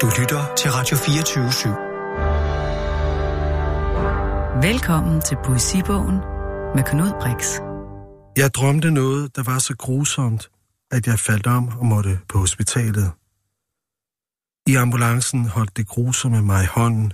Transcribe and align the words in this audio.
Du 0.00 0.10
lytter 0.20 0.54
til 0.54 0.70
Radio 0.70 0.96
24 0.96 1.48
/7. 1.48 1.68
Velkommen 4.66 5.20
til 5.20 5.36
Poesibogen 5.44 6.16
med 6.74 6.84
Knud 6.84 7.10
Brix. 7.20 7.60
Jeg 8.36 8.54
drømte 8.54 8.90
noget, 8.90 9.36
der 9.36 9.42
var 9.42 9.58
så 9.58 9.76
grusomt, 9.76 10.50
at 10.90 11.06
jeg 11.06 11.18
faldt 11.18 11.46
om 11.46 11.68
og 11.68 11.86
måtte 11.86 12.20
på 12.28 12.38
hospitalet. 12.38 13.12
I 14.66 14.74
ambulancen 14.74 15.48
holdt 15.48 15.76
det 15.76 15.88
grusomme 15.88 16.42
mig 16.42 16.64
i 16.64 16.66
hånden, 16.66 17.12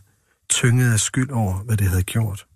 tynget 0.51 0.93
af 0.93 1.01
skyld 1.01 1.30
over, 1.30 1.55
hvad 1.55 1.77
det 1.77 1.89
havde 1.89 2.03
gjort. 2.03 2.46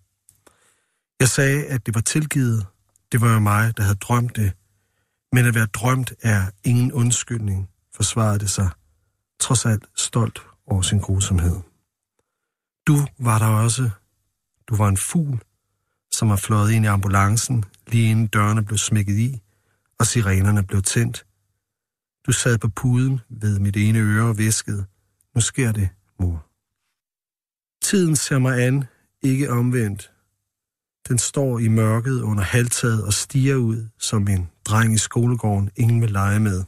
Jeg 1.21 1.29
sagde, 1.29 1.67
at 1.67 1.87
det 1.87 1.95
var 1.95 2.01
tilgivet. 2.01 2.67
Det 3.13 3.21
var 3.21 3.33
jo 3.33 3.39
mig, 3.39 3.77
der 3.77 3.83
havde 3.83 3.99
drømt 3.99 4.37
det. 4.37 4.53
Men 5.33 5.47
at 5.47 5.55
være 5.55 5.67
drømt 5.67 6.13
er 6.23 6.43
ingen 6.65 6.93
undskyldning, 6.93 7.69
forsvarede 7.97 8.39
det 8.39 8.51
sig, 8.51 8.71
trods 9.39 9.67
alt 9.67 9.85
stolt 9.97 10.43
over 10.67 10.83
sin 10.83 10.99
grusomhed. 10.99 11.57
Du 12.87 12.97
var 13.19 13.39
der 13.39 13.47
også. 13.47 13.91
Du 14.69 14.77
var 14.77 14.89
en 14.89 14.97
fugl, 14.97 15.43
som 16.11 16.29
var 16.29 16.37
fløjet 16.37 16.73
ind 16.73 16.85
i 16.85 16.89
ambulancen, 16.89 17.65
lige 17.87 18.11
inden 18.11 18.27
dørene 18.27 18.65
blev 18.65 18.79
smækket 18.79 19.19
i, 19.19 19.43
og 19.99 20.07
sirenerne 20.07 20.63
blev 20.63 20.83
tændt. 20.83 21.27
Du 22.27 22.33
sad 22.33 22.59
på 22.59 22.69
puden 22.69 23.21
ved 23.29 23.59
mit 23.59 23.77
ene 23.77 23.99
øre 23.99 24.29
og 24.29 24.39
viskede, 24.39 24.85
nu 25.35 25.41
sker 25.41 25.73
det, 25.73 25.89
mor. 26.21 26.47
Tiden 27.83 28.17
ser 28.17 28.39
mig 28.39 28.67
an, 28.67 28.85
ikke 29.23 29.51
omvendt. 29.51 30.13
Den 31.09 31.19
står 31.19 31.59
i 31.59 31.69
mørket 31.69 32.21
under 32.21 32.45
halvtaget 32.45 33.05
og 33.05 33.13
stiger 33.13 33.55
ud 33.57 33.89
som 33.99 34.29
en 34.29 34.51
dreng 34.65 34.95
i 34.95 34.99
skolegården, 34.99 35.71
ingen 35.77 36.03
vil 36.03 36.11
lege 36.11 36.41
med. 36.41 36.65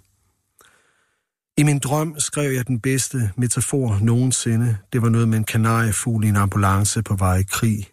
I 1.59 1.62
min 1.62 1.79
drøm 1.79 2.19
skrev 2.19 2.53
jeg 2.53 2.67
den 2.67 2.80
bedste 2.80 3.33
metafor 3.37 3.98
nogensinde. 4.03 4.79
Det 4.93 5.03
var 5.03 5.09
noget 5.09 5.29
med 5.29 5.39
en 5.39 5.45
kanariefugl 5.45 6.25
i 6.25 6.28
en 6.28 6.37
ambulance 6.37 7.03
på 7.03 7.14
vej 7.17 7.37
i 7.37 7.42
krig. 7.42 7.89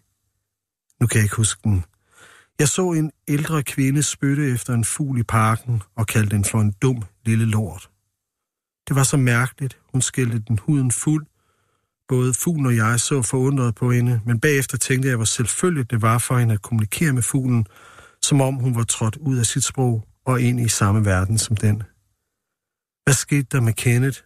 Nu 1.02 1.08
kan 1.08 1.17
jeg 1.17 1.23
ikke 1.23 1.35
huske 1.35 1.61
den. 1.63 1.83
Jeg 2.59 2.69
så 2.69 2.91
en 2.91 3.11
ældre 3.27 3.63
kvinde 3.63 4.03
spytte 4.03 4.52
efter 4.52 4.73
en 4.73 4.86
fugl 4.86 5.19
i 5.19 5.23
parken 5.23 5.81
og 5.95 6.08
kaldte 6.08 6.36
den 6.36 6.45
for 6.45 6.59
en 6.61 6.73
dum 6.81 7.03
lille 7.25 7.45
lort. 7.45 7.89
Det 8.88 8.95
var 8.95 9.03
så 9.03 9.17
mærkeligt. 9.17 9.77
Hun 9.91 10.02
skældte 10.02 10.43
den 10.47 10.59
huden 10.59 10.91
fuld. 10.91 11.25
Både 12.08 12.33
fuglen 12.33 12.66
og 12.66 12.75
jeg 12.75 12.99
så 12.99 13.21
forundret 13.21 13.75
på 13.75 13.91
hende, 13.91 14.21
men 14.25 14.39
bagefter 14.39 14.77
tænkte 14.77 15.09
jeg, 15.09 15.16
hvor 15.16 15.25
selvfølgelig 15.25 15.91
det 15.91 16.02
var 16.02 16.17
for 16.17 16.38
hende 16.38 16.53
at 16.53 16.61
kommunikere 16.61 17.13
med 17.13 17.21
fuglen, 17.21 17.66
som 18.21 18.41
om 18.41 18.55
hun 18.55 18.75
var 18.75 18.83
trådt 18.83 19.16
ud 19.16 19.38
af 19.38 19.45
sit 19.45 19.63
sprog 19.63 20.08
og 20.25 20.41
ind 20.41 20.59
i 20.59 20.67
samme 20.67 21.05
verden 21.05 21.38
som 21.38 21.55
den. 21.55 21.83
Hvad 23.06 23.14
skete 23.14 23.48
der 23.52 23.61
med 23.61 23.73
Kenneth? 23.73 24.20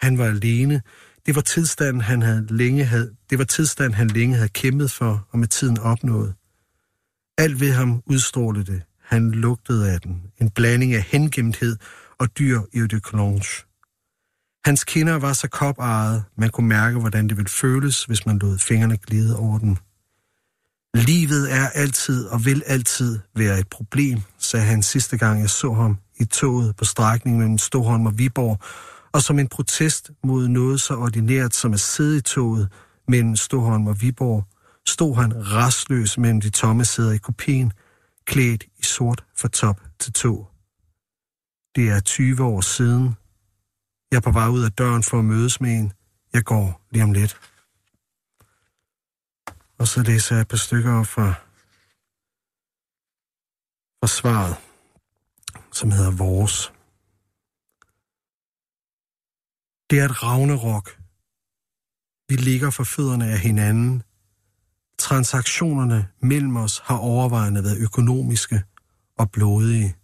Han 0.00 0.18
var 0.18 0.24
alene. 0.24 0.82
Det 1.26 1.34
var 1.34 1.40
tilstanden, 1.40 2.00
han 2.00 2.22
havde 2.22 2.46
længe 2.50 2.84
havde, 2.84 3.14
det 3.30 3.38
var 3.38 3.44
tilstanden, 3.44 3.94
han 3.94 4.08
længe 4.08 4.34
havde 4.34 4.48
kæmpet 4.48 4.90
for 4.90 5.28
og 5.30 5.38
med 5.38 5.48
tiden 5.48 5.78
opnået. 5.78 6.34
Alt 7.38 7.60
ved 7.60 7.72
ham 7.72 8.02
udstrålede 8.06 8.72
det. 8.72 8.82
Han 9.02 9.30
lugtede 9.30 9.92
af 9.92 10.00
den. 10.00 10.22
En 10.40 10.50
blanding 10.50 10.94
af 10.94 11.02
hengemthed 11.02 11.76
og 12.18 12.38
dyr 12.38 12.60
i 12.72 12.80
de 12.80 13.00
Clonge. 13.08 13.64
Hans 14.64 14.84
kinder 14.84 15.14
var 15.14 15.32
så 15.32 15.48
koparret, 15.48 16.24
man 16.36 16.50
kunne 16.50 16.68
mærke, 16.68 16.98
hvordan 16.98 17.28
det 17.28 17.36
ville 17.36 17.48
føles, 17.48 18.04
hvis 18.04 18.26
man 18.26 18.38
lod 18.38 18.58
fingrene 18.58 18.96
glide 18.96 19.36
over 19.36 19.58
den. 19.58 19.78
Livet 20.94 21.52
er 21.52 21.68
altid 21.68 22.26
og 22.26 22.44
vil 22.44 22.62
altid 22.66 23.18
være 23.36 23.58
et 23.58 23.68
problem, 23.68 24.18
sagde 24.38 24.66
han 24.66 24.82
sidste 24.82 25.18
gang, 25.18 25.40
jeg 25.40 25.50
så 25.50 25.72
ham 25.72 25.98
i 26.20 26.24
toget 26.24 26.76
på 26.76 26.84
strækningen 26.84 27.40
mellem 27.40 27.58
Stoholm 27.58 28.06
og 28.06 28.18
Viborg, 28.18 28.58
og 29.12 29.22
som 29.22 29.38
en 29.38 29.48
protest 29.48 30.10
mod 30.24 30.48
noget 30.48 30.80
så 30.80 30.96
ordinært 30.96 31.54
som 31.54 31.72
at 31.72 31.80
sidde 31.80 32.18
i 32.18 32.20
toget 32.20 32.72
mellem 33.08 33.36
Stoholm 33.36 33.86
og 33.86 34.00
Viborg, 34.00 34.44
stod 34.86 35.16
han 35.16 35.52
rastløs 35.52 36.18
mellem 36.18 36.40
de 36.40 36.50
tomme 36.50 36.84
sæder 36.84 37.12
i 37.12 37.18
kopien, 37.18 37.72
klædt 38.24 38.64
i 38.78 38.82
sort 38.82 39.24
fra 39.36 39.48
top 39.48 39.80
til 39.98 40.12
tog. 40.12 40.50
Det 41.76 41.88
er 41.88 42.00
20 42.00 42.44
år 42.44 42.60
siden. 42.60 43.16
Jeg 44.10 44.16
er 44.16 44.20
på 44.20 44.30
vej 44.30 44.48
ud 44.48 44.64
af 44.64 44.72
døren 44.72 45.02
for 45.02 45.18
at 45.18 45.24
mødes 45.24 45.60
med 45.60 45.70
en. 45.70 45.92
Jeg 46.32 46.44
går 46.44 46.80
lige 46.90 47.02
om 47.02 47.12
lidt. 47.12 47.40
Og 49.78 49.88
så 49.88 50.02
læser 50.02 50.34
jeg 50.34 50.42
et 50.42 50.48
par 50.48 50.56
stykker 50.56 50.92
op 51.00 51.06
fra, 51.06 51.28
fra 54.00 54.06
svaret, 54.06 54.56
som 55.78 55.90
hedder 55.90 56.10
Vores. 56.10 56.72
Det 59.90 59.98
er 59.98 60.04
et 60.04 60.22
ravnerok. 60.22 60.98
Vi 62.28 62.36
ligger 62.36 62.70
for 62.70 62.84
fødderne 62.84 63.26
af 63.26 63.38
hinanden. 63.38 64.02
Transaktionerne 64.98 66.08
mellem 66.20 66.56
os 66.56 66.78
har 66.84 66.96
overvejende 66.96 67.64
været 67.64 67.78
økonomiske 67.78 68.62
og 69.18 69.30
blodige. 69.30 69.96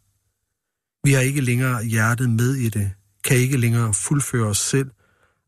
Vi 1.05 1.13
har 1.13 1.21
ikke 1.21 1.41
længere 1.41 1.85
hjertet 1.85 2.31
med 2.31 2.55
i 2.55 2.69
det, 2.69 2.93
kan 3.25 3.37
ikke 3.37 3.57
længere 3.57 3.95
fuldføre 3.95 4.47
os 4.47 4.59
selv, 4.59 4.91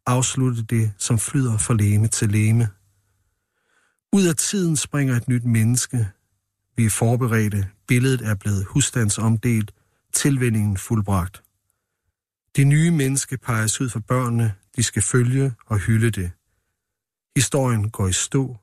afslutte 0.06 0.62
det, 0.62 0.92
som 0.98 1.18
flyder 1.18 1.58
fra 1.58 1.74
læme 1.74 2.08
til 2.08 2.28
læme. 2.30 2.68
Ud 4.12 4.26
af 4.26 4.36
tiden 4.36 4.76
springer 4.76 5.16
et 5.16 5.28
nyt 5.28 5.44
menneske. 5.44 6.08
Vi 6.76 6.84
er 6.84 6.90
forberedte, 6.90 7.68
billedet 7.88 8.20
er 8.20 8.34
blevet 8.34 8.64
husstandsomdelt, 8.64 9.75
tilvændingen 10.16 10.76
fuldbragt. 10.76 11.42
Det 12.56 12.66
nye 12.66 12.90
menneske 12.90 13.36
peges 13.38 13.80
ud 13.80 13.88
for 13.88 14.00
børnene, 14.00 14.54
de 14.76 14.82
skal 14.82 15.02
følge 15.02 15.54
og 15.66 15.78
hylde 15.78 16.10
det. 16.10 16.30
Historien 17.36 17.90
går 17.90 18.08
i 18.08 18.12
stå, 18.12 18.56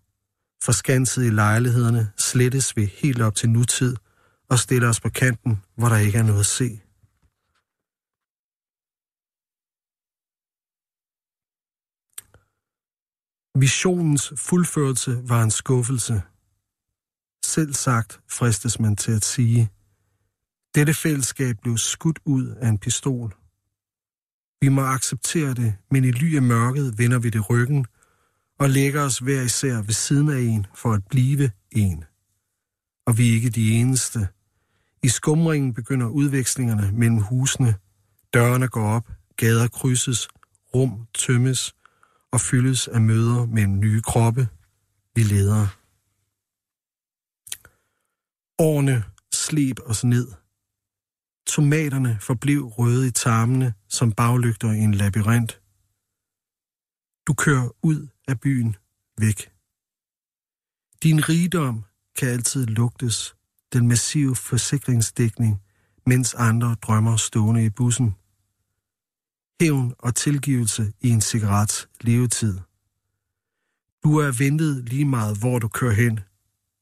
forskanset 0.63 1.25
i 1.25 1.30
lejlighederne, 1.30 2.12
slettes 2.18 2.78
vi 2.78 2.86
helt 2.86 3.22
op 3.22 3.36
til 3.36 3.50
nutid 3.50 3.96
og 4.50 4.59
stiller 4.59 4.90
os 4.90 5.00
på 5.00 5.09
kanten, 5.09 5.62
hvor 5.75 5.90
der 5.90 5.97
ikke 5.97 6.18
er 6.18 6.24
noget 6.24 6.40
at 6.40 6.46
se. 6.46 6.69
Visionens 13.59 14.34
fuldførelse 14.38 15.12
var 15.30 15.44
en 15.44 15.52
skuffelse. 15.52 16.22
Selv 17.46 17.74
sagt 17.74 18.22
fristes 18.28 18.80
man 18.80 18.96
til 18.96 19.12
at 19.12 19.25
sige, 19.25 19.69
dette 20.76 20.94
fællesskab 20.94 21.56
blev 21.62 21.78
skudt 21.78 22.20
ud 22.26 22.48
af 22.48 22.68
en 22.70 22.78
pistol. 22.78 23.36
Vi 24.62 24.70
må 24.70 24.82
acceptere 24.82 25.54
det, 25.54 25.76
men 25.92 26.04
i 26.04 26.12
ly 26.12 26.36
af 26.36 26.42
mørket 26.42 26.98
vender 26.98 27.20
vi 27.20 27.30
det 27.30 27.50
ryggen 27.50 27.86
og 28.60 28.70
lægger 28.70 29.02
os 29.02 29.20
hver 29.20 29.42
især 29.42 29.82
ved 29.82 29.94
siden 29.94 30.30
af 30.30 30.40
en 30.40 30.66
for 30.76 30.94
at 30.94 31.02
blive 31.10 31.52
en. 31.72 32.04
Og 33.06 33.18
vi 33.18 33.30
er 33.30 33.34
ikke 33.34 33.50
de 33.50 33.72
eneste. 33.72 34.28
I 35.04 35.08
skumringen 35.08 35.74
begynder 35.74 36.08
udvekslingerne 36.08 36.92
mellem 36.92 37.18
husene. 37.18 37.76
Dørene 38.34 38.68
går 38.68 38.90
op, 38.90 39.12
gader 39.38 39.68
krydses, 39.68 40.28
rum 40.76 41.08
tømmes 41.14 41.76
og 42.32 42.42
fyldes 42.42 42.88
af 42.88 43.02
møder 43.02 43.46
mellem 43.46 43.80
nye 43.80 44.02
kroppe. 44.02 44.48
Vi 45.16 45.24
leder. 45.24 45.68
Årene 48.60 49.04
sleb 49.34 49.80
os 49.86 50.04
ned. 50.04 50.43
Tomaterne 51.48 52.18
forblev 52.22 52.66
røde 52.66 53.08
i 53.08 53.12
tarmene 53.12 53.74
som 53.88 54.12
baglygter 54.12 54.72
i 54.72 54.80
en 54.80 54.94
labyrint. 54.94 55.62
Du 57.28 57.34
kører 57.34 57.70
ud 57.81 58.08
af 58.28 58.40
byen 58.40 58.76
væk. 59.18 59.52
Din 61.04 61.30
rigdom 61.30 61.86
kan 62.18 62.30
altid 62.30 62.66
lugtes, 62.66 63.36
den 63.74 63.88
massive 63.88 64.36
forsikringsdækning, 64.36 65.62
mens 66.06 66.34
andre 66.34 66.76
drømmer 66.81 67.16
stående 67.16 67.66
i 67.66 67.70
bussen. 67.70 68.16
Hævn 69.62 69.94
og 70.00 70.16
tilgivelse 70.16 70.94
i 71.01 71.10
en 71.10 71.22
cigarets 71.22 71.90
levetid. 72.01 72.60
Du 74.04 74.18
er 74.18 74.38
ventet 74.38 74.90
lige 74.90 75.06
meget, 75.06 75.38
hvor 75.40 75.60
du 75.60 75.68
kører 75.68 75.94
hen. 75.94 76.19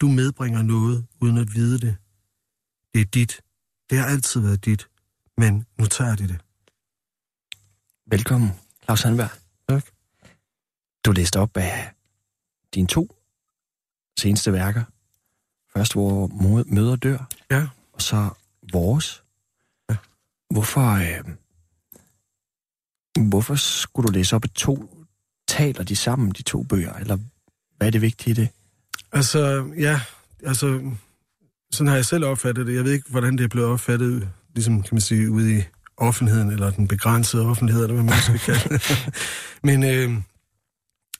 Du 0.01 0.07
medbringer 0.07 0.61
noget, 0.61 1.05
uden 1.21 1.37
at 1.37 1.53
vide 1.55 1.79
det. 1.79 1.97
Det 2.93 3.01
er 3.01 3.05
dit. 3.05 3.41
Det 3.91 3.99
har 3.99 4.05
altid 4.05 4.41
været 4.41 4.65
dit. 4.65 4.87
Men 5.37 5.65
nu 5.77 5.85
tager 5.85 6.15
de 6.15 6.27
det. 6.27 6.39
Velkommen, 8.05 8.51
Claus 8.83 8.99
Sandberg. 8.99 9.29
Tak. 9.69 9.85
Du 11.05 11.11
læste 11.11 11.39
op 11.39 11.57
af 11.57 11.93
dine 12.73 12.87
to 12.87 13.15
seneste 14.19 14.53
værker. 14.53 14.83
Først, 15.73 15.93
hvor 15.93 16.27
møder 16.65 16.95
dør. 16.95 17.29
Ja. 17.51 17.67
Og 17.93 18.01
så 18.01 18.29
vores. 18.71 19.23
Ja. 19.89 19.95
Hvorfor, 20.49 20.91
øh, 20.91 21.35
hvorfor 23.27 23.55
skulle 23.55 24.07
du 24.07 24.13
læse 24.13 24.35
op 24.35 24.43
af 24.43 24.49
to? 24.49 25.05
Taler 25.47 25.83
de 25.83 25.95
sammen, 25.95 26.31
de 26.31 26.43
to 26.43 26.63
bøger? 26.63 26.93
Eller 26.93 27.17
hvad 27.77 27.87
er 27.87 27.91
det 27.91 28.01
vigtige 28.01 28.31
i 28.31 28.33
det? 28.33 28.49
Altså, 29.11 29.71
ja, 29.77 30.01
altså, 30.43 30.91
sådan 31.73 31.87
har 31.87 31.95
jeg 31.95 32.05
selv 32.05 32.25
opfattet 32.25 32.67
det. 32.67 32.75
Jeg 32.75 32.83
ved 32.83 32.91
ikke, 32.91 33.09
hvordan 33.09 33.37
det 33.37 33.43
er 33.43 33.47
blevet 33.47 33.69
opfattet, 33.69 34.29
ligesom 34.55 34.81
kan 34.81 34.95
man 34.95 35.01
sige, 35.01 35.31
ude 35.31 35.59
i 35.59 35.63
offentligheden, 35.97 36.51
eller 36.51 36.69
den 36.69 36.87
begrænsede 36.87 37.45
offentlighed, 37.45 37.83
eller 37.83 37.93
hvad 37.93 38.03
man 38.03 38.21
skal 38.21 38.39
kalde 38.39 38.69
det. 38.69 39.09
Men 39.67 39.83
øh, 39.83 40.21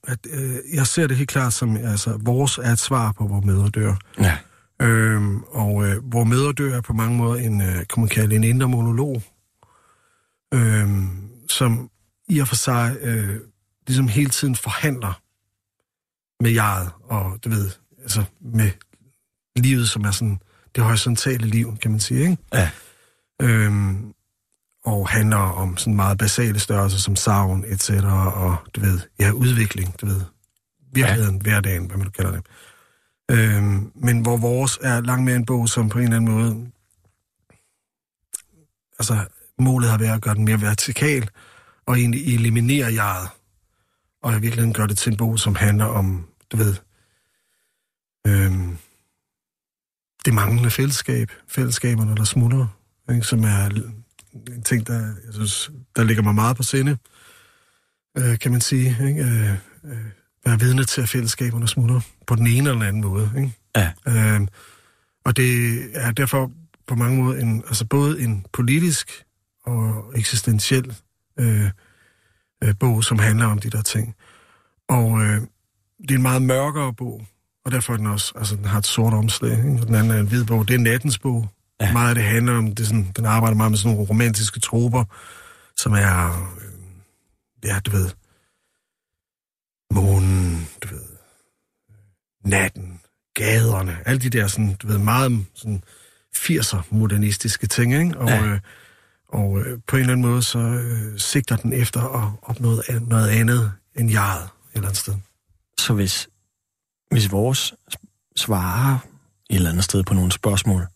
at, 0.07 0.19
øh, 0.33 0.55
jeg 0.73 0.87
ser 0.87 1.07
det 1.07 1.17
helt 1.17 1.29
klart 1.29 1.53
som, 1.53 1.77
altså, 1.77 2.19
vores 2.21 2.57
er 2.57 2.71
et 2.71 2.79
svar 2.79 3.11
på, 3.11 3.27
hvor 3.27 3.41
mødre 3.41 3.69
dør. 3.69 3.95
Ja. 4.19 4.37
Øhm, 4.81 5.43
og 5.43 5.87
øh, 5.87 6.03
hvor 6.03 6.23
mødre 6.23 6.53
dør 6.53 6.77
er 6.77 6.81
på 6.81 6.93
mange 6.93 7.17
måder 7.17 7.41
en, 7.41 7.61
øh, 7.61 7.75
kan 7.75 7.85
man 7.97 8.07
kalde 8.07 8.35
en 8.35 8.43
indre 8.43 8.67
monolog, 8.67 9.23
øhm, 10.53 11.09
som 11.49 11.89
i 12.29 12.39
og 12.39 12.47
for 12.47 12.55
sig 12.55 12.97
øh, 13.01 13.39
ligesom 13.87 14.07
hele 14.07 14.29
tiden 14.29 14.55
forhandler 14.55 15.21
med 16.43 16.51
jeget, 16.51 16.89
og 17.03 17.39
du 17.43 17.49
ved, 17.49 17.69
altså 18.01 18.23
med 18.41 18.71
livet, 19.55 19.89
som 19.89 20.03
er 20.03 20.11
sådan 20.11 20.39
det 20.75 20.83
horisontale 20.83 21.47
liv, 21.47 21.77
kan 21.77 21.91
man 21.91 21.99
sige, 21.99 22.21
ikke? 22.21 22.37
Ja. 22.53 22.69
Øhm, 23.41 24.13
og 24.85 25.09
handler 25.09 25.37
om 25.37 25.77
sådan 25.77 25.95
meget 25.95 26.17
basale 26.17 26.59
størrelser 26.59 26.99
som 26.99 27.15
savn, 27.15 27.63
et 27.67 27.83
cetera, 27.83 28.31
og 28.31 28.55
du 28.75 28.81
ved, 28.81 28.99
ja, 29.19 29.31
udvikling, 29.31 30.01
du 30.01 30.05
ved, 30.05 30.21
virkeligheden, 30.93 31.35
ja. 31.35 31.41
hverdagen, 31.41 31.85
hvad 31.85 31.97
man 31.97 32.05
nu 32.05 32.11
kalder 32.11 32.31
det. 32.31 32.45
Øhm, 33.31 33.91
men 33.95 34.21
hvor 34.21 34.37
vores 34.37 34.79
er 34.81 35.01
langt 35.01 35.25
mere 35.25 35.35
en 35.35 35.45
bog, 35.45 35.69
som 35.69 35.89
på 35.89 35.97
en 35.97 36.03
eller 36.03 36.17
anden 36.17 36.31
måde, 36.31 36.71
altså 38.99 39.25
målet 39.59 39.89
har 39.89 39.97
været 39.97 40.15
at 40.15 40.21
gøre 40.21 40.35
den 40.35 40.45
mere 40.45 40.61
vertikal, 40.61 41.29
og 41.85 41.97
egentlig 41.99 42.35
eliminere 42.35 42.93
jeget, 42.93 43.29
og 44.23 44.31
i 44.31 44.39
virkeligheden 44.39 44.73
gøre 44.73 44.87
det 44.87 44.97
til 44.97 45.11
en 45.11 45.17
bog, 45.17 45.39
som 45.39 45.55
handler 45.55 45.85
om, 45.85 46.27
du 46.51 46.57
ved, 46.57 46.75
øhm, 48.27 48.77
det 50.25 50.33
manglende 50.33 50.71
fællesskab, 50.71 51.31
fællesskaberne, 51.47 52.15
der 52.15 52.23
smutter, 52.23 52.67
ikke, 53.11 53.23
som 53.23 53.43
er 53.43 53.69
en 54.33 54.63
ting, 54.63 54.87
der, 54.87 54.99
jeg 54.99 55.33
synes, 55.33 55.71
der 55.95 56.03
ligger 56.03 56.23
mig 56.23 56.35
meget 56.35 56.57
på 56.57 56.63
sinde, 56.63 56.97
øh, 58.17 58.39
kan 58.39 58.51
man 58.51 58.61
sige. 58.61 58.97
Ikke? 59.07 59.21
Øh, 59.23 59.51
øh, 59.83 60.05
være 60.45 60.59
vidne 60.59 60.83
til, 60.83 61.01
at 61.01 61.09
fællesskaberne 61.09 61.67
smutter 61.67 62.01
på 62.27 62.35
den 62.35 62.47
ene 62.47 62.57
eller 62.57 62.73
den 62.73 62.81
anden 62.81 63.01
måde. 63.01 63.31
Ikke? 63.37 63.51
Ja. 63.75 63.91
Øh, 64.07 64.47
og 65.25 65.37
det 65.37 65.79
er 65.93 66.11
derfor 66.11 66.51
på 66.87 66.95
mange 66.95 67.23
måder 67.23 67.41
en, 67.41 67.63
altså 67.67 67.85
både 67.85 68.21
en 68.21 68.45
politisk 68.53 69.25
og 69.63 70.13
eksistentiel 70.15 70.95
øh, 71.39 71.69
øh, 72.63 72.75
bog, 72.79 73.03
som 73.03 73.19
handler 73.19 73.45
om 73.45 73.59
de 73.59 73.69
der 73.69 73.81
ting. 73.81 74.15
Og 74.87 75.21
øh, 75.21 75.41
det 76.01 76.11
er 76.11 76.15
en 76.15 76.21
meget 76.21 76.41
mørkere 76.41 76.93
bog, 76.93 77.27
og 77.65 77.71
derfor 77.71 77.93
er 77.93 77.97
den 77.97 78.07
også, 78.07 78.33
altså 78.35 78.55
den 78.55 78.65
har 78.65 78.77
et 78.77 78.85
sort 78.85 79.13
omslag, 79.13 79.51
ikke? 79.51 79.85
den 79.85 79.95
anden 79.95 80.11
er 80.11 80.19
en 80.19 80.27
hvid 80.27 80.45
bog. 80.45 80.67
Det 80.67 80.73
er 80.73 80.79
nattens 80.79 81.19
bog. 81.19 81.49
Ja. 81.81 81.93
Meget 81.93 82.09
af 82.09 82.15
det 82.15 82.23
handler 82.23 82.53
om, 82.53 82.75
det 82.75 82.79
er 82.79 82.87
sådan, 82.87 83.11
den 83.15 83.25
arbejder 83.25 83.57
meget 83.57 83.71
med 83.71 83.77
sådan 83.77 83.95
nogle 83.95 84.09
romantiske 84.09 84.59
troper, 84.59 85.03
som 85.77 85.93
er, 85.93 86.49
øh, 86.57 87.69
ja, 87.69 87.79
du 87.85 87.91
ved, 87.91 88.09
månen, 89.91 90.67
du 90.81 90.87
ved, 90.87 91.01
natten, 92.45 92.99
gaderne, 93.33 93.97
alle 94.05 94.19
de 94.19 94.29
der 94.29 94.47
sådan, 94.47 94.73
du 94.73 94.87
ved, 94.87 94.97
meget 94.97 95.45
sådan 95.55 95.83
80'er 96.35 96.81
modernistiske 96.89 97.67
ting, 97.67 97.93
ikke? 97.93 98.17
Og, 98.17 98.29
ja. 98.29 98.45
øh, 98.45 98.59
og 99.27 99.59
øh, 99.59 99.79
på 99.87 99.95
en 99.95 99.99
eller 99.99 100.13
anden 100.13 100.29
måde, 100.29 100.43
så 100.43 100.59
øh, 100.59 101.19
sigter 101.19 101.55
den 101.55 101.73
efter 101.73 102.01
at 102.01 102.31
opnå 102.41 102.81
noget 103.07 103.29
andet 103.29 103.71
end 103.95 104.11
jeget 104.11 104.43
et 104.43 104.49
eller 104.73 104.87
andet 104.87 104.97
sted. 104.97 105.13
Så 105.79 105.93
hvis, 105.93 106.29
hvis 107.11 107.31
vores 107.31 107.73
svarer 108.35 108.97
et 109.49 109.55
eller 109.55 109.69
andet 109.69 109.83
sted 109.83 110.03
på 110.03 110.13
nogle 110.13 110.31
spørgsmål, 110.31 110.87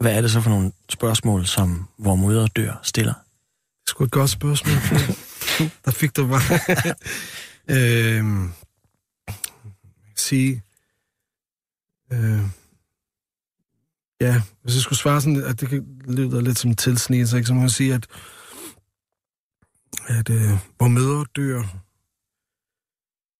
hvad 0.00 0.16
er 0.16 0.20
det 0.20 0.30
så 0.30 0.40
for 0.40 0.50
nogle 0.50 0.72
spørgsmål, 0.88 1.46
som 1.46 1.88
vor 1.98 2.14
moder 2.14 2.46
dør 2.46 2.80
stiller? 2.82 3.12
Det 3.12 3.20
er 3.86 3.90
sgu 3.90 4.04
et 4.04 4.10
godt 4.10 4.30
spørgsmål. 4.30 4.74
Der 5.84 5.90
fik 5.90 6.16
du 6.16 6.28
bare... 6.28 6.94
øhm, 7.76 8.52
sige... 10.16 10.62
Øh, 12.12 12.42
ja, 14.20 14.42
hvis 14.62 14.74
jeg 14.74 14.82
skulle 14.82 14.98
svare 14.98 15.20
sådan, 15.20 15.44
at 15.44 15.60
det 15.60 15.68
kan 15.68 15.86
lyde 16.04 16.42
lidt 16.42 16.58
som 16.58 16.76
tilsnigelse, 16.76 17.36
ikke? 17.36 17.46
så 17.46 17.54
må 17.54 17.60
jeg 17.60 17.70
sige, 17.70 17.94
at, 17.94 18.06
at 20.06 20.30
øh, 20.30 20.50
hvor 20.76 20.88
mødre 20.88 21.26
dør... 21.36 21.62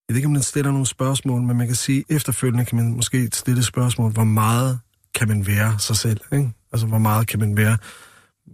Jeg 0.09 0.15
ved 0.15 0.17
ikke, 0.17 0.27
om 0.27 0.35
den 0.35 0.43
stiller 0.43 0.71
nogle 0.71 0.87
spørgsmål, 0.87 1.43
men 1.43 1.57
man 1.57 1.67
kan 1.67 1.77
sige, 1.77 2.05
efterfølgende 2.09 2.65
kan 2.65 2.77
man 2.77 2.95
måske 2.95 3.29
stille 3.33 3.63
spørgsmål, 3.63 4.13
hvor 4.13 4.25
meget 4.25 4.81
kan 5.15 5.29
man 5.29 5.47
være 5.47 5.79
sig 5.79 5.97
selv, 5.97 6.21
ikke? 6.33 6.51
Altså, 6.73 6.87
hvor 6.87 6.99
meget 6.99 7.27
kan 7.27 7.41
man 7.41 7.57
være 7.57 7.79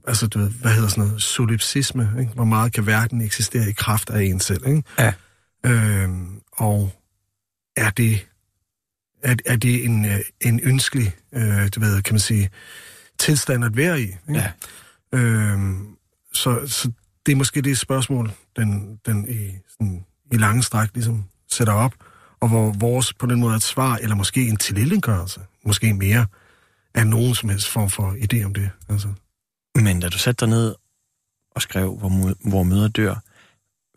altså, 0.06 0.26
du 0.26 0.38
ved, 0.38 0.50
hvad 0.50 0.72
hedder 0.72 0.88
sådan 0.88 1.04
noget, 1.04 1.22
solipsisme, 1.22 2.10
ikke? 2.20 2.32
hvor 2.32 2.44
meget 2.44 2.72
kan 2.72 2.86
verden 2.86 3.20
eksistere 3.20 3.68
i 3.68 3.72
kraft 3.72 4.10
af 4.10 4.22
en 4.22 4.40
selv, 4.40 4.66
ikke? 4.66 4.82
Ja. 4.98 5.12
Øhm, 5.66 6.40
og 6.52 6.92
er 7.76 7.90
det, 7.90 8.26
er, 9.22 9.36
er 9.46 9.56
det 9.56 9.84
en, 9.84 10.04
øh, 10.04 10.20
en 10.40 10.60
ønskelig, 10.62 11.16
øh, 11.32 11.68
du 11.74 11.80
ved, 11.80 12.02
kan 12.02 12.14
man 12.14 12.20
sige, 12.20 12.50
tilstand 13.18 13.64
at 13.64 13.76
være 13.76 14.00
i? 14.00 14.02
Ikke? 14.02 14.18
Ja. 14.28 14.52
Øhm, 15.12 15.96
så, 16.32 16.66
så 16.66 16.90
det 17.26 17.32
er 17.32 17.36
måske 17.36 17.62
det 17.62 17.78
spørgsmål, 17.78 18.32
den, 18.56 19.00
den 19.06 19.28
i, 19.28 19.50
sådan, 19.70 20.04
i 20.32 20.36
lange 20.36 20.62
stræk 20.62 20.88
ligesom 20.94 21.24
sætter 21.54 21.72
op, 21.72 21.92
og 22.40 22.48
hvor 22.48 22.74
vores 22.78 23.12
på 23.12 23.26
den 23.26 23.40
måde 23.40 23.52
er 23.52 23.56
et 23.56 23.62
svar, 23.62 23.96
eller 23.96 24.16
måske 24.16 24.48
en 24.48 24.56
tilindgørelse, 24.56 25.40
måske 25.64 25.94
mere, 25.94 26.26
af 26.94 27.06
nogen 27.06 27.34
som 27.34 27.48
helst 27.48 27.68
form 27.68 27.90
for 27.90 28.10
idé 28.10 28.44
om 28.44 28.54
det. 28.54 28.70
Altså. 28.88 29.08
Men 29.74 30.00
da 30.00 30.08
du 30.08 30.18
satte 30.18 30.46
dig 30.46 30.48
ned 30.48 30.74
og 31.54 31.62
skrev, 31.62 31.96
hvor, 31.96 32.48
hvor 32.48 32.62
møder 32.62 32.88
dør, 32.88 33.14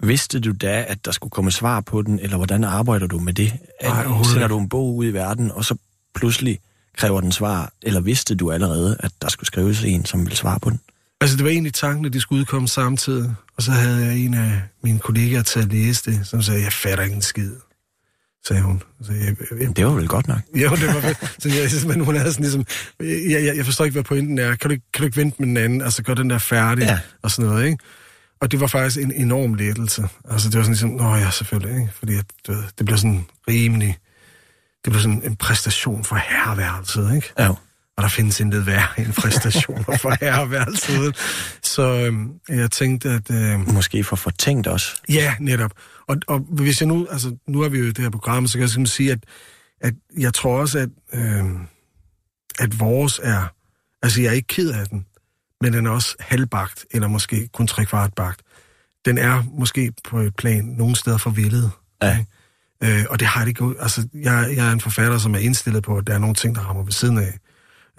vidste 0.06 0.39
du 0.39 0.51
da, 0.51 0.86
at 0.88 1.06
der 1.06 1.12
skulle 1.12 1.31
komme 1.31 1.51
svar 1.51 1.81
på 1.81 2.01
den, 2.01 2.19
eller 2.19 2.38
hvordan 2.38 2.63
arbejder 2.63 3.07
du 3.07 3.19
med 3.19 3.33
det? 3.33 3.54
Nej, 3.83 4.24
Sender 4.24 4.48
du 4.48 4.59
en 4.59 4.69
bog 4.69 4.95
ud 4.95 5.06
i 5.06 5.13
verden, 5.13 5.51
og 5.51 5.65
så 5.65 5.75
pludselig 6.15 6.59
kræver 6.98 7.21
den 7.21 7.31
svar, 7.31 7.71
eller 7.81 8.01
vidste 8.01 8.36
du 8.36 8.51
allerede, 8.51 8.98
at 9.00 9.12
der 9.21 9.30
skulle 9.30 9.48
skrives 9.48 9.83
en, 9.83 10.06
som 10.06 10.19
ville 10.19 10.38
svare 10.38 10.59
på 10.59 10.69
den? 10.69 10.80
Altså, 11.22 11.38
det 11.38 11.44
var 11.44 11.50
egentlig 11.50 11.74
tanken, 11.74 12.06
at 12.06 12.14
de 12.14 12.22
skulle 12.22 12.40
udkomme 12.40 12.68
samtidig. 12.68 13.36
Og 13.58 13.64
så 13.64 13.72
havde 13.72 14.06
jeg 14.06 14.18
en 14.18 14.34
af 14.34 14.62
mine 14.84 15.00
kollegaer 15.00 15.44
til 15.44 15.60
at 15.60 15.68
læse 15.68 16.12
det, 16.12 16.28
som 16.28 16.42
sagde, 16.42 16.64
jeg 16.64 16.74
fatter 16.74 17.04
ikke 17.04 17.16
en 17.16 17.22
skid, 17.22 17.52
sagde 18.48 18.62
hun. 18.62 18.84
Så 19.02 19.12
jeg, 19.12 19.25
jeg, 19.52 19.62
jeg, 19.62 19.75
Det 19.78 19.86
var 19.86 19.92
vel 19.92 20.08
godt 20.08 20.28
nok. 20.28 20.40
jo, 20.56 20.69
det 20.69 20.88
var. 20.88 21.02
Så 21.40 21.50
jeg, 21.50 21.88
men 21.88 22.06
hun 22.06 22.16
havde 22.16 22.31
sådan 22.34 22.44
ligesom, 22.44 22.66
jeg, 23.00 23.44
jeg, 23.46 23.58
jeg 23.58 23.66
forstår 23.66 23.86
ikke, 23.86 23.94
hvad 23.96 24.04
pointen 24.04 24.38
er. 24.40 24.56
Kan 24.56 24.69
du, 24.69 24.75
kan 24.94 25.02
du 25.02 25.04
ikke 25.04 25.18
vente 25.18 25.36
med 25.40 25.48
den 25.48 25.58
anden? 25.58 25.81
Altså, 25.81 26.04
gør 26.04 26.14
den 26.14 26.30
der 26.30 26.38
færdig 26.38 26.84
ja. 26.84 27.00
og 27.22 27.31
sådan 27.31 27.50
noget, 27.50 27.66
ikke? 27.66 27.78
Og 28.42 28.52
det 28.52 28.60
var 28.60 28.68
faktisk 28.68 28.98
en 29.00 29.12
enorm 29.12 29.54
lettelse. 29.54 30.08
Altså, 30.30 30.50
det 30.50 30.58
var 30.58 30.64
sådan 30.64 30.74
ligesom, 30.74 30.90
nå 30.90 31.16
ja, 31.16 31.30
selvfølgelig, 31.31 31.81
ikke? 31.81 31.94
Fordi 31.94 32.16
at, 32.16 32.26
du 32.47 32.54
ved, 32.54 32.64
det 32.78 32.86
blev 32.86 32.97
sådan 32.97 33.26
rimelig, 33.47 33.97
det 34.86 34.92
blev 34.92 35.02
sådan 35.02 35.21
en 35.24 35.36
præstation 35.36 36.04
for 36.04 36.16
herreværelset, 36.16 37.16
ikke? 37.16 37.33
Ja. 37.40 37.52
Og 37.97 38.04
der 38.04 38.09
findes 38.09 38.39
intet 38.39 38.66
værre 38.66 38.99
end 38.99 39.13
præstationer 39.13 39.97
for 39.97 40.18
herreværelset. 40.25 41.16
Så 41.63 42.06
øhm, 42.06 42.31
jeg 42.49 42.71
tænkte, 42.71 43.09
at... 43.09 43.31
Øh, 43.31 43.73
Måske 43.73 44.04
for 44.04 44.16
fortænkt 44.16 44.68
også. 44.68 45.01
ja, 45.09 45.35
netop. 45.39 45.71
Og, 46.07 46.18
og 46.27 46.39
hvis 46.39 46.81
jeg 46.81 46.87
nu... 46.87 47.07
Altså, 47.11 47.35
nu 47.47 47.61
er 47.61 47.69
vi 47.69 47.80
jo 47.80 47.85
det 47.85 47.97
her 47.97 48.09
program, 48.09 48.47
så 48.47 48.54
kan 48.54 48.61
jeg 48.61 48.69
simpelthen 48.69 48.95
sige, 48.95 49.11
at, 49.11 49.19
at 49.81 49.94
jeg 50.19 50.33
tror 50.33 50.59
også, 50.59 50.80
at, 50.80 50.89
øh, 51.13 51.45
at 52.59 52.80
vores 52.80 53.19
er... 53.23 53.54
Altså, 54.01 54.21
jeg 54.21 54.30
er 54.30 54.33
ikke 54.33 54.47
ked 54.47 54.69
af 54.69 54.87
den, 54.87 55.06
men 55.61 55.73
den 55.73 55.85
er 55.85 55.92
også 55.92 56.16
halvbagt, 56.19 56.85
eller 56.92 57.07
måske 57.07 57.49
kun 57.54 57.68
trekvart 57.68 58.13
bagt. 58.13 58.42
Den 59.06 59.18
er 59.18 59.44
måske 59.59 59.94
på 60.04 60.19
et 60.19 60.35
plan 60.35 60.63
nogle 60.66 60.95
steder 60.95 61.18
forvildet. 61.18 61.71
Ja. 62.01 62.18
ikke? 62.18 62.99
Øh, 62.99 63.06
og 63.09 63.19
det 63.19 63.27
har 63.27 63.39
det 63.39 63.47
ikke... 63.47 63.73
Altså, 63.80 64.07
jeg, 64.13 64.54
jeg 64.56 64.68
er 64.68 64.71
en 64.71 64.81
forfatter, 64.81 65.18
som 65.18 65.35
er 65.35 65.39
indstillet 65.39 65.83
på, 65.83 65.97
at 65.97 66.07
der 66.07 66.13
er 66.13 66.19
nogle 66.19 66.35
ting, 66.35 66.56
der 66.56 66.61
rammer 66.61 66.83
ved 66.83 66.92
siden 66.92 67.18
af. 67.18 67.33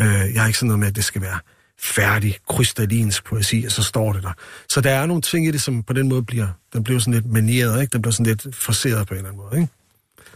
Øh, 0.00 0.06
jeg 0.34 0.42
er 0.42 0.46
ikke 0.46 0.58
sådan 0.58 0.66
noget 0.66 0.78
med, 0.78 0.88
at 0.88 0.96
det 0.96 1.04
skal 1.04 1.22
være 1.22 1.38
færdig, 1.80 2.36
krystallinsk 2.48 3.24
poesi, 3.24 3.62
og 3.66 3.72
så 3.72 3.82
står 3.82 4.12
det 4.12 4.22
der. 4.22 4.32
Så 4.68 4.80
der 4.80 4.90
er 4.90 5.06
nogle 5.06 5.22
ting 5.22 5.46
i 5.46 5.50
det, 5.50 5.62
som 5.62 5.82
på 5.82 5.92
den 5.92 6.08
måde 6.08 6.22
bliver, 6.22 6.48
den 6.72 6.84
bliver 6.84 7.00
sådan 7.00 7.14
lidt 7.14 7.26
manieret, 7.26 7.80
ikke? 7.80 7.90
Den 7.92 8.02
bliver 8.02 8.12
sådan 8.12 8.26
lidt 8.26 8.56
forseret 8.56 9.06
på 9.06 9.14
en 9.14 9.18
eller 9.18 9.30
anden 9.30 9.42
måde, 9.50 9.60
ikke? 9.60 9.72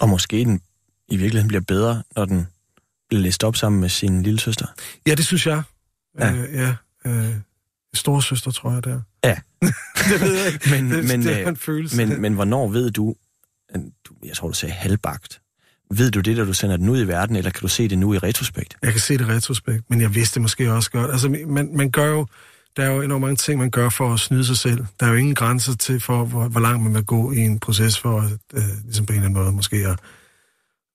Og 0.00 0.08
måske 0.08 0.36
den 0.36 0.60
i 1.08 1.16
virkeligheden 1.16 1.48
bliver 1.48 1.60
bedre, 1.60 2.02
når 2.16 2.24
den 2.24 2.46
bliver 3.08 3.22
læst 3.22 3.44
op 3.44 3.56
sammen 3.56 3.80
med 3.80 3.88
sin 3.88 4.22
lille 4.22 4.40
søster. 4.40 4.66
Ja, 5.06 5.14
det 5.14 5.26
synes 5.26 5.46
jeg. 5.46 5.62
Ja. 6.20 6.32
Øh, 6.32 6.54
ja. 6.54 6.74
Øh, 7.06 7.34
storesøster, 7.94 8.50
tror 8.50 8.72
jeg, 8.72 8.84
der. 8.84 9.00
Ja. 9.24 9.36
det 10.12 10.20
ved 10.20 10.34
jeg 10.36 10.52
ikke. 10.52 10.70
Men- 10.70 10.90
det, 10.90 11.04
men, 11.04 11.22
det 11.22 11.30
øh, 11.30 11.38
er 11.38 11.48
en 11.48 11.56
følelse. 11.56 11.96
Men, 11.96 12.20
men 12.20 12.34
hvornår 12.34 12.68
ved 12.68 12.90
du, 12.90 13.14
du- 14.04 14.14
jeg 14.24 14.36
tror 14.36 14.48
du 14.48 14.54
sagde 14.54 14.72
halvbagt, 14.74 15.40
ved 15.98 16.10
du 16.10 16.20
det, 16.20 16.36
da 16.36 16.44
du 16.44 16.52
sender 16.52 16.76
den 16.76 16.88
ud 16.88 17.00
i 17.04 17.08
verden, 17.08 17.36
eller 17.36 17.50
kan 17.50 17.60
du 17.60 17.68
se 17.68 17.88
det 17.88 17.98
nu 17.98 18.14
i 18.14 18.18
retrospekt? 18.18 18.76
Jeg 18.82 18.92
kan 18.92 19.00
se 19.00 19.18
det 19.18 19.20
i 19.20 19.24
retrospekt, 19.32 19.84
men 19.90 20.00
jeg 20.00 20.14
vidste 20.14 20.34
det 20.34 20.42
måske 20.42 20.72
også 20.72 20.90
godt. 20.90 21.10
Altså, 21.10 21.28
man, 21.48 21.76
man 21.76 21.90
gør 21.90 22.06
jo, 22.06 22.26
der 22.76 22.82
er 22.84 22.90
jo 22.90 23.02
enormt 23.02 23.20
mange 23.20 23.36
ting, 23.36 23.58
man 23.58 23.70
gør 23.70 23.88
for 23.88 24.14
at 24.14 24.20
snyde 24.20 24.44
sig 24.44 24.56
selv. 24.56 24.84
Der 25.00 25.06
er 25.06 25.10
jo 25.10 25.16
ingen 25.16 25.34
grænser 25.34 25.74
til, 25.76 26.00
for 26.00 26.24
hvor, 26.24 26.48
hvor 26.48 26.60
langt 26.60 26.82
man 26.84 26.94
vil 26.94 27.04
gå 27.04 27.32
i 27.32 27.38
en 27.38 27.58
proces 27.60 27.98
for 27.98 28.20
at, 28.20 28.32
øh, 28.54 28.62
ligesom 28.84 29.06
på 29.06 29.12
en 29.12 29.18
eller 29.18 29.28
anden 29.28 29.42
måde, 29.42 29.52
måske 29.52 29.76
at, 29.76 29.98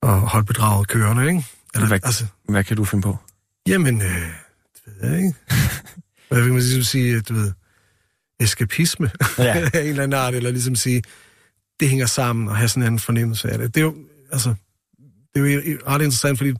at 0.04 0.20
holde 0.20 0.46
bedraget 0.46 0.88
kørende, 0.88 1.28
ikke? 1.28 1.46
Eller, 1.76 1.88
Hvad- 1.88 2.00
altså, 2.04 2.26
Hvad 2.50 2.64
kan 2.64 2.78
du 2.78 2.86
finde 2.86 3.02
på? 3.02 3.18
jamen, 3.68 4.02
øh, 4.02 4.08
det 4.86 4.94
ved 5.02 5.10
jeg 5.10 5.18
ikke. 5.18 5.34
Hvad 6.30 6.42
vil 6.42 6.52
man 6.54 6.62
ligesom 6.62 6.84
sige, 6.84 7.16
at 7.16 7.30
du 7.30 7.34
ved, 7.34 7.52
eskapisme 8.40 9.12
Ja. 9.38 9.44
af 9.74 9.82
en 9.82 9.88
eller 9.88 10.04
anden 10.04 10.20
art, 10.20 10.36
eller 10.36 10.52
ligesom 10.52 10.76
sige, 10.76 11.04
det 11.80 11.90
hænger 11.90 12.06
sammen, 12.06 12.48
og 12.48 12.56
have 12.58 12.68
sådan 12.70 12.94
en 12.94 13.00
fornemmelse 13.00 13.50
af 13.50 13.58
det. 13.58 13.76
Det 13.76 13.82
er 13.82 13.86
jo, 13.86 13.96
altså, 14.32 14.54
det 15.44 15.68
er 15.68 15.72
jo 15.72 15.78
ret 15.88 16.02
interessant, 16.02 16.38
fordi 16.38 16.54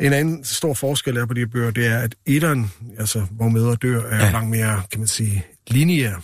en 0.00 0.12
anden 0.12 0.44
stor 0.44 0.74
forskel 0.74 1.16
er 1.16 1.26
på 1.26 1.34
de 1.34 1.40
her 1.40 1.46
bøger, 1.46 1.70
det 1.70 1.86
er, 1.86 1.98
at 1.98 2.14
etteren, 2.26 2.72
altså 2.98 3.20
hvor 3.30 3.48
mødre 3.48 3.76
dør, 3.76 4.02
er. 4.02 4.24
Ja. 4.24 4.30
langt 4.30 4.50
mere, 4.50 4.82
kan 4.90 5.00
man 5.00 5.08
sige, 5.08 5.46
lineær 5.66 6.16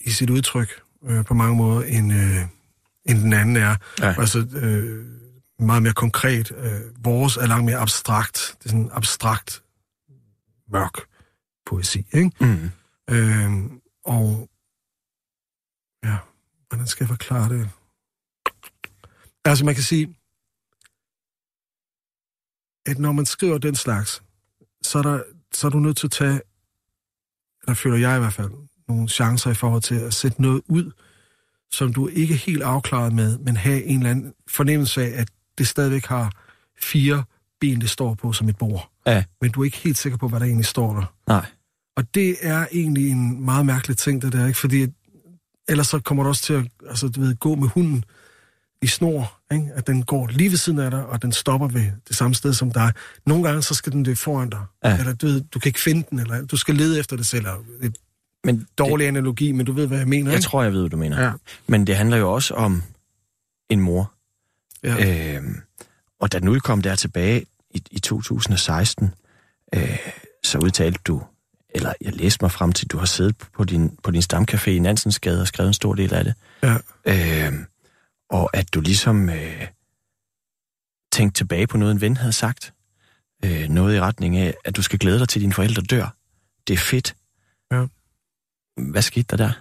i 0.00 0.10
sit 0.10 0.30
udtryk 0.30 0.80
øh, 1.06 1.24
på 1.24 1.34
mange 1.34 1.56
måder, 1.56 1.82
end, 1.82 2.12
øh, 2.12 2.40
end 3.04 3.18
den 3.18 3.32
anden 3.32 3.56
er. 3.56 3.76
Ja. 4.00 4.14
Altså 4.18 4.38
øh, 4.38 5.06
meget 5.58 5.82
mere 5.82 5.92
konkret. 5.92 6.52
Øh, 6.58 6.80
vores 7.04 7.36
er 7.36 7.46
langt 7.46 7.64
mere 7.64 7.78
abstrakt. 7.78 8.56
Det 8.58 8.64
er 8.64 8.70
sådan 8.70 8.90
abstrakt, 8.92 9.62
mørk 10.72 10.98
poesi, 11.66 12.06
ikke? 12.12 12.30
Mm. 12.40 12.70
Øh, 13.10 13.50
og 14.04 14.48
ja, 16.04 16.16
hvordan 16.68 16.86
skal 16.86 17.04
jeg 17.04 17.08
forklare 17.08 17.48
det? 17.48 17.70
Altså 19.48 19.64
man 19.64 19.74
kan 19.74 19.84
sige, 19.84 20.14
at 22.86 22.98
når 22.98 23.12
man 23.12 23.26
skriver 23.26 23.58
den 23.58 23.74
slags, 23.74 24.22
så 24.82 24.98
er, 24.98 25.02
der, 25.02 25.22
så 25.52 25.66
er 25.66 25.70
du 25.70 25.78
nødt 25.78 25.96
til 25.96 26.06
at 26.06 26.10
tage, 26.10 26.40
der 27.66 27.74
føler 27.74 27.96
jeg 27.96 28.16
i 28.16 28.20
hvert 28.20 28.32
fald, 28.32 28.50
nogle 28.88 29.08
chancer 29.08 29.50
i 29.50 29.54
forhold 29.54 29.82
til 29.82 29.94
at 29.94 30.14
sætte 30.14 30.42
noget 30.42 30.62
ud, 30.68 30.92
som 31.70 31.92
du 31.92 32.08
ikke 32.08 32.34
er 32.34 32.38
helt 32.38 32.62
afklaret 32.62 33.12
med, 33.12 33.38
men 33.38 33.56
have 33.56 33.84
en 33.84 33.98
eller 33.98 34.10
anden 34.10 34.34
fornemmelse 34.48 35.02
af, 35.02 35.20
at 35.20 35.28
det 35.58 35.68
stadigvæk 35.68 36.06
har 36.06 36.32
fire 36.82 37.24
ben, 37.60 37.80
det 37.80 37.90
står 37.90 38.14
på 38.14 38.32
som 38.32 38.48
et 38.48 38.58
bord. 38.58 38.90
Ja. 39.06 39.24
Men 39.40 39.50
du 39.50 39.60
er 39.60 39.64
ikke 39.64 39.76
helt 39.76 39.98
sikker 39.98 40.18
på, 40.18 40.28
hvad 40.28 40.40
der 40.40 40.46
egentlig 40.46 40.66
står 40.66 40.94
der. 40.94 41.14
Nej. 41.26 41.46
Og 41.96 42.14
det 42.14 42.36
er 42.40 42.66
egentlig 42.72 43.10
en 43.10 43.44
meget 43.44 43.66
mærkelig 43.66 43.96
ting, 43.96 44.22
det 44.22 44.32
der, 44.32 44.46
ikke? 44.46 44.58
Fordi 44.58 44.86
ellers 45.68 45.88
så 45.88 46.00
kommer 46.00 46.22
du 46.22 46.28
også 46.28 46.42
til 46.42 46.52
at 46.52 46.68
altså, 46.88 47.08
du 47.08 47.20
ved, 47.20 47.36
gå 47.36 47.54
med 47.54 47.68
hunden 47.68 48.04
i 48.82 48.86
snor, 48.86 49.38
ikke? 49.52 49.70
At 49.74 49.86
den 49.86 50.02
går 50.02 50.26
lige 50.26 50.50
ved 50.50 50.56
siden 50.56 50.78
af 50.78 50.90
dig, 50.90 51.06
og 51.06 51.22
den 51.22 51.32
stopper 51.32 51.68
ved 51.68 51.86
det 52.08 52.16
samme 52.16 52.34
sted 52.34 52.54
som 52.54 52.72
dig. 52.72 52.92
Nogle 53.26 53.44
gange, 53.44 53.62
så 53.62 53.74
skal 53.74 53.92
den 53.92 54.04
det 54.04 54.18
foran 54.18 54.50
dig. 54.50 54.60
Ja. 54.84 54.98
Eller 54.98 55.14
du, 55.14 55.26
ved, 55.26 55.40
du 55.40 55.58
kan 55.58 55.68
ikke 55.68 55.80
finde 55.80 56.06
den, 56.10 56.18
eller 56.18 56.46
du 56.46 56.56
skal 56.56 56.74
lede 56.74 56.98
efter 56.98 57.16
det 57.16 57.26
selv. 57.26 57.44
Det 57.44 57.84
en 57.84 57.94
Men 58.44 58.66
dårlig 58.78 59.06
analogi, 59.06 59.52
men 59.52 59.66
du 59.66 59.72
ved, 59.72 59.86
hvad 59.86 59.98
jeg 59.98 60.08
mener, 60.08 60.30
jeg 60.30 60.38
ikke? 60.38 60.44
tror, 60.44 60.62
jeg 60.62 60.72
ved, 60.72 60.80
hvad 60.80 60.90
du 60.90 60.96
mener. 60.96 61.24
Ja. 61.24 61.32
Men 61.66 61.86
det 61.86 61.96
handler 61.96 62.16
jo 62.16 62.32
også 62.32 62.54
om 62.54 62.82
en 63.70 63.80
mor. 63.80 64.12
Ja. 64.82 65.36
Øhm, 65.36 65.60
og 66.20 66.32
da 66.32 66.38
den 66.38 66.48
udkom 66.48 66.82
der 66.82 66.94
tilbage 66.94 67.44
i, 67.70 67.82
i 67.90 67.98
2016, 67.98 69.14
øh, 69.74 69.98
så 70.44 70.58
udtalte 70.58 71.00
du, 71.04 71.22
eller 71.70 71.92
jeg 72.00 72.14
læste 72.14 72.44
mig 72.44 72.52
frem 72.52 72.72
til, 72.72 72.86
at 72.86 72.90
du 72.90 72.98
har 72.98 73.06
siddet 73.06 73.36
på 73.56 73.64
din, 73.64 73.98
på 74.02 74.10
din 74.10 74.22
stamcafé 74.32 74.70
i 74.70 74.78
Nansensgade 74.78 75.40
og 75.40 75.46
skrevet 75.46 75.68
en 75.68 75.74
stor 75.74 75.94
del 75.94 76.14
af 76.14 76.24
det. 76.24 76.34
Ja. 76.62 76.76
Øhm, 77.46 77.66
og 78.28 78.56
at 78.56 78.74
du 78.74 78.80
ligesom 78.80 79.28
øh, 79.30 79.66
tænkte 81.12 81.38
tilbage 81.40 81.66
på 81.66 81.76
noget, 81.76 81.92
en 81.92 82.00
ven 82.00 82.16
havde 82.16 82.32
sagt. 82.32 82.74
Øh, 83.44 83.68
noget 83.68 83.96
i 83.96 84.00
retning 84.00 84.36
af, 84.36 84.54
at 84.64 84.76
du 84.76 84.82
skal 84.82 84.98
glæde 84.98 85.18
dig 85.18 85.28
til, 85.28 85.38
at 85.38 85.42
dine 85.42 85.52
forældre 85.52 85.82
dør. 85.82 86.16
Det 86.68 86.74
er 86.74 86.78
fedt. 86.78 87.16
Ja. 87.72 87.86
Hvad 88.90 89.02
skete 89.02 89.26
der 89.30 89.36
der, 89.36 89.52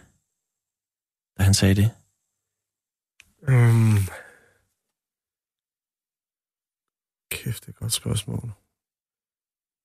da 1.38 1.44
han 1.44 1.54
sagde 1.54 1.76
det? 1.76 1.92
Øhm. 3.50 3.98
Kæft, 7.32 7.62
det 7.62 7.68
er 7.68 7.72
et 7.72 7.76
godt 7.80 7.94
spørgsmål. 7.94 8.52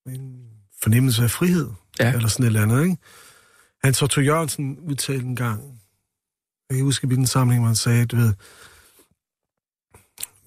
En 0.06 0.50
fornemmelse 0.82 1.22
af 1.22 1.30
frihed, 1.30 1.70
Ja. 2.00 2.12
eller 2.14 2.28
sådan 2.28 2.44
et 2.44 2.46
eller 2.46 2.62
andet, 2.62 2.82
ikke? 2.84 2.96
Hans 3.84 4.02
Otto 4.02 4.20
Jørgensen 4.20 4.78
udtalte 4.78 5.26
en 5.26 5.36
gang, 5.36 5.80
jeg 6.68 6.76
kan 6.76 6.84
huske, 6.84 7.06
hvilken 7.06 7.26
sammenhæng, 7.26 7.60
hvor 7.62 7.66
han 7.68 7.76
sagde, 7.76 8.06
du 8.06 8.16
ved, 8.16 8.34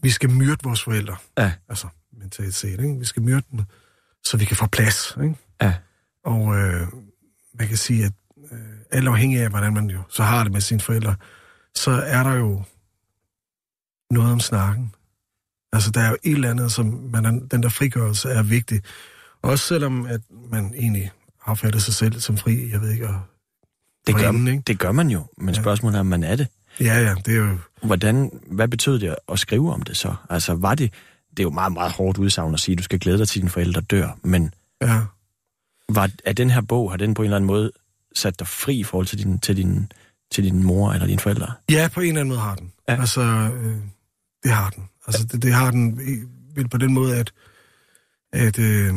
vi 0.06 0.10
skal 0.10 0.30
myrde 0.30 0.64
vores 0.64 0.84
forældre. 0.84 1.16
Ja. 1.38 1.54
Altså, 1.70 1.88
mentalt 2.20 2.56
set, 2.56 2.80
ikke? 2.80 3.00
Vi 3.00 3.06
skal 3.06 3.22
myrde 3.22 3.42
dem, 3.52 3.60
så 4.26 4.38
vi 4.38 4.46
kan 4.46 4.58
få 4.58 4.68
plads, 4.68 5.18
ikke? 5.24 5.36
Ja. 5.62 5.74
Og 6.26 6.56
øh, 6.58 6.88
man 7.60 7.68
kan 7.68 7.78
sige, 7.78 8.06
at 8.06 8.12
øh, 8.52 8.60
alt 8.92 9.08
afhængig 9.08 9.40
af, 9.40 9.50
hvordan 9.50 9.74
man 9.74 9.90
jo 9.90 10.02
så 10.10 10.24
har 10.24 10.44
det 10.44 10.52
med 10.52 10.62
sine 10.62 10.80
forældre, 10.80 11.16
så 11.76 11.92
er 11.92 12.24
der 12.24 12.34
jo 12.34 12.64
noget 14.12 14.32
om 14.32 14.40
snakken. 14.40 14.94
Altså, 15.74 15.92
der 15.92 16.02
er 16.02 16.10
jo 16.10 16.18
et 16.24 16.32
eller 16.34 16.50
andet, 16.50 16.72
som 16.72 16.86
man, 16.86 17.26
er- 17.26 17.48
den 17.52 17.64
der 17.64 17.70
frigørelse 17.70 18.30
er 18.30 18.44
vigtig. 18.44 18.82
Også 19.42 19.66
selvom, 19.68 20.06
at 20.06 20.22
man 20.52 20.74
egentlig 20.74 21.12
affatter 21.46 21.80
sig 21.80 21.94
selv 21.94 22.20
som 22.20 22.38
fri, 22.38 22.70
jeg 22.72 22.82
ved 22.82 22.92
ikke, 22.92 23.08
og 23.08 23.22
Det 24.08 24.16
gør, 24.16 24.22
Forinden, 24.24 24.48
ikke? 24.48 24.64
det 24.68 24.80
gør 24.80 24.92
man 24.92 25.10
jo, 25.10 25.26
men 25.38 25.56
Ja. 25.56 25.62
spørgsmålet 25.62 25.96
er, 25.96 26.00
om 26.00 26.06
man 26.06 26.24
er 26.24 26.36
det. 26.36 26.48
Ja, 26.80 27.00
ja, 27.00 27.16
det 27.26 27.34
er 27.34 27.38
jo... 27.38 27.58
Hvordan, 27.84 28.40
hvad 28.52 28.68
betød 28.68 29.00
det 29.00 29.16
at 29.32 29.40
skrive 29.40 29.74
om 29.74 29.82
det 29.82 29.98
så? 29.98 30.16
Altså, 30.30 30.54
var 30.54 30.76
det, 30.76 30.94
det 31.30 31.40
er 31.40 31.44
jo 31.44 31.50
meget, 31.50 31.74
meget 31.74 31.92
hårdt 31.92 32.18
udsagn 32.18 32.54
at 32.54 32.60
sige, 32.60 32.74
at 32.74 32.78
du 32.78 32.84
skal 32.84 33.00
glæde 33.00 33.18
dig 33.18 33.28
til, 33.28 33.40
at 33.40 33.42
dine 33.42 33.50
forældre 33.50 33.82
dør, 33.82 34.18
men 34.24 34.54
Ja, 34.82 35.02
var, 35.90 36.10
er 36.26 36.34
den 36.34 36.50
her 36.50 36.62
bog, 36.62 36.92
har 36.92 36.98
den 36.98 37.14
på 37.14 37.22
en 37.22 37.26
eller 37.26 37.36
anden 37.36 37.48
måde 37.48 37.72
sat 38.16 38.40
dig 38.40 38.48
fri 38.48 38.76
i 38.76 38.84
forhold 38.84 39.08
til 39.08 39.18
din, 39.18 39.40
til 39.40 39.58
din, 39.58 39.92
til 40.32 40.44
din 40.44 40.64
mor 40.64 40.92
eller 40.92 41.08
dine 41.08 41.20
forældre? 41.20 41.54
ja 41.70 41.90
på 41.94 42.02
en 42.02 42.08
eller 42.08 42.22
anden 42.22 42.30
måde 42.30 42.40
har 42.40 42.56
den. 42.56 42.72
Ja. 42.90 43.00
Altså, 43.00 43.22
øh, 43.22 43.78
det 44.44 44.52
har 44.52 44.70
den. 44.70 44.84
Altså, 45.08 45.24
det, 45.32 45.44
det 45.44 45.54
har 45.54 45.72
den 45.72 46.00
vel 46.56 46.70
på 46.70 46.78
den 46.78 46.94
måde, 46.94 47.18
at, 47.18 47.34
at 48.34 48.60
øh, 48.60 48.94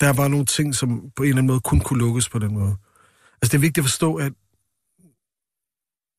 der 0.00 0.12
var 0.12 0.28
nogle 0.28 0.46
ting, 0.46 0.74
som 0.74 1.10
på 1.16 1.22
en 1.22 1.28
eller 1.28 1.38
anden 1.38 1.46
måde 1.46 1.60
kun 1.60 1.80
kunne 1.80 1.98
lukkes 1.98 2.28
på 2.28 2.38
den 2.38 2.54
måde. 2.54 2.76
Altså, 3.42 3.52
det 3.52 3.54
er 3.54 3.58
vigtigt 3.58 3.78
at 3.78 3.84
forstå, 3.90 4.14
at 4.14 4.32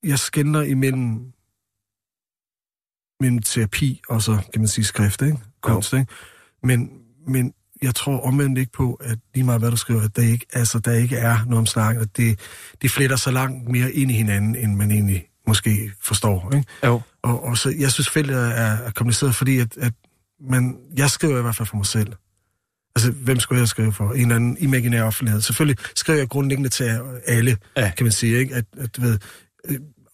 jeg 0.04 0.20
skænder 0.20 0.62
imellem 0.62 1.32
mellem 3.20 3.42
terapi 3.42 4.02
og 4.10 4.22
så, 4.22 4.38
kan 4.54 4.62
man 4.62 4.68
sige, 4.68 4.86
skrift, 4.86 5.22
ikke? 5.22 5.38
Kunst, 5.62 5.94
ikke? 5.94 6.06
Men, 6.64 6.90
men 7.28 7.54
jeg 7.82 7.96
tror 7.96 8.20
omvendt 8.20 8.60
ikke 8.60 8.72
på, 8.72 8.94
at 8.94 9.20
lige 9.34 9.44
meget 9.44 9.62
hvad 9.62 9.72
du 9.72 9.78
skriver, 9.78 10.02
at 10.02 10.16
der 10.16 10.22
ikke, 10.22 10.46
altså, 10.54 10.80
der 10.80 10.92
ikke 10.92 11.18
er 11.18 11.38
noget 11.46 11.58
om 11.58 11.66
snakken, 11.66 12.02
at 12.04 12.18
det, 12.18 12.40
det 12.82 12.92
fletter 12.92 13.16
så 13.16 13.32
langt 13.32 13.70
mere 13.70 13.92
ind 13.92 14.12
i 14.12 14.14
hinanden, 14.14 14.56
end 14.56 14.76
man 14.76 14.92
egentlig 14.92 15.28
måske 15.48 15.92
forstår, 16.02 16.52
ikke? 16.56 16.68
Jo. 16.86 17.02
Og, 17.22 17.44
og 17.44 17.58
så, 17.58 17.76
jeg 17.80 17.92
synes, 17.92 18.10
feltet 18.10 18.36
er, 18.38 18.50
er 18.52 18.92
kompliceret, 18.92 19.36
fordi 19.36 19.60
at, 19.60 19.78
at 19.78 19.94
man, 20.40 20.78
jeg 20.98 21.10
skriver 21.10 21.40
i 21.40 21.42
hvert 21.42 21.56
fald 21.56 21.68
for 21.68 21.78
mig 21.78 21.86
selv. 21.86 22.14
Altså, 22.96 23.12
hvem 23.12 23.40
skulle 23.40 23.60
jeg 23.60 23.68
skrive 23.68 23.94
for? 23.94 24.12
En 24.14 24.22
eller 24.22 24.36
anden 24.36 24.58
imaginær 24.60 25.04
offentlighed. 25.04 25.42
Selvfølgelig 25.42 25.78
skriver 25.96 26.20
jeg 26.20 26.30
grundlæggende 26.30 26.70
til 26.70 27.00
alle, 27.26 27.58
Ja. 27.78 27.92
kan 27.98 28.06
man 28.06 28.12
sige, 28.12 28.38
ikke? 28.38 28.56
At, 28.56 28.66
at 28.78 28.96
du 28.96 29.02
ved, 29.02 29.20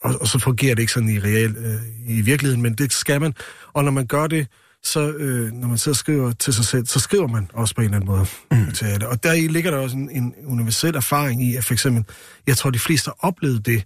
og, 0.01 0.22
og 0.22 0.27
så 0.27 0.39
fungerer 0.39 0.75
det 0.75 0.81
ikke 0.81 0.93
sådan 0.93 1.10
i 1.10 1.19
real, 1.19 1.55
øh, 1.57 1.81
i 2.17 2.22
virkeligheden, 2.22 2.62
men 2.62 2.74
det 2.74 2.93
skal 2.93 3.22
man. 3.22 3.33
Og 3.74 3.83
når 3.83 3.91
man 3.91 4.05
gør 4.05 4.27
det, 4.27 4.48
så 4.83 5.12
øh, 5.12 5.51
når 5.51 5.67
man 5.67 5.79
og 5.88 5.95
skriver 5.95 6.31
til 6.31 6.53
sig 6.53 6.65
selv, 6.65 6.86
så 6.86 7.00
skriver 7.00 7.27
man 7.27 7.50
også 7.53 7.75
på 7.75 7.81
en 7.81 7.86
eller 7.86 7.95
anden 7.98 8.07
måde 8.07 8.25
mm. 8.51 8.72
til 8.72 8.86
alle. 8.86 9.07
Og 9.07 9.24
der 9.24 9.33
ligger 9.48 9.72
der 9.72 9.77
også 9.77 9.98
en, 9.98 10.10
en 10.10 10.33
universel 10.45 10.95
erfaring 10.95 11.43
i, 11.43 11.55
at 11.55 11.65
for 11.65 11.74
eksempel, 11.74 12.05
jeg 12.48 12.57
tror, 12.57 12.69
de 12.69 12.79
fleste 12.79 13.07
har 13.07 13.27
oplevet 13.27 13.65
det 13.65 13.86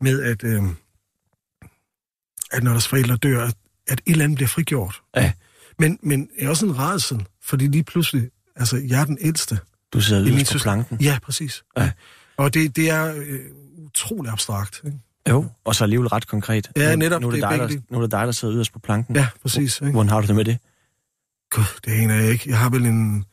med, 0.00 0.22
at, 0.22 0.44
øh, 0.44 0.62
at 2.50 2.62
når 2.62 2.70
deres 2.70 2.88
forældre 2.88 3.16
dør, 3.16 3.44
at, 3.44 3.54
at 3.88 4.00
et 4.06 4.12
eller 4.12 4.24
andet 4.24 4.36
bliver 4.36 4.48
frigjort. 4.48 5.02
Ja. 5.16 5.32
Men, 5.78 5.98
men 6.02 6.28
er 6.38 6.48
også 6.48 6.66
en 6.66 6.78
redsel, 6.78 7.26
fordi 7.44 7.66
lige 7.66 7.84
pludselig, 7.84 8.30
altså, 8.56 8.76
jeg 8.76 9.00
er 9.00 9.04
den 9.04 9.18
ældste. 9.20 9.58
Du 9.92 10.00
sidder 10.00 10.26
yderst 10.26 10.52
på 10.52 10.58
planken. 10.58 11.00
Ja, 11.00 11.18
præcis. 11.22 11.64
Ja. 11.78 11.90
Og 12.36 12.54
det, 12.54 12.76
det 12.76 12.90
er 12.90 13.14
øh, 13.16 13.40
utrolig 13.86 14.32
abstrakt. 14.32 14.80
Ikke? 14.86 14.98
Jo, 15.28 15.46
og 15.64 15.74
så 15.74 15.84
alligevel 15.84 16.08
ret 16.08 16.26
konkret. 16.26 16.70
Ja, 16.76 16.90
nu, 16.90 16.96
netop, 16.98 17.20
Nu 17.22 17.26
er 17.28 17.32
det, 17.32 17.42
det 17.42 17.46
er 17.46 17.66
dig, 17.66 17.68
der, 17.76 17.80
nu 17.90 17.98
er 17.98 18.02
det 18.02 18.10
dig, 18.10 18.26
der 18.26 18.32
sidder 18.32 18.54
yderst 18.54 18.72
på 18.72 18.78
planken. 18.78 19.16
Ja, 19.16 19.26
præcis. 19.42 19.80
Ikke? 19.80 19.92
Hvordan 19.92 20.08
har 20.08 20.20
du 20.20 20.26
det 20.26 20.36
med 20.36 20.44
det? 20.44 20.58
Gud, 21.50 21.64
det 21.84 21.90
aner 21.92 22.14
jeg 22.14 22.30
ikke. 22.30 22.50
Jeg 22.50 22.58
har 22.58 22.70
vel 22.70 22.86
en 22.86 23.24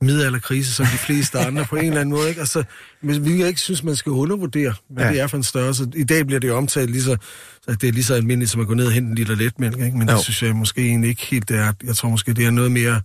middelalderkrise, 0.00 0.72
som 0.72 0.86
de 0.86 0.98
fleste 0.98 1.38
andre 1.38 1.64
på 1.64 1.76
en 1.76 1.84
eller 1.84 2.00
anden 2.00 2.14
måde. 2.14 2.28
Ikke? 2.28 2.40
Altså, 2.40 2.64
men 3.02 3.24
vi 3.24 3.44
ikke 3.44 3.60
synes, 3.60 3.82
man 3.82 3.96
skal 3.96 4.12
undervurdere, 4.12 4.74
hvad 4.90 5.04
Ja. 5.04 5.10
det 5.12 5.20
er 5.20 5.26
for 5.26 5.36
en 5.36 5.42
størrelse. 5.42 5.90
I 5.96 6.04
dag 6.04 6.26
bliver 6.26 6.40
det 6.40 6.48
jo 6.48 6.56
omtalt 6.56 6.90
lige 6.90 7.02
så, 7.02 7.16
at 7.68 7.80
det 7.80 7.88
er 7.88 7.92
lige 7.92 8.04
så 8.04 8.14
almindeligt, 8.14 8.50
som 8.50 8.60
at 8.60 8.66
gå 8.66 8.74
ned 8.74 8.86
og 8.86 8.92
hente 8.92 9.08
en 9.10 9.14
liter 9.14 9.34
letmælk. 9.34 9.78
Ikke? 9.78 9.98
Men 9.98 10.08
Jo. 10.08 10.14
det 10.14 10.22
synes 10.24 10.42
jeg 10.42 10.56
måske 10.56 10.80
egentlig 10.86 11.10
ikke 11.10 11.26
helt, 11.26 11.48
det 11.48 11.56
er. 11.58 11.72
Jeg 11.84 11.96
tror 11.96 12.08
måske, 12.08 12.32
det 12.34 12.46
er 12.46 12.50
noget 12.50 12.72
mere 12.72 13.00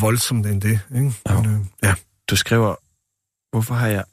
voldsomt 0.00 0.46
end 0.46 0.60
det. 0.62 0.80
Ikke? 0.94 1.12
Men, 1.28 1.46
øh, 1.46 1.60
ja. 1.82 1.94
Du 2.30 2.36
skriver, 2.36 2.74
hvorfor 3.52 3.74
har 3.74 3.86
jeg 3.86 4.04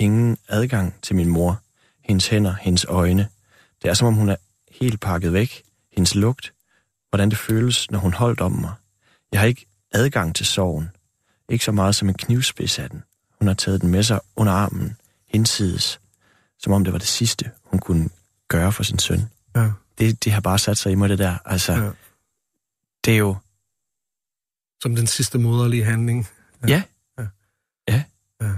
ingen 0.00 0.38
adgang 0.48 0.94
til 1.02 1.16
min 1.16 1.28
mor? 1.28 1.60
Hendes 2.04 2.28
hænder, 2.28 2.54
hendes 2.60 2.84
øjne. 2.88 3.28
Det 3.82 3.90
er 3.90 3.94
som 3.94 4.06
om 4.08 4.14
hun 4.14 4.28
er 4.28 4.36
helt 4.70 5.00
pakket 5.00 5.32
væk. 5.32 5.62
Hendes 5.92 6.14
lugt. 6.14 6.52
Hvordan 7.10 7.30
det 7.30 7.38
føles, 7.38 7.90
når 7.90 7.98
hun 7.98 8.12
holdt 8.14 8.40
om 8.40 8.52
mig. 8.52 8.72
Jeg 9.32 9.40
har 9.40 9.46
ikke 9.46 9.66
adgang 9.92 10.34
til 10.34 10.46
sorgen. 10.46 10.88
Ikke 11.48 11.64
så 11.64 11.72
meget 11.72 11.94
som 11.94 12.08
en 12.08 12.14
knivspids 12.14 12.78
af 12.78 12.90
den. 12.90 13.02
Hun 13.38 13.48
har 13.48 13.54
taget 13.54 13.80
den 13.80 13.90
med 13.90 14.02
sig 14.02 14.20
under 14.36 14.52
armen, 14.52 14.96
hinsides, 15.28 16.00
som 16.58 16.72
om 16.72 16.84
det 16.84 16.92
var 16.92 16.98
det 16.98 17.08
sidste, 17.08 17.50
hun 17.64 17.80
kunne 17.80 18.08
gøre 18.48 18.72
for 18.72 18.82
sin 18.82 18.98
søn. 18.98 19.20
Ja. 19.56 19.70
Det, 19.98 20.24
det 20.24 20.32
har 20.32 20.40
bare 20.40 20.58
sat 20.58 20.78
sig 20.78 20.92
i 20.92 20.94
mig, 20.94 21.08
det 21.08 21.18
der. 21.18 21.36
Altså, 21.44 21.72
Ja. 21.72 21.90
det 23.04 23.12
er 23.14 23.18
jo... 23.18 23.36
Som 24.82 24.96
den 24.96 25.06
sidste 25.06 25.38
moderlige 25.38 25.84
handling. 25.84 26.26
Ja. 26.68 26.82
Ja. 27.18 27.26
Ja. 27.88 28.02
ja. 28.40 28.52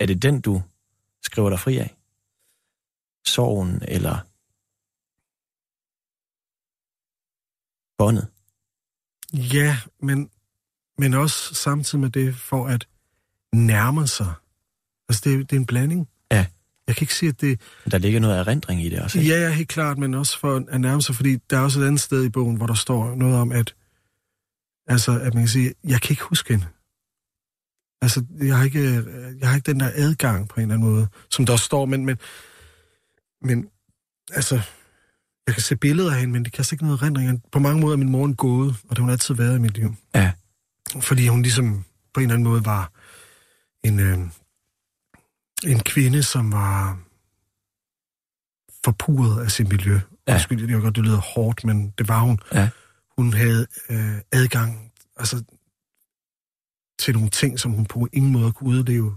Er 0.00 0.06
det 0.06 0.22
den, 0.22 0.40
du 0.40 0.62
skriver 1.22 1.50
dig 1.50 1.60
fri 1.60 1.76
af? 1.78 1.96
Sorgen 3.26 3.82
eller 3.88 4.18
båndet? 7.98 8.28
Ja, 9.32 9.78
men, 10.02 10.30
men 10.98 11.14
også 11.14 11.54
samtidig 11.54 12.00
med 12.00 12.10
det, 12.10 12.36
for 12.36 12.66
at 12.66 12.88
nærme 13.52 14.06
sig. 14.06 14.32
Altså, 15.08 15.22
det, 15.24 15.50
det 15.50 15.56
er 15.56 15.60
en 15.60 15.66
blanding. 15.66 16.08
Ja. 16.30 16.46
Jeg 16.86 16.96
kan 16.96 17.04
ikke 17.04 17.14
sige, 17.14 17.28
at 17.28 17.40
det... 17.40 17.60
Der 17.90 17.98
ligger 17.98 18.20
noget 18.20 18.38
erindring 18.38 18.82
i 18.84 18.88
det 18.88 19.00
også, 19.00 19.18
ikke? 19.18 19.30
Ja, 19.30 19.40
ja, 19.40 19.50
helt 19.50 19.68
klart, 19.68 19.98
men 19.98 20.14
også 20.14 20.38
for 20.38 20.64
at 20.68 20.80
nærme 20.80 21.02
sig, 21.02 21.14
fordi 21.14 21.36
der 21.36 21.58
er 21.58 21.60
også 21.60 21.80
et 21.80 21.86
andet 21.86 22.00
sted 22.00 22.24
i 22.24 22.28
bogen, 22.28 22.56
hvor 22.56 22.66
der 22.66 22.74
står 22.74 23.14
noget 23.14 23.36
om, 23.36 23.52
at, 23.52 23.74
altså, 24.86 25.20
at 25.20 25.34
man 25.34 25.42
kan 25.42 25.48
sige, 25.48 25.74
jeg 25.84 26.00
kan 26.00 26.10
ikke 26.10 26.22
huske 26.22 26.52
hende. 26.52 26.66
Altså, 28.02 28.24
jeg 28.40 28.56
har 28.56 28.64
ikke, 28.64 29.04
jeg 29.40 29.48
har 29.48 29.56
ikke 29.56 29.72
den 29.72 29.80
der 29.80 29.90
adgang 29.94 30.48
på 30.48 30.54
en 30.56 30.62
eller 30.62 30.74
anden 30.74 30.90
måde, 30.90 31.08
som 31.30 31.46
der 31.46 31.56
står, 31.56 31.84
men, 31.84 32.06
men, 32.06 32.18
men 33.42 33.68
altså, 34.32 34.60
jeg 35.46 35.54
kan 35.54 35.62
se 35.62 35.76
billeder 35.76 36.12
af 36.12 36.20
hende, 36.20 36.32
men 36.32 36.44
det 36.44 36.52
kan 36.52 36.64
ikke 36.72 36.84
noget 36.84 37.02
erindring. 37.02 37.42
På 37.52 37.58
mange 37.58 37.80
måder 37.80 37.92
er 37.92 37.98
min 37.98 38.10
mor 38.10 38.24
en 38.24 38.36
gåde, 38.36 38.68
og 38.68 38.90
det 38.90 38.98
har 38.98 39.02
hun 39.02 39.10
altid 39.10 39.34
været 39.34 39.56
i 39.56 39.60
mit 39.60 39.74
liv. 39.74 39.94
Ja. 40.14 40.32
Fordi 41.00 41.28
hun 41.28 41.42
ligesom 41.42 41.84
på 42.14 42.20
en 42.20 42.24
eller 42.24 42.34
anden 42.34 42.48
måde 42.48 42.64
var 42.64 42.92
en, 43.84 44.00
øh, 44.00 44.18
en 45.64 45.80
kvinde, 45.80 46.22
som 46.22 46.52
var 46.52 46.98
forpuret 48.84 49.44
af 49.44 49.50
sit 49.50 49.68
miljø. 49.68 50.00
Ja. 50.28 50.32
Undskyld, 50.32 50.66
det 50.66 50.72
jo 50.72 50.80
godt, 50.80 50.96
det 50.96 51.04
lyder 51.04 51.20
hårdt, 51.20 51.64
men 51.64 51.90
det 51.98 52.08
var 52.08 52.20
hun. 52.20 52.38
Ja. 52.54 52.68
Hun 53.18 53.32
havde 53.32 53.66
øh, 53.90 54.18
adgang 54.32 54.92
altså, 55.16 55.44
til 56.98 57.14
nogle 57.14 57.30
ting, 57.30 57.60
som 57.60 57.72
hun 57.72 57.86
på 57.86 58.08
ingen 58.12 58.32
måde 58.32 58.52
kunne 58.52 58.70
udleve 58.70 59.14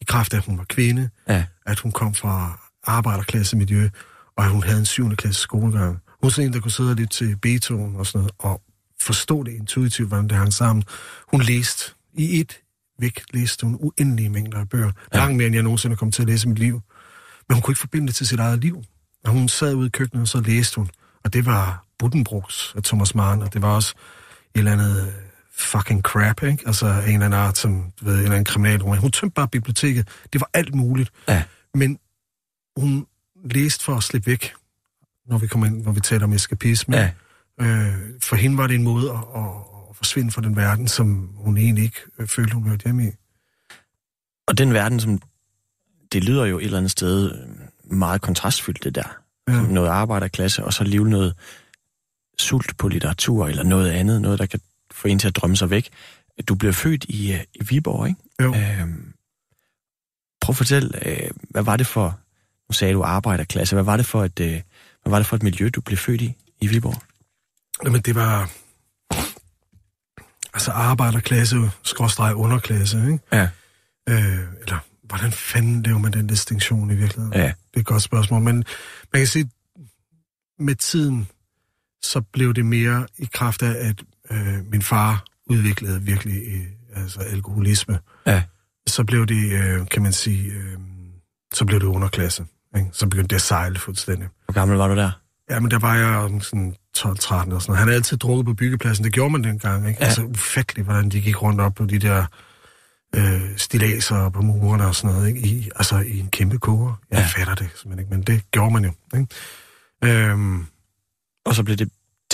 i 0.00 0.04
kraft 0.04 0.32
af, 0.34 0.38
at 0.38 0.44
hun 0.44 0.58
var 0.58 0.64
kvinde, 0.68 1.10
Ja. 1.28 1.44
at 1.66 1.78
hun 1.80 1.92
kom 1.92 2.14
fra 2.14 2.60
arbejderklassemiljø, 2.84 3.88
og 4.36 4.44
at 4.44 4.50
hun 4.50 4.62
havde 4.62 4.78
en 4.78 4.86
7. 4.86 5.16
klasse 5.16 5.40
skolegang. 5.40 5.90
Hun 5.92 6.18
var 6.22 6.28
sådan 6.28 6.46
en, 6.48 6.52
der 6.52 6.60
kunne 6.60 6.70
sidde 6.72 6.94
lidt 6.94 7.10
til 7.10 7.36
Beethoven 7.36 7.96
og 7.96 8.06
sådan 8.06 8.18
noget, 8.18 8.32
og 8.38 8.62
forstå 9.00 9.42
det 9.42 9.52
intuitivt, 9.52 10.08
hvordan 10.08 10.28
det 10.28 10.36
hang 10.36 10.52
sammen. 10.52 10.84
Hun 11.30 11.42
læste 11.42 11.92
i 12.14 12.40
et 12.40 12.58
væk, 13.00 13.24
læste 13.34 13.66
hun 13.66 13.76
uendelige 13.80 14.28
mængder 14.28 14.58
af 14.58 14.68
bøger. 14.68 14.92
Ja. 15.14 15.18
Langt 15.18 15.36
mere, 15.36 15.46
end 15.46 15.54
jeg 15.54 15.62
nogensinde 15.62 15.96
kom 15.96 16.12
til 16.12 16.22
at 16.22 16.28
læse 16.28 16.46
i 16.46 16.48
mit 16.48 16.58
liv. 16.58 16.82
Men 17.48 17.54
hun 17.54 17.62
kunne 17.62 17.72
ikke 17.72 17.80
forbinde 17.80 18.06
det 18.06 18.14
til 18.14 18.26
sit 18.26 18.40
eget 18.40 18.58
liv. 18.60 18.82
Og 19.24 19.32
hun 19.32 19.48
sad 19.48 19.74
ude 19.74 19.86
i 19.86 19.90
køkkenet, 19.90 20.22
og 20.22 20.28
så 20.28 20.40
læste 20.40 20.76
hun. 20.76 20.90
Og 21.24 21.32
det 21.32 21.46
var 21.46 21.84
Buddenbrooks 21.98 22.72
af 22.76 22.82
Thomas 22.82 23.14
Mann, 23.14 23.42
og 23.42 23.52
det 23.54 23.62
var 23.62 23.74
også 23.74 23.94
et 24.54 24.58
eller 24.58 24.72
andet 24.72 25.06
øh, 25.06 25.12
fucking 25.58 26.02
crap, 26.02 26.42
ikke? 26.42 26.62
Altså 26.66 26.86
en 26.86 26.92
eller 26.92 27.12
anden 27.12 27.32
art, 27.32 27.58
som, 27.58 27.92
du 28.00 28.04
ved, 28.04 28.14
en 28.14 28.18
eller 28.18 28.32
anden 28.32 28.44
kriminalroman. 28.44 28.98
Hun 28.98 29.10
tømte 29.10 29.34
bare 29.34 29.48
biblioteket. 29.48 30.08
Det 30.32 30.40
var 30.40 30.50
alt 30.54 30.74
muligt. 30.74 31.10
Ja. 31.28 31.42
Men 31.74 31.98
hun 32.76 33.06
læste 33.44 33.84
for 33.84 33.96
at 33.96 34.02
slippe 34.02 34.30
væk, 34.30 34.54
når 35.26 35.38
vi 35.38 35.46
kommer 35.46 35.66
ind, 35.66 35.82
når 35.82 35.92
vi 35.92 36.00
taler 36.00 36.24
om 36.24 36.32
eskapisme. 36.32 36.96
Ja. 36.96 37.10
Øh, 37.60 37.94
for 38.22 38.36
hende 38.36 38.58
var 38.58 38.66
det 38.66 38.74
en 38.74 38.82
måde 38.82 39.10
at, 39.10 39.16
at, 39.16 39.50
at 39.90 39.96
forsvinde 39.96 40.30
fra 40.32 40.42
den 40.42 40.56
verden, 40.56 40.88
som 40.88 41.30
hun 41.36 41.56
egentlig 41.56 41.84
ikke 41.84 42.00
øh, 42.18 42.26
følte, 42.28 42.54
hun 42.54 42.68
hørte 42.68 42.84
hjemme 42.84 43.06
i. 43.06 43.10
Og 44.46 44.58
den 44.58 44.74
verden, 44.74 45.00
som 45.00 45.20
det 46.12 46.24
lyder 46.24 46.44
jo 46.44 46.58
et 46.58 46.64
eller 46.64 46.78
andet 46.78 46.90
sted 46.90 47.32
øh, 47.32 47.96
meget 47.96 48.20
kontrastfyldt, 48.20 48.84
det 48.84 48.94
der. 48.94 49.16
Ja. 49.48 49.62
Noget 49.62 49.88
arbejderklasse, 49.88 50.64
og 50.64 50.72
så 50.72 50.84
alligevel 50.84 51.10
noget 51.10 51.34
sult 52.38 52.76
på 52.78 52.88
litteratur, 52.88 53.46
eller 53.46 53.62
noget 53.62 53.90
andet, 53.90 54.22
noget, 54.22 54.38
der 54.38 54.46
kan 54.46 54.60
få 54.96 55.08
en 55.08 55.18
til 55.18 55.28
at 55.28 55.36
drømme 55.36 55.56
sig 55.56 55.70
væk. 55.70 55.90
Du 56.48 56.54
blev 56.54 56.72
født 56.72 57.04
i, 57.08 57.32
øh, 57.32 57.40
i 57.54 57.64
Viborg, 57.64 58.08
ikke? 58.08 58.20
Jo. 58.42 58.54
Øhm, 58.54 59.12
prøv 60.40 60.52
at 60.52 60.56
fortælle, 60.56 61.08
øh, 61.08 61.30
hvad 61.50 61.62
var 61.62 61.76
det 61.76 61.86
for, 61.86 62.18
nu 62.68 62.72
sagde 62.72 62.94
du 62.94 63.02
arbejderklasse, 63.02 63.76
hvad 63.76 63.84
var 63.84 63.96
det 63.96 64.06
for 64.06 64.24
et, 64.24 64.40
øh, 64.40 64.62
hvad 65.02 65.10
var 65.10 65.18
det 65.18 65.26
for 65.26 65.36
et 65.36 65.42
miljø, 65.42 65.68
du 65.68 65.80
blev 65.80 65.98
født 65.98 66.20
i, 66.20 66.34
i 66.60 66.66
Viborg? 66.66 67.02
Jamen, 67.84 68.00
det 68.00 68.14
var... 68.14 68.50
Altså 70.54 70.70
arbejderklasse, 70.70 71.70
skråstreg 71.82 72.34
underklasse, 72.34 72.98
ikke? 72.98 73.18
Ja. 73.32 73.48
Øh, 74.08 74.38
eller 74.60 74.78
hvordan 75.02 75.32
fanden 75.32 75.82
laver 75.82 75.98
man 75.98 76.12
den 76.12 76.26
distinktion 76.26 76.90
i 76.90 76.94
virkeligheden? 76.94 77.32
Ja. 77.32 77.46
Det 77.46 77.76
er 77.76 77.80
et 77.80 77.86
godt 77.86 78.02
spørgsmål, 78.02 78.42
men 78.42 78.56
man 79.12 79.20
kan 79.20 79.26
sige, 79.26 79.50
med 80.58 80.74
tiden, 80.74 81.28
så 82.02 82.20
blev 82.20 82.54
det 82.54 82.66
mere 82.66 83.06
i 83.18 83.28
kraft 83.32 83.62
af, 83.62 83.88
at 83.88 84.02
øh, 84.30 84.70
min 84.70 84.82
far 84.82 85.24
udviklede 85.50 86.02
virkelig 86.02 86.42
øh, 86.46 87.02
altså 87.02 87.20
alkoholisme. 87.20 87.98
Ja. 88.26 88.42
Så 88.86 89.04
blev 89.04 89.26
det, 89.26 89.52
øh, 89.52 89.86
kan 89.88 90.02
man 90.02 90.12
sige, 90.12 90.52
øh, 90.52 90.78
så 91.54 91.64
blev 91.64 91.80
det 91.80 91.86
underklasse. 91.86 92.44
Ikke? 92.76 92.88
Så 92.92 93.06
begyndte 93.06 93.28
det 93.28 93.36
at 93.36 93.42
sejle 93.42 93.78
fuldstændig. 93.78 94.28
Hvor 94.44 94.52
gammel 94.54 94.76
var 94.76 94.88
du 94.88 94.96
der? 94.96 95.10
Ja, 95.50 95.60
men 95.60 95.70
der 95.70 95.78
var 95.78 95.94
jeg 95.96 96.42
sådan 96.42 96.74
12-13 96.98 97.04
og 97.04 97.18
sådan 97.18 97.50
noget. 97.50 97.60
Han 97.66 97.76
havde 97.76 97.94
altid 97.94 98.16
drukket 98.16 98.46
på 98.46 98.54
byggepladsen. 98.54 99.04
Det 99.04 99.12
gjorde 99.12 99.30
man 99.30 99.44
dengang, 99.44 99.88
ikke? 99.88 99.98
Ja. 100.00 100.06
Altså 100.06 100.22
ufatteligt, 100.22 100.86
hvordan 100.86 101.08
de 101.08 101.20
gik 101.20 101.42
rundt 101.42 101.60
op 101.60 101.74
på 101.74 101.84
de 101.84 101.98
der 101.98 102.24
øh, 103.16 103.56
stilaser 103.56 104.28
på 104.28 104.42
murene 104.42 104.86
og 104.86 104.94
sådan 104.94 105.14
noget, 105.16 105.28
ikke? 105.28 105.40
I, 105.40 105.70
altså 105.76 105.98
i 105.98 106.18
en 106.18 106.28
kæmpe 106.28 106.58
koger. 106.58 107.00
Jeg 107.10 107.18
ja. 107.18 107.40
fatter 107.40 107.54
det 107.54 107.70
simpelthen 107.74 107.98
ikke, 107.98 108.10
men 108.10 108.22
det 108.22 108.50
gjorde 108.50 108.72
man 108.72 108.84
jo, 108.84 108.92
ikke? 109.18 110.30
Øhm, 110.30 110.66
Og 111.46 111.54
så 111.54 111.62
blev 111.62 111.76
det 111.76 111.88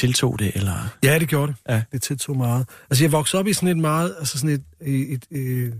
tiltog 0.06 0.38
det, 0.38 0.52
eller? 0.54 0.88
ja, 1.04 1.18
det 1.18 1.28
gjorde 1.28 1.52
det. 1.52 1.72
Ja. 1.74 1.82
Det 1.92 2.02
tiltog 2.02 2.36
meget. 2.36 2.68
Altså 2.90 3.04
jeg 3.04 3.12
voksede 3.12 3.40
op 3.40 3.46
i 3.46 3.52
sådan 3.52 3.68
et 3.68 3.76
meget, 3.78 4.14
altså 4.18 4.38
sådan 4.38 4.54
et, 4.54 4.64
et, 4.80 5.12
et, 5.12 5.26
et, 5.40 5.74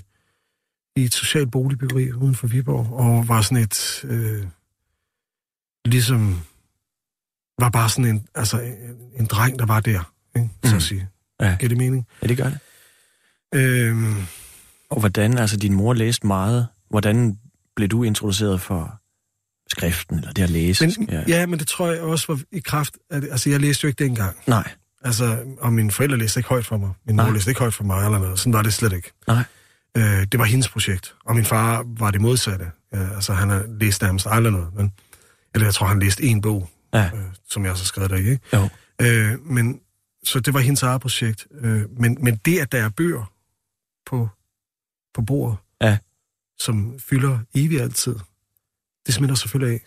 i 0.96 1.04
et 1.04 1.14
socialt 1.14 1.50
boligbyggeri 1.50 2.12
uden 2.12 2.35
for 2.35 2.46
Viborg, 2.46 2.92
og 2.92 3.28
var 3.28 3.42
sådan 3.42 3.56
et, 3.62 4.04
øh, 4.04 4.46
ligesom, 5.85 6.40
var 7.58 7.68
bare 7.70 7.88
sådan 7.88 8.04
en, 8.04 8.26
altså 8.35 8.61
en, 8.61 8.74
en 9.20 9.26
dreng, 9.26 9.58
der 9.58 9.66
var 9.66 9.80
der, 9.80 10.12
ikke? 10.37 10.48
så 10.64 10.70
Mm. 10.70 10.76
at 10.76 10.82
sige. 10.82 11.08
Ja. 11.40 11.56
Giver 11.61 11.68
det 11.68 11.78
mening? 11.78 12.06
Ja, 12.22 12.26
det 12.26 12.37
gør 12.37 12.50
det. 12.50 12.58
Øhm, 13.54 14.14
Og 14.90 15.00
hvordan, 15.00 15.38
altså 15.38 15.56
din 15.56 15.74
mor 15.74 15.94
læste 15.94 16.26
meget, 16.26 16.66
hvordan 16.90 17.38
blev 17.76 17.88
du 17.88 18.02
introduceret 18.02 18.61
for 18.61 19.00
skriften, 19.72 20.18
eller 20.18 20.32
det 20.32 20.42
at 20.42 20.50
læse? 20.50 20.87
men, 20.87 21.08
ja. 21.11 21.22
ja, 21.28 21.46
men 21.46 21.58
det 21.58 21.66
tror 21.68 21.90
jeg 21.90 22.00
også 22.02 22.24
var 22.28 22.40
i 22.52 22.61
kraft 22.61 22.94
af 23.11 23.20
det. 23.20 23.28
Altså, 23.30 23.50
jeg 23.50 23.61
læste 23.61 23.85
jo 23.85 23.88
ikke 23.88 24.04
dengang. 24.04 24.37
Nej, 24.46 24.70
Altså, 25.04 25.38
og 25.61 25.72
mine 25.72 25.90
forældre 25.90 26.16
læste 26.18 26.40
ikke 26.40 26.48
højt 26.48 26.66
for 26.66 26.76
mig. 26.76 26.90
Min 27.06 27.16
mor 27.16 27.30
læste 27.30 27.50
ikke 27.50 27.61
højt 27.61 27.74
for 27.74 27.85
mig, 27.85 28.04
eller 28.04 28.18
noget. 28.18 28.38
Sådan 28.38 28.52
var 28.52 28.62
det 28.62 28.74
slet 28.74 28.92
ikke. 28.92 29.12
nej. 29.26 29.42
Øh, 29.96 30.26
det 30.32 30.38
var 30.38 30.44
hendes 30.44 30.68
projekt. 30.68 31.14
Og 31.24 31.35
min 31.35 31.44
far 31.44 31.85
var 31.98 32.11
det 32.11 32.20
modsatte. 32.20 32.70
Ja, 32.92 33.14
altså, 33.14 33.32
han 33.32 33.48
har 33.48 33.64
læst 33.80 34.02
nærmest 34.02 34.26
aldrig 34.30 34.52
noget. 34.52 34.74
Men, 34.74 34.92
eller 35.54 35.66
jeg 35.66 35.74
tror, 35.74 35.87
han 35.87 35.98
læste 36.00 36.22
en 36.22 36.40
bog, 36.40 36.70
Ja, 36.94 37.04
øh, 37.14 37.22
som 37.50 37.64
jeg 37.64 37.76
så 37.76 37.85
skrev 37.85 38.08
der. 38.08 38.16
Ikke? 38.16 38.38
jo. 38.52 38.68
Øh, 39.00 39.46
men, 39.46 39.80
så 40.24 40.40
det 40.40 40.54
var 40.54 40.61
hendes 40.61 40.82
eget 40.82 41.00
projekt. 41.00 41.46
Øh, 41.61 41.82
men, 41.98 42.16
men 42.20 42.37
det, 42.37 42.58
at 42.58 42.72
der 42.72 42.85
er 42.85 42.88
bøger 42.88 43.32
på, 44.06 44.28
på 45.14 45.22
bordet, 45.22 45.56
Ja. 45.80 45.98
som 46.58 46.98
fylder 46.98 47.38
evigt 47.54 47.82
altid, 47.82 48.14
det 49.07 49.15
smitter 49.15 49.37
selvfølgelig 49.37 49.75
af. 49.75 49.81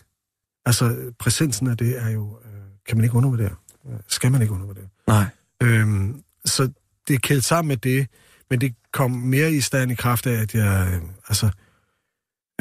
Altså, 0.65 1.13
præsensen 1.19 1.67
af 1.67 1.77
det 1.77 2.01
er 2.01 2.09
jo, 2.09 2.39
øh, 2.45 2.51
kan 2.87 2.97
man 2.97 3.03
ikke 3.03 3.15
undervurdere. 3.15 3.55
Øh, 3.89 3.99
Skal 4.07 4.31
man 4.31 4.41
ikke 4.41 4.53
undervurdere. 4.53 4.87
Nej. 5.07 5.25
Øhm, 5.63 6.23
så 6.45 6.71
det 7.07 7.13
er 7.13 7.19
kædet 7.19 7.43
sammen 7.43 7.67
med 7.67 7.77
det, 7.77 8.07
men 8.49 8.61
det 8.61 8.75
kom 8.93 9.11
mere 9.11 9.51
i 9.53 9.61
stand 9.61 9.91
i 9.91 9.95
kraft 9.95 10.27
af, 10.27 10.41
at 10.41 10.55
jeg, 10.55 10.87
øh, 10.93 11.01
altså, 11.27 11.49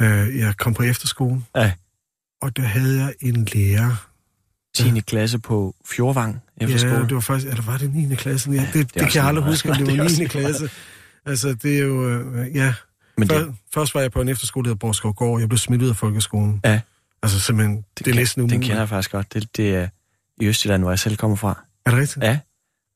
øh, 0.00 0.38
jeg 0.38 0.56
kom 0.56 0.74
på 0.74 0.82
efterskolen, 0.82 1.46
Ja. 1.56 1.72
og 2.42 2.56
der 2.56 2.62
havde 2.62 2.98
jeg 3.00 3.14
en 3.20 3.44
lærer. 3.54 4.08
10. 4.76 5.00
klasse 5.00 5.38
på 5.38 5.74
Fjordvang 5.86 6.40
efter 6.60 6.88
Ja, 6.88 7.02
det 7.02 7.14
var 7.14 7.20
faktisk, 7.20 7.48
eller 7.50 7.62
var 7.62 7.78
det 7.78 7.94
9. 7.94 8.14
klasse? 8.14 8.50
Ja, 8.50 8.56
Ja, 8.56 8.66
det, 8.66 8.74
det 8.74 8.94
det, 8.94 9.02
kan 9.02 9.14
jeg 9.14 9.24
aldrig 9.24 9.44
huske, 9.44 9.70
om 9.70 9.76
det 9.76 9.86
var 9.98 10.04
også 10.04 10.22
9. 10.22 10.26
klasse. 10.28 10.70
Altså, 11.26 11.54
det 11.54 11.78
er 11.78 11.82
jo, 11.82 12.08
øh, 12.10 12.56
ja. 12.56 12.74
Men 13.18 13.28
Før, 13.28 13.38
det, 13.38 13.54
Først 13.74 13.94
var 13.94 14.00
jeg 14.00 14.12
på 14.12 14.20
en 14.20 14.28
efterskole, 14.28 14.64
der 14.64 14.68
hedder 14.68 14.78
Borgskovgård. 14.78 15.40
Jeg 15.40 15.48
blev 15.48 15.58
smidt 15.58 15.82
ud 15.82 15.88
af 15.88 15.96
folkeskolen. 15.96 16.60
Ja. 16.64 16.80
Altså 17.22 17.40
simpelthen, 17.40 17.76
det, 17.76 17.84
det 17.98 18.06
er 18.06 18.10
kan- 18.12 18.20
næsten 18.20 18.42
umuligt. 18.42 18.62
kender 18.62 18.78
jeg 18.78 18.88
faktisk 18.88 19.10
godt. 19.12 19.34
Det, 19.34 19.56
det 19.56 19.74
er 19.76 19.88
i 20.40 20.46
Østjylland, 20.46 20.82
hvor 20.82 20.90
jeg 20.90 20.98
selv 20.98 21.16
kommer 21.16 21.36
fra. 21.36 21.64
Er 21.86 21.90
det 21.90 21.98
rigtigt? 22.00 22.24
Ja. 22.24 22.38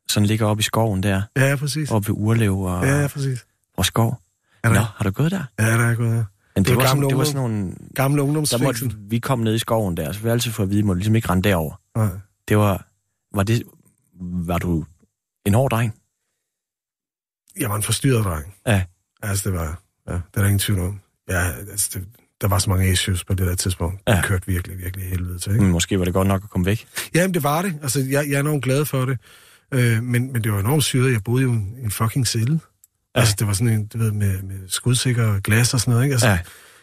Sådan 0.08 0.26
ligger 0.26 0.46
oppe 0.46 0.60
i 0.60 0.62
skoven 0.62 1.02
der, 1.02 1.22
Ja, 1.36 1.48
ja 1.48 1.56
præcis. 1.56 1.90
oppe 1.90 2.08
ved 2.08 2.14
Urlev 2.18 2.58
og, 2.60 2.84
Ja, 2.86 3.00
ja, 3.00 3.06
præcis. 3.08 3.46
og 3.76 3.86
skov. 3.86 4.20
Er 4.62 4.68
Nå, 4.68 4.74
der, 4.74 4.80
har 4.96 5.04
du 5.04 5.10
gået 5.10 5.30
der? 5.30 5.44
ja, 5.58 5.64
der 5.66 5.84
er 5.90 5.94
gået 5.94 6.12
her. 6.14 6.24
Men 6.54 6.64
det, 6.64 6.76
var 6.76 6.82
var, 6.82 6.86
sådan, 6.88 7.00
gamle 7.00 7.08
det 7.08 7.16
var 7.16 7.24
ungdom. 7.24 7.26
sådan 7.26 7.50
nogle... 7.50 7.74
Gamle 7.94 8.18
Der 8.18 8.24
ungdomsfængsel. 8.26 8.86
måtte, 8.86 8.98
vi 9.10 9.18
kom 9.18 9.38
ned 9.38 9.54
i 9.54 9.58
skoven 9.58 9.96
der, 9.96 10.12
så 10.12 10.20
vi 10.20 10.28
altid 10.28 10.52
få 10.52 10.62
at 10.62 10.70
vide, 10.70 10.78
at 10.78 10.84
må 10.84 10.94
ligesom 10.94 11.14
ikke 11.14 11.28
rende 11.30 11.48
derover. 11.48 11.80
Nej. 11.96 12.08
Det 12.48 12.56
var... 12.58 12.86
Var, 13.34 13.42
det, 13.42 13.62
var 14.20 14.58
du 14.58 14.84
en 15.46 15.54
hård 15.54 15.70
dreng? 15.70 15.94
Jeg 17.60 17.70
var 17.70 17.76
en 17.76 17.82
forstyrret 17.82 18.24
dreng. 18.24 18.54
Ja. 18.66 18.84
Altså, 19.22 19.50
det 19.50 19.58
var... 19.58 19.82
Ja, 20.08 20.12
det 20.14 20.20
er 20.34 20.40
der 20.40 20.44
ingen 20.44 20.58
tvivl 20.58 20.80
om. 20.80 21.00
Ja, 21.30 21.50
altså, 21.70 21.90
det, 21.94 22.04
der 22.40 22.48
var 22.48 22.58
så 22.58 22.70
mange 22.70 22.92
issues 22.92 23.24
på 23.24 23.34
det 23.34 23.46
der 23.46 23.54
tidspunkt. 23.54 24.00
Ja. 24.08 24.16
Det 24.16 24.24
kørte 24.24 24.46
virkelig, 24.46 24.78
virkelig 24.78 25.08
helvede 25.08 25.38
til, 25.38 25.52
ikke? 25.52 25.62
Men 25.64 25.72
måske 25.72 25.98
var 25.98 26.04
det 26.04 26.14
godt 26.14 26.28
nok 26.28 26.40
at 26.44 26.50
komme 26.50 26.66
væk. 26.66 26.86
Jamen, 27.14 27.34
det 27.34 27.42
var 27.42 27.62
det. 27.62 27.74
Altså, 27.82 28.00
jeg, 28.00 28.28
jeg 28.28 28.36
er 28.36 28.40
enormt 28.40 28.64
glad 28.64 28.84
for 28.84 29.04
det. 29.04 29.18
Øh, 29.74 30.02
men, 30.02 30.32
men 30.32 30.44
det 30.44 30.52
var 30.52 30.60
enormt 30.60 30.84
syret. 30.84 31.12
Jeg 31.12 31.24
boede 31.24 31.42
jo 31.42 31.48
i 31.48 31.52
en, 31.52 31.74
en 31.84 31.90
fucking 31.90 32.26
celle. 32.26 32.60
Ja. 33.14 33.20
Altså, 33.20 33.34
det 33.38 33.46
var 33.46 33.52
sådan 33.52 33.72
en, 33.72 33.86
du 33.86 33.98
ved, 33.98 34.12
med, 34.12 34.42
med 34.42 34.56
skudsikre 34.68 35.40
glas 35.44 35.74
og 35.74 35.80
sådan 35.80 35.92
noget, 35.92 36.04
ikke? 36.04 36.12
Altså, 36.14 36.28
Ja. 36.28 36.38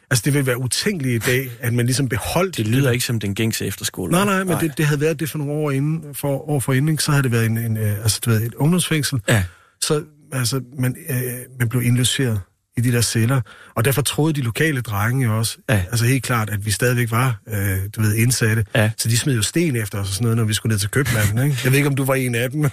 altså, 0.09 0.21
det 0.25 0.33
ville 0.33 0.45
være 0.45 0.57
utænkeligt 0.59 1.23
i 1.23 1.31
dag, 1.31 1.51
at 1.59 1.73
man 1.73 1.85
ligesom 1.85 2.09
beholdt... 2.09 2.57
Det 2.57 2.67
lyder 2.67 2.91
ikke 2.91 3.05
som 3.05 3.19
den 3.19 3.35
gængse 3.35 3.65
efterskole. 3.65 4.11
Nej, 4.11 4.25
nej, 4.25 4.43
men 4.43 4.57
det, 4.59 4.77
det 4.77 4.85
havde 4.85 5.01
været 5.01 5.19
det 5.19 5.29
for 5.29 5.37
nogle 5.37 5.53
år 5.53 5.71
inden, 5.71 6.15
for, 6.15 6.49
år 6.49 6.59
for 6.59 6.73
inden, 6.73 6.97
så 6.97 7.11
havde 7.11 7.23
det 7.23 7.31
været 7.31 7.45
en, 7.45 7.57
en, 7.57 7.77
øh, 7.77 7.97
altså, 8.03 8.19
du 8.25 8.29
ved, 8.29 8.41
et 8.41 8.53
ungdomsfængsel. 8.53 9.21
Ja. 9.27 9.43
Så 9.81 10.03
altså, 10.31 10.61
man, 10.79 10.95
øh, 11.09 11.15
man 11.59 11.69
blev 11.69 11.81
indlogeret 11.81 12.41
i 12.77 12.81
de 12.81 12.91
der 12.91 13.01
celler, 13.01 13.41
og 13.75 13.85
derfor 13.85 14.01
troede 14.01 14.33
de 14.33 14.41
lokale 14.41 14.81
drenge 14.81 15.31
også, 15.31 15.57
Ja. 15.69 15.83
altså 15.91 16.05
helt 16.05 16.23
klart, 16.23 16.49
at 16.49 16.65
vi 16.65 16.71
stadigvæk 16.71 17.11
var, 17.11 17.39
øh, 17.47 17.77
du 17.95 18.01
ved, 18.01 18.15
indsatte. 18.15 18.65
Ja. 18.75 18.91
Så 18.97 19.09
de 19.09 19.17
smed 19.17 19.35
jo 19.35 19.41
sten 19.41 19.75
efter 19.75 19.99
os 19.99 20.07
og 20.07 20.13
sådan 20.13 20.23
noget, 20.23 20.37
når 20.37 20.43
vi 20.43 20.53
skulle 20.53 20.71
ned 20.73 20.79
til 20.79 20.89
købmanden, 20.89 21.45
ikke? 21.45 21.57
Jeg 21.63 21.71
ved 21.71 21.77
ikke, 21.77 21.89
om 21.89 21.95
du 21.95 22.03
var 22.05 22.15
en 22.15 22.35
af 22.35 22.51
dem. 22.51 22.63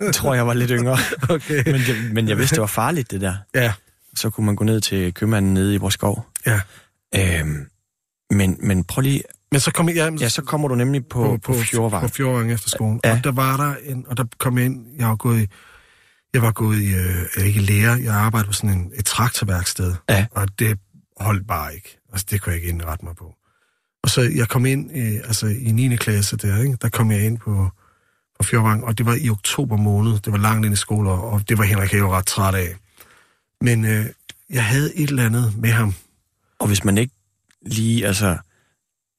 Jeg 0.00 0.14
tror, 0.14 0.34
jeg 0.34 0.46
var 0.46 0.54
lidt 0.54 0.70
yngre. 0.70 0.98
okay. 1.34 1.62
Men 1.66 1.74
jeg, 1.74 1.96
men 2.12 2.28
jeg 2.28 2.38
vidste, 2.38 2.54
det 2.54 2.60
var 2.60 2.66
farligt, 2.66 3.10
det 3.10 3.20
der. 3.20 3.34
Ja, 3.54 3.72
Så 4.16 4.30
kunne 4.30 4.46
man 4.46 4.56
gå 4.56 4.64
ned 4.64 4.80
til 4.80 5.14
købmanden 5.14 5.54
nede 5.54 5.74
i 5.74 5.76
vores 5.76 5.94
skov. 5.94 6.26
ja. 6.46 6.60
Øhm, 7.16 7.66
men, 8.30 8.56
men 8.60 8.84
prøv 8.84 9.00
lige... 9.02 9.22
Men 9.52 9.60
så 9.60 9.70
kom 9.70 9.88
jeg, 9.88 10.12
Ja, 10.20 10.28
så 10.28 10.42
kommer 10.42 10.68
du 10.68 10.74
nemlig 10.74 11.06
på, 11.06 11.38
på, 11.44 11.52
på 11.52 11.58
Fjordvang. 11.58 12.02
På 12.02 12.14
Fjordvang 12.14 12.52
efter 12.52 12.68
skolen. 12.70 13.00
Ja. 13.04 13.12
Og 13.12 13.24
der 13.24 13.32
var 13.32 13.56
der 13.56 13.74
en, 13.84 14.04
og 14.08 14.16
der 14.16 14.24
kom 14.38 14.58
jeg 14.58 14.64
ind, 14.66 14.84
jeg 14.98 15.08
var 15.08 15.16
gået 15.16 15.42
i, 15.42 15.46
jeg 16.36 16.42
var 16.42 16.52
gået 16.52 16.78
i, 16.82 16.94
øh, 16.94 17.46
ikke 17.46 17.60
i 17.60 17.62
lære, 17.62 18.00
jeg 18.02 18.14
arbejdede 18.14 18.46
på 18.46 18.52
sådan 18.52 18.70
en, 18.70 18.92
et 18.94 19.04
traktorværksted. 19.04 19.94
Ja. 20.08 20.26
Og 20.30 20.58
det 20.58 20.78
holdt 21.20 21.46
bare 21.46 21.74
ikke. 21.74 21.98
Altså, 22.12 22.26
det 22.30 22.40
kunne 22.40 22.52
jeg 22.52 22.56
ikke 22.62 22.68
indrette 22.68 23.04
mig 23.04 23.16
på. 23.16 23.34
Og 24.02 24.10
så 24.10 24.20
jeg 24.20 24.48
kom 24.48 24.66
ind 24.66 24.96
i, 24.96 25.16
altså, 25.16 25.46
i 25.46 25.72
9. 25.72 25.96
klasse 25.96 26.36
der, 26.36 26.62
ikke? 26.62 26.76
der 26.82 26.88
kom 26.88 27.10
jeg 27.10 27.24
ind 27.26 27.38
på, 27.38 27.70
på 28.38 28.42
Fjordvang, 28.44 28.84
og 28.84 28.98
det 28.98 29.06
var 29.06 29.14
i 29.14 29.30
oktober 29.30 29.76
måned. 29.76 30.12
Det 30.18 30.32
var 30.32 30.38
langt 30.38 30.64
ind 30.66 30.72
i 30.72 30.76
skole, 30.76 31.10
og 31.10 31.48
det 31.48 31.58
var 31.58 31.64
Henrik 31.64 31.92
Have 31.92 32.10
ret 32.10 32.26
træt 32.26 32.54
af. 32.54 32.74
Men 33.60 33.84
øh, 33.84 34.06
jeg 34.50 34.64
havde 34.64 34.96
et 34.96 35.10
eller 35.10 35.26
andet 35.26 35.54
med 35.58 35.70
ham. 35.70 35.94
Og 36.58 36.66
hvis 36.66 36.84
man 36.84 36.98
ikke 36.98 37.14
lige, 37.62 38.06
altså, 38.06 38.36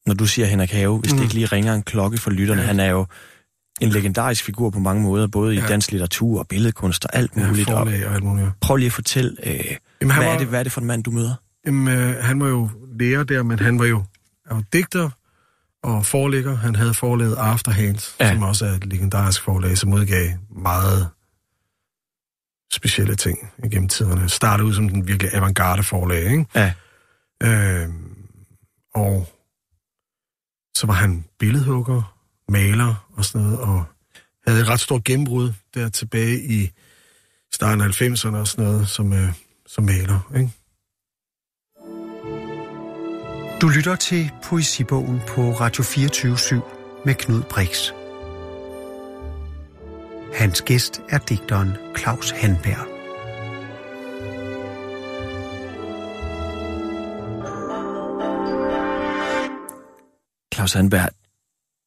når 0.06 0.13
du 0.13 0.25
siger 0.27 0.45
Henrik 0.45 0.71
Have, 0.71 0.99
hvis 0.99 1.12
mm. 1.12 1.17
det 1.17 1.23
ikke 1.23 1.34
lige 1.34 1.45
ringer 1.45 1.73
en 1.73 1.84
klokke 1.84 2.17
for 2.17 2.32
lytterne, 2.32 2.62
Ja. 2.62 2.67
han 2.67 2.80
er 2.80 2.89
jo 2.89 3.06
en 3.82 3.90
legendarisk 3.90 4.44
figur 4.44 4.70
på 4.70 4.80
mange 4.80 5.04
måder, 5.04 5.28
både 5.28 5.56
i 5.56 5.60
Ja. 5.60 5.68
dansk 5.68 5.92
litteratur 5.92 6.40
og 6.40 6.48
billedkunst 6.48 7.06
og 7.06 7.16
alt 7.16 7.36
muligt. 7.38 7.70
Og 7.70 7.78
forlag 7.86 8.08
og 8.08 8.13
alt 8.16 8.24
muligt. 8.24 8.48
prøv 8.62 8.76
lige 8.78 8.86
at 8.88 8.94
fortælle, 8.94 9.36
øh, 9.44 9.54
Jamen, 9.56 9.76
han 10.02 10.08
hvad, 10.10 10.26
var- 10.26 10.34
er 10.34 10.38
det, 10.38 10.48
hvad 10.48 10.60
er 10.60 10.63
det 10.63 10.72
for 10.72 10.82
en 10.82 10.88
mand, 10.88 11.04
du 11.04 11.12
møder? 11.12 11.36
Jamen, 11.66 11.98
øh, 12.00 12.16
han 12.24 12.40
var 12.40 12.48
jo 12.48 12.70
lærer 13.00 13.24
der, 13.24 13.44
men 13.44 13.60
han 13.60 13.80
var 13.80 13.86
jo, 13.86 14.04
er 14.50 14.56
jo 14.56 14.63
digter 14.74 15.10
og 15.84 16.06
forlægger. 16.06 16.56
Han 16.56 16.76
havde 16.76 16.94
forlaget 16.94 17.36
Afterhands, 17.36 18.16
Ja. 18.20 18.26
ja. 18.28 18.34
som 18.34 18.44
også 18.44 18.66
er 18.66 18.72
et 18.72 18.86
legendarisk 18.86 19.42
forlag, 19.42 19.78
som 19.78 19.94
udgav 19.94 20.30
meget 20.50 21.10
specielle 22.74 23.16
ting 23.16 23.38
igennem 23.63 23.90
tiderne. 23.90 24.30
Startede 24.30 24.68
ud 24.68 24.74
som 24.74 24.90
den 24.90 25.08
virkelig 25.08 25.34
avantgarde 25.34 25.84
forlag, 25.84 26.32
ikke? 26.32 26.46
Ja. 26.56 26.74
Øh, 27.44 27.90
og 28.96 29.28
så 30.78 30.88
var 30.88 30.94
han 30.94 31.26
billedhugger, 31.40 32.16
maler 32.49 33.07
og 33.13 33.25
sådan 33.25 33.41
noget, 33.41 33.60
og 33.60 33.83
havde 34.47 34.62
et 34.62 34.67
ret 34.67 34.79
stort 34.79 35.03
gennembrud 35.03 35.53
der 35.73 35.89
tilbage 35.89 36.41
i 36.41 36.69
starten 37.53 37.81
af 37.81 38.01
90'erne 38.01 38.36
og 38.36 38.47
sådan 38.47 38.65
noget, 38.65 38.89
som, 38.89 39.13
øh, 39.13 39.33
som 39.65 39.83
maler, 39.83 40.31
ikke? 40.36 40.51
Du 43.62 43.67
lytter 43.67 43.95
til 43.95 44.31
Poesibogen 44.43 45.21
på 45.27 45.51
Radio 45.51 45.83
24 45.83 46.62
med 47.05 47.15
Knud 47.15 47.43
Brix. 47.43 47.91
Hans 50.33 50.62
gæst 50.62 51.01
er 51.10 51.17
digteren 51.17 51.71
Claus 51.97 52.31
Hanberg. 52.31 52.97
Claus 60.53 60.71
Sandberg, 60.71 61.10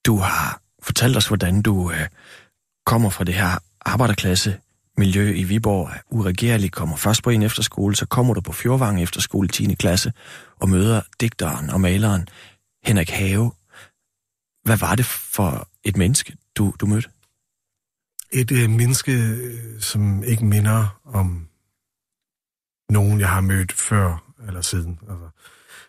du 0.07 0.17
har 0.17 0.61
fortalt 0.83 1.17
os, 1.17 1.27
hvordan 1.27 1.63
du 1.63 1.91
øh, 1.91 2.09
kommer 2.87 3.11
fra 3.11 3.25
det 3.25 3.35
her 3.35 3.59
arbejderklasse 3.81 4.59
miljø 4.97 5.33
i 5.35 5.45
Viborg, 5.45 5.91
er 5.91 5.99
uregerlig, 6.11 6.73
kommer 6.73 6.97
først 6.97 7.23
på 7.23 7.31
en 7.31 7.43
efterskole, 7.43 7.97
så 7.97 8.07
kommer 8.07 8.35
du 8.35 8.41
på 8.41 8.53
Fjordvang 8.53 9.03
efterskole 9.03 9.49
10. 9.49 9.75
klasse 9.75 10.13
og 10.61 10.69
møder 10.69 11.01
digteren 11.21 11.71
og 11.71 11.81
maleren 11.81 12.29
Henrik 12.85 13.11
Have. 13.11 13.53
Hvad 14.65 14.77
var 14.77 14.95
det 14.95 15.07
for 15.07 15.69
et 15.85 15.97
menneske, 15.97 16.37
du, 16.57 16.75
du 16.81 16.87
mødte? 16.87 17.09
et 18.33 18.53
øh, 18.53 18.71
menneske, 18.71 19.37
som 19.81 20.25
ikke 20.25 20.45
minder 20.45 21.01
om 21.05 21.49
nogen, 22.91 23.21
jeg 23.21 23.29
har 23.29 23.41
mødt 23.41 23.73
før 23.73 24.33
eller 24.47 24.61
siden. 24.61 24.99
Altså, 25.11 25.29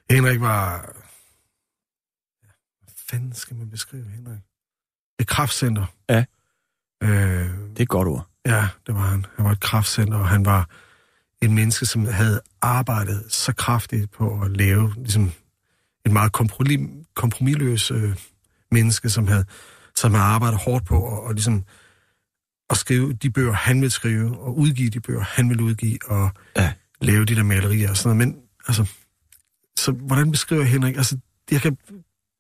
Henrik 0.10 0.42
var... 0.42 0.96
Fanden 3.12 3.34
skal 3.34 3.56
man 3.58 3.70
beskrive 3.70 4.06
Henrik? 4.16 4.40
Et 5.20 5.28
kraftcenter. 5.28 5.86
Ja. 6.10 6.26
Øh, 7.04 7.10
Det 7.10 7.78
er 7.78 7.82
et 7.82 7.88
godt 7.90 8.08
ord. 8.08 8.28
ja, 8.46 8.68
det 8.88 8.96
var 8.96 9.02
han. 9.02 9.26
Han 9.36 9.46
var 9.46 9.52
et 9.52 9.60
kraftcenter, 9.60 10.18
og 10.18 10.28
han 10.30 10.46
var 10.46 10.70
et 11.42 11.52
menneske, 11.52 11.86
som 11.86 12.06
havde 12.06 12.42
arbejdet 12.62 13.26
så 13.30 13.54
kraftigt 13.54 14.12
på 14.12 14.42
at 14.42 14.52
lave 14.58 14.94
ligesom, 14.98 15.32
et 16.06 16.12
meget 16.12 16.32
kompromis, 16.32 16.80
kompromisløs 17.16 17.92
øh, 17.92 18.16
menneske, 18.72 19.10
som 19.10 19.28
havde, 19.28 19.46
som 19.96 20.14
havde 20.14 20.26
arbejdet 20.26 20.60
hårdt 20.60 20.86
på 20.86 21.00
og, 21.02 21.24
og 21.24 21.34
ligesom 21.34 21.64
at 22.70 22.78
skrive 22.78 23.14
de 23.14 23.30
bøger, 23.30 23.54
han 23.54 23.82
ville 23.82 23.92
skrive, 23.92 24.40
og 24.40 24.58
udgive 24.58 24.90
de 24.90 25.00
bøger, 25.00 25.22
han 25.22 25.50
ville 25.50 25.64
udgive, 25.64 25.98
og 26.06 26.30
Ja. 26.56 26.74
lave 27.02 27.26
de 27.26 27.36
der 27.36 27.44
malerier 27.44 27.90
og 27.90 27.98
sådan 27.98 28.18
noget. 28.18 28.34
Men 28.34 28.44
altså, 28.68 28.92
så 29.78 29.92
hvordan 29.92 30.32
beskriver 30.32 30.64
Henrik? 30.64 30.98
Altså, 30.98 31.18
jeg 31.52 31.62
kan 31.62 31.78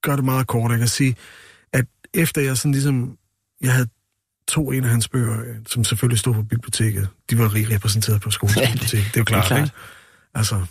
gøre 0.01 0.15
det 0.17 0.25
meget 0.25 0.47
kort. 0.47 0.71
Jeg 0.71 0.79
kan 0.79 0.87
sige, 0.87 1.15
at 1.73 1.85
efter 2.13 2.41
jeg 2.41 2.57
sådan 2.57 2.71
ligesom, 2.71 3.17
jeg 3.61 3.73
havde 3.73 3.87
to 4.47 4.71
en 4.71 4.83
af 4.83 4.89
hans 4.89 5.07
bøger, 5.09 5.39
øh, 5.41 5.55
som 5.67 5.83
selvfølgelig 5.83 6.19
stod 6.19 6.33
på 6.33 6.41
biblioteket. 6.43 7.07
De 7.29 7.37
var 7.37 7.53
rigtig 7.55 7.75
repræsenteret 7.75 8.21
på 8.21 8.31
skolens 8.31 8.57
Ja, 8.57 8.61
det- 8.61 8.71
bibliotek. 8.71 8.99
Det 9.05 9.15
er 9.15 9.21
jo 9.21 9.23
klart, 9.23 9.45
klart. 9.47 9.61
ikke? 9.61 9.75
Altså, 10.33 10.65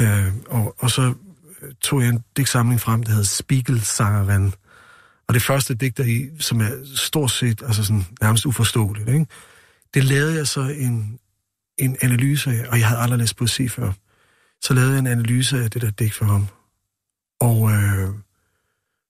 øh, 0.00 0.32
og, 0.46 0.74
og 0.78 0.90
så 0.90 1.14
øh, 1.62 1.72
tog 1.80 2.00
jeg 2.02 2.08
en 2.08 2.24
digtsamling 2.36 2.80
frem, 2.80 3.02
der 3.02 3.10
hedder 3.10 3.24
Spiegelsangeren. 3.24 4.54
Og 5.28 5.34
det 5.34 5.42
første 5.42 5.74
digter 5.74 6.04
i, 6.04 6.30
som 6.40 6.60
er 6.60 6.70
stort 6.96 7.30
set 7.30 7.62
altså 7.66 7.84
sådan, 7.84 8.04
nærmest 8.20 8.46
uforståeligt, 8.46 9.08
ikke? 9.08 9.26
det 9.94 10.04
lavede 10.04 10.34
jeg 10.36 10.46
så 10.46 10.60
en, 10.60 11.18
en 11.78 11.96
analyse 12.00 12.50
af, 12.50 12.68
og 12.68 12.78
jeg 12.78 12.88
havde 12.88 13.00
aldrig 13.00 13.18
læst 13.18 13.36
poesi 13.36 13.68
før. 13.68 13.92
Så 14.62 14.74
lavede 14.74 14.90
jeg 14.92 14.98
en 14.98 15.06
analyse 15.06 15.64
af 15.64 15.70
det 15.70 15.82
der 15.82 15.90
digt 15.90 16.14
for 16.14 16.24
ham. 16.24 16.46
Og 17.40 17.70
øh, 17.72 18.08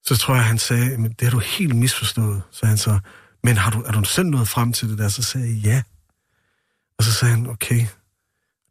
så 0.05 0.17
tror 0.17 0.35
jeg, 0.35 0.45
han 0.45 0.59
sagde, 0.59 0.99
men 0.99 1.13
det 1.13 1.23
har 1.23 1.31
du 1.31 1.39
helt 1.39 1.77
misforstået, 1.77 2.43
så 2.51 2.67
han 2.67 2.79
så, 2.79 2.99
men 3.45 3.57
har 3.57 3.71
du, 3.71 3.83
er 3.83 3.93
du 3.93 4.05
selv 4.05 4.29
nået 4.29 4.49
frem 4.49 4.73
til 4.73 4.89
det 4.89 4.99
der? 4.99 5.09
Så 5.09 5.23
sagde 5.23 5.49
jeg, 5.49 5.57
ja. 5.57 5.83
Og 6.99 7.05
så 7.05 7.13
sagde 7.13 7.35
han, 7.35 7.47
okay. 7.47 7.87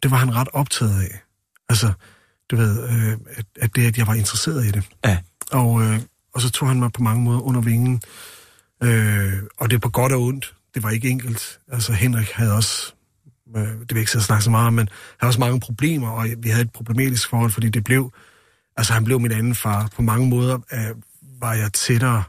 Det 0.03 0.11
var 0.11 0.17
han 0.17 0.35
ret 0.35 0.47
optaget 0.53 1.01
af. 1.01 1.19
Altså, 1.69 1.93
du 2.51 2.55
ved, 2.55 2.89
øh, 2.89 3.17
at, 3.35 3.45
at 3.55 3.75
det, 3.75 3.87
at 3.87 3.97
jeg 3.97 4.07
var 4.07 4.13
interesseret 4.13 4.65
i 4.65 4.71
det. 4.71 4.83
Ja. 5.05 5.17
Og, 5.51 5.83
øh, 5.83 5.99
og 6.33 6.41
så 6.41 6.51
tog 6.51 6.67
han 6.67 6.79
mig 6.79 6.91
på 6.91 7.03
mange 7.03 7.23
måder 7.23 7.39
under 7.39 7.61
vingen. 7.61 8.01
Øh, 8.83 9.33
og 9.57 9.69
det 9.69 9.75
er 9.75 9.79
på 9.79 9.89
godt 9.89 10.11
og 10.11 10.21
ondt. 10.21 10.55
Det 10.73 10.83
var 10.83 10.89
ikke 10.89 11.09
enkelt. 11.09 11.59
Altså, 11.71 11.93
Henrik 11.93 12.31
havde 12.31 12.53
også, 12.55 12.93
øh, 13.55 13.63
det 13.63 13.79
vil 13.79 13.87
jeg 13.89 13.99
ikke 13.99 14.11
sidde 14.11 14.21
og 14.21 14.25
snakke 14.25 14.43
så 14.43 14.49
meget 14.49 14.67
om, 14.67 14.73
men 14.73 14.89
havde 15.19 15.29
også 15.29 15.39
mange 15.39 15.59
problemer, 15.59 16.09
og 16.09 16.27
vi 16.37 16.49
havde 16.49 16.61
et 16.61 16.71
problematisk 16.71 17.29
forhold, 17.29 17.51
fordi 17.51 17.69
det 17.69 17.83
blev, 17.83 18.11
altså 18.77 18.93
han 18.93 19.03
blev 19.03 19.19
min 19.19 19.31
anden 19.31 19.55
far. 19.55 19.89
På 19.95 20.01
mange 20.01 20.29
måder 20.29 20.59
øh, 20.73 20.95
var 21.41 21.53
jeg 21.53 21.73
tættere 21.73 22.23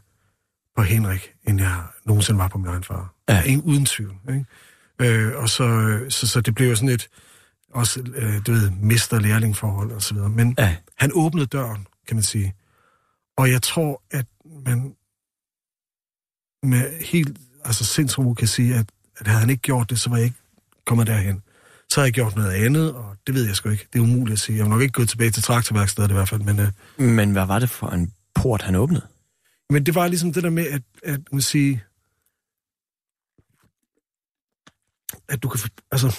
på 0.77 0.83
Henrik, 0.83 1.31
end 1.48 1.61
jeg 1.61 1.83
nogensinde 2.05 2.38
var 2.38 2.48
på 2.48 2.59
min 2.59 2.66
egen 2.68 2.85
far. 2.85 3.14
Ja. 3.29 3.42
Ingen, 3.42 3.62
uden 3.66 3.87
tvivl. 3.87 4.14
Ikke? 4.29 4.44
Øh, 5.14 5.37
og 5.42 5.48
så, 5.48 5.98
så, 6.09 6.27
så 6.27 6.40
det 6.40 6.55
blev 6.55 6.68
jo 6.68 6.75
sådan 6.77 6.88
et, 6.88 7.09
også, 7.75 8.01
øh, 8.14 8.46
du 8.46 8.53
ved, 8.53 8.70
mester-lærling 8.70 9.57
forhold 9.57 9.90
og 9.90 10.03
så 10.03 10.14
videre. 10.14 10.29
Men 10.29 10.55
Ja. 10.59 10.77
han 10.98 11.11
åbnede 11.14 11.46
døren, 11.46 11.87
kan 12.09 12.16
man 12.16 12.22
sige. 12.22 12.55
Og 13.37 13.51
jeg 13.51 13.62
tror, 13.62 14.03
at 14.11 14.27
man 14.66 14.94
med 16.62 17.05
helt 17.05 17.38
altså 17.64 17.85
sindsro 17.85 18.35
kan 18.35 18.48
sige, 18.48 18.75
at, 18.75 18.87
at 19.16 19.27
havde 19.27 19.40
han 19.40 19.51
ikke 19.51 19.62
gjort 19.62 19.90
det, 19.90 20.01
så 20.01 20.11
var 20.11 20.16
jeg 20.16 20.25
ikke 20.25 20.37
kommet 20.87 21.07
derhen. 21.07 21.42
Så 21.90 22.01
havde 22.01 22.07
jeg 22.07 22.12
gjort 22.14 22.37
noget 22.37 22.51
andet, 22.53 22.92
og 22.94 23.16
det 23.27 23.35
ved 23.35 23.46
jeg 23.46 23.57
sgu 23.57 23.68
ikke. 23.68 23.87
Det 23.92 23.98
er 23.98 24.03
umuligt 24.03 24.33
at 24.33 24.38
sige. 24.38 24.57
Jeg 24.57 24.64
vil 24.64 24.70
nok 24.70 24.81
ikke 24.83 24.92
gå 24.92 25.05
tilbage 25.05 25.31
til 25.31 25.42
traktorværkstedet 25.42 26.11
i 26.11 26.12
hvert 26.12 26.29
fald, 26.29 26.40
men, 26.40 26.61
øh, 26.61 26.68
Men 27.09 27.33
hvad 27.33 27.46
var 27.46 27.59
det 27.59 27.70
for 27.70 27.88
en 27.88 28.12
port, 28.35 28.62
han 28.62 28.75
åbnede? 28.75 29.07
men 29.73 29.87
det 29.87 29.95
var 29.95 30.09
ligesom 30.09 30.33
det 30.33 30.42
der 30.42 30.51
med, 30.51 30.66
at, 30.66 30.83
at 31.03 31.21
man 31.33 31.40
sige, 31.40 31.85
at 35.29 35.42
du 35.42 35.49
kan, 35.49 35.71
altså, 35.90 36.18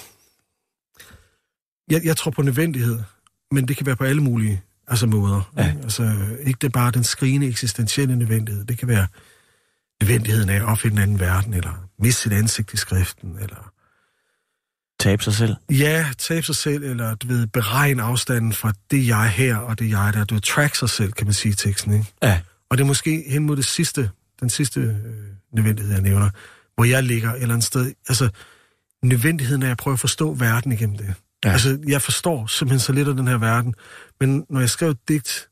jeg, 1.90 2.04
jeg 2.04 2.16
tror 2.16 2.30
på 2.30 2.42
nødvendighed, 2.42 3.02
men 3.50 3.68
det 3.68 3.76
kan 3.76 3.86
være 3.86 3.96
på 3.96 4.04
alle 4.04 4.22
mulige 4.22 4.62
altså 4.88 5.06
måder. 5.06 5.52
Ja. 5.56 5.68
ikke? 5.68 5.82
Altså, 5.82 6.36
ikke 6.40 6.58
det 6.58 6.72
bare 6.72 6.90
den 6.90 7.04
skrigende 7.04 7.46
eksistentielle 7.46 8.16
nødvendighed. 8.16 8.64
Det 8.64 8.78
kan 8.78 8.88
være 8.88 9.06
nødvendigheden 10.00 10.50
af 10.50 10.56
at 10.56 10.62
opfinde 10.62 10.96
en 10.96 11.02
anden 11.02 11.20
verden, 11.20 11.54
eller 11.54 11.88
miste 11.98 12.22
sit 12.22 12.32
ansigt 12.32 12.72
i 12.72 12.76
skriften, 12.76 13.38
eller 13.38 13.72
tabe 15.04 15.22
sig 15.22 15.34
selv? 15.34 15.56
Ja, 15.70 16.06
tabe 16.18 16.46
sig 16.46 16.56
selv, 16.56 16.84
eller 16.84 17.14
du 17.14 17.26
ved, 17.26 17.46
beregne 17.46 18.02
afstanden 18.02 18.52
fra 18.52 18.72
det 18.90 19.08
jeg 19.08 19.30
her 19.30 19.56
og 19.56 19.78
det 19.78 19.90
jeg 19.90 20.12
der. 20.14 20.24
Du 20.24 20.34
ved, 20.34 20.42
track 20.42 20.74
sig 20.74 20.90
selv, 20.90 21.12
kan 21.12 21.26
man 21.26 21.34
sige 21.34 21.52
i 21.52 21.54
teksten, 21.54 21.92
ikke? 21.92 22.06
Ja. 22.22 22.40
Og 22.70 22.78
det 22.78 22.84
er 22.84 22.88
måske 22.88 23.24
hen 23.28 23.42
mod 23.42 23.56
det 23.56 23.64
sidste, 23.64 24.10
den 24.40 24.50
sidste 24.50 24.80
øh, 24.80 24.94
nødvendighed, 25.52 25.92
jeg 25.92 26.02
nævner, 26.02 26.30
hvor 26.74 26.84
jeg 26.84 27.02
ligger 27.02 27.30
et 27.30 27.42
eller 27.42 27.54
andet 27.54 27.66
sted. 27.66 27.92
Altså, 28.08 28.28
nødvendigheden 29.02 29.62
af 29.62 29.70
at 29.70 29.76
prøve 29.76 29.92
at 29.92 30.00
forstå 30.00 30.34
verden 30.34 30.72
igennem 30.72 30.96
det. 30.96 31.06
Ja. 31.06 31.14
Ja. 31.44 31.52
Altså, 31.52 31.78
jeg 31.88 32.02
forstår 32.02 32.46
simpelthen 32.46 32.80
så 32.80 32.92
lidt 32.92 33.08
af 33.08 33.14
den 33.14 33.28
her 33.28 33.38
verden. 33.38 33.74
Men 34.20 34.46
når 34.50 34.60
jeg 34.60 34.70
skrev 34.70 34.90
et 34.90 35.08
digt, 35.08 35.48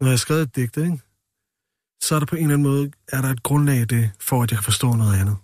når 0.00 0.08
jeg 0.08 0.18
skrev 0.18 0.36
et 0.36 0.56
digt, 0.56 0.76
ikke? 0.76 0.98
så 2.02 2.14
er 2.14 2.18
der 2.18 2.26
på 2.26 2.36
en 2.36 2.42
eller 2.42 2.54
anden 2.54 2.68
måde, 2.68 2.90
er 3.08 3.20
der 3.22 3.28
et 3.28 3.42
grundlag 3.42 3.76
i 3.76 3.84
det, 3.84 4.10
for 4.20 4.42
at 4.42 4.50
jeg 4.50 4.58
kan 4.58 4.64
forstå 4.64 4.94
noget 4.94 5.20
andet. 5.20 5.36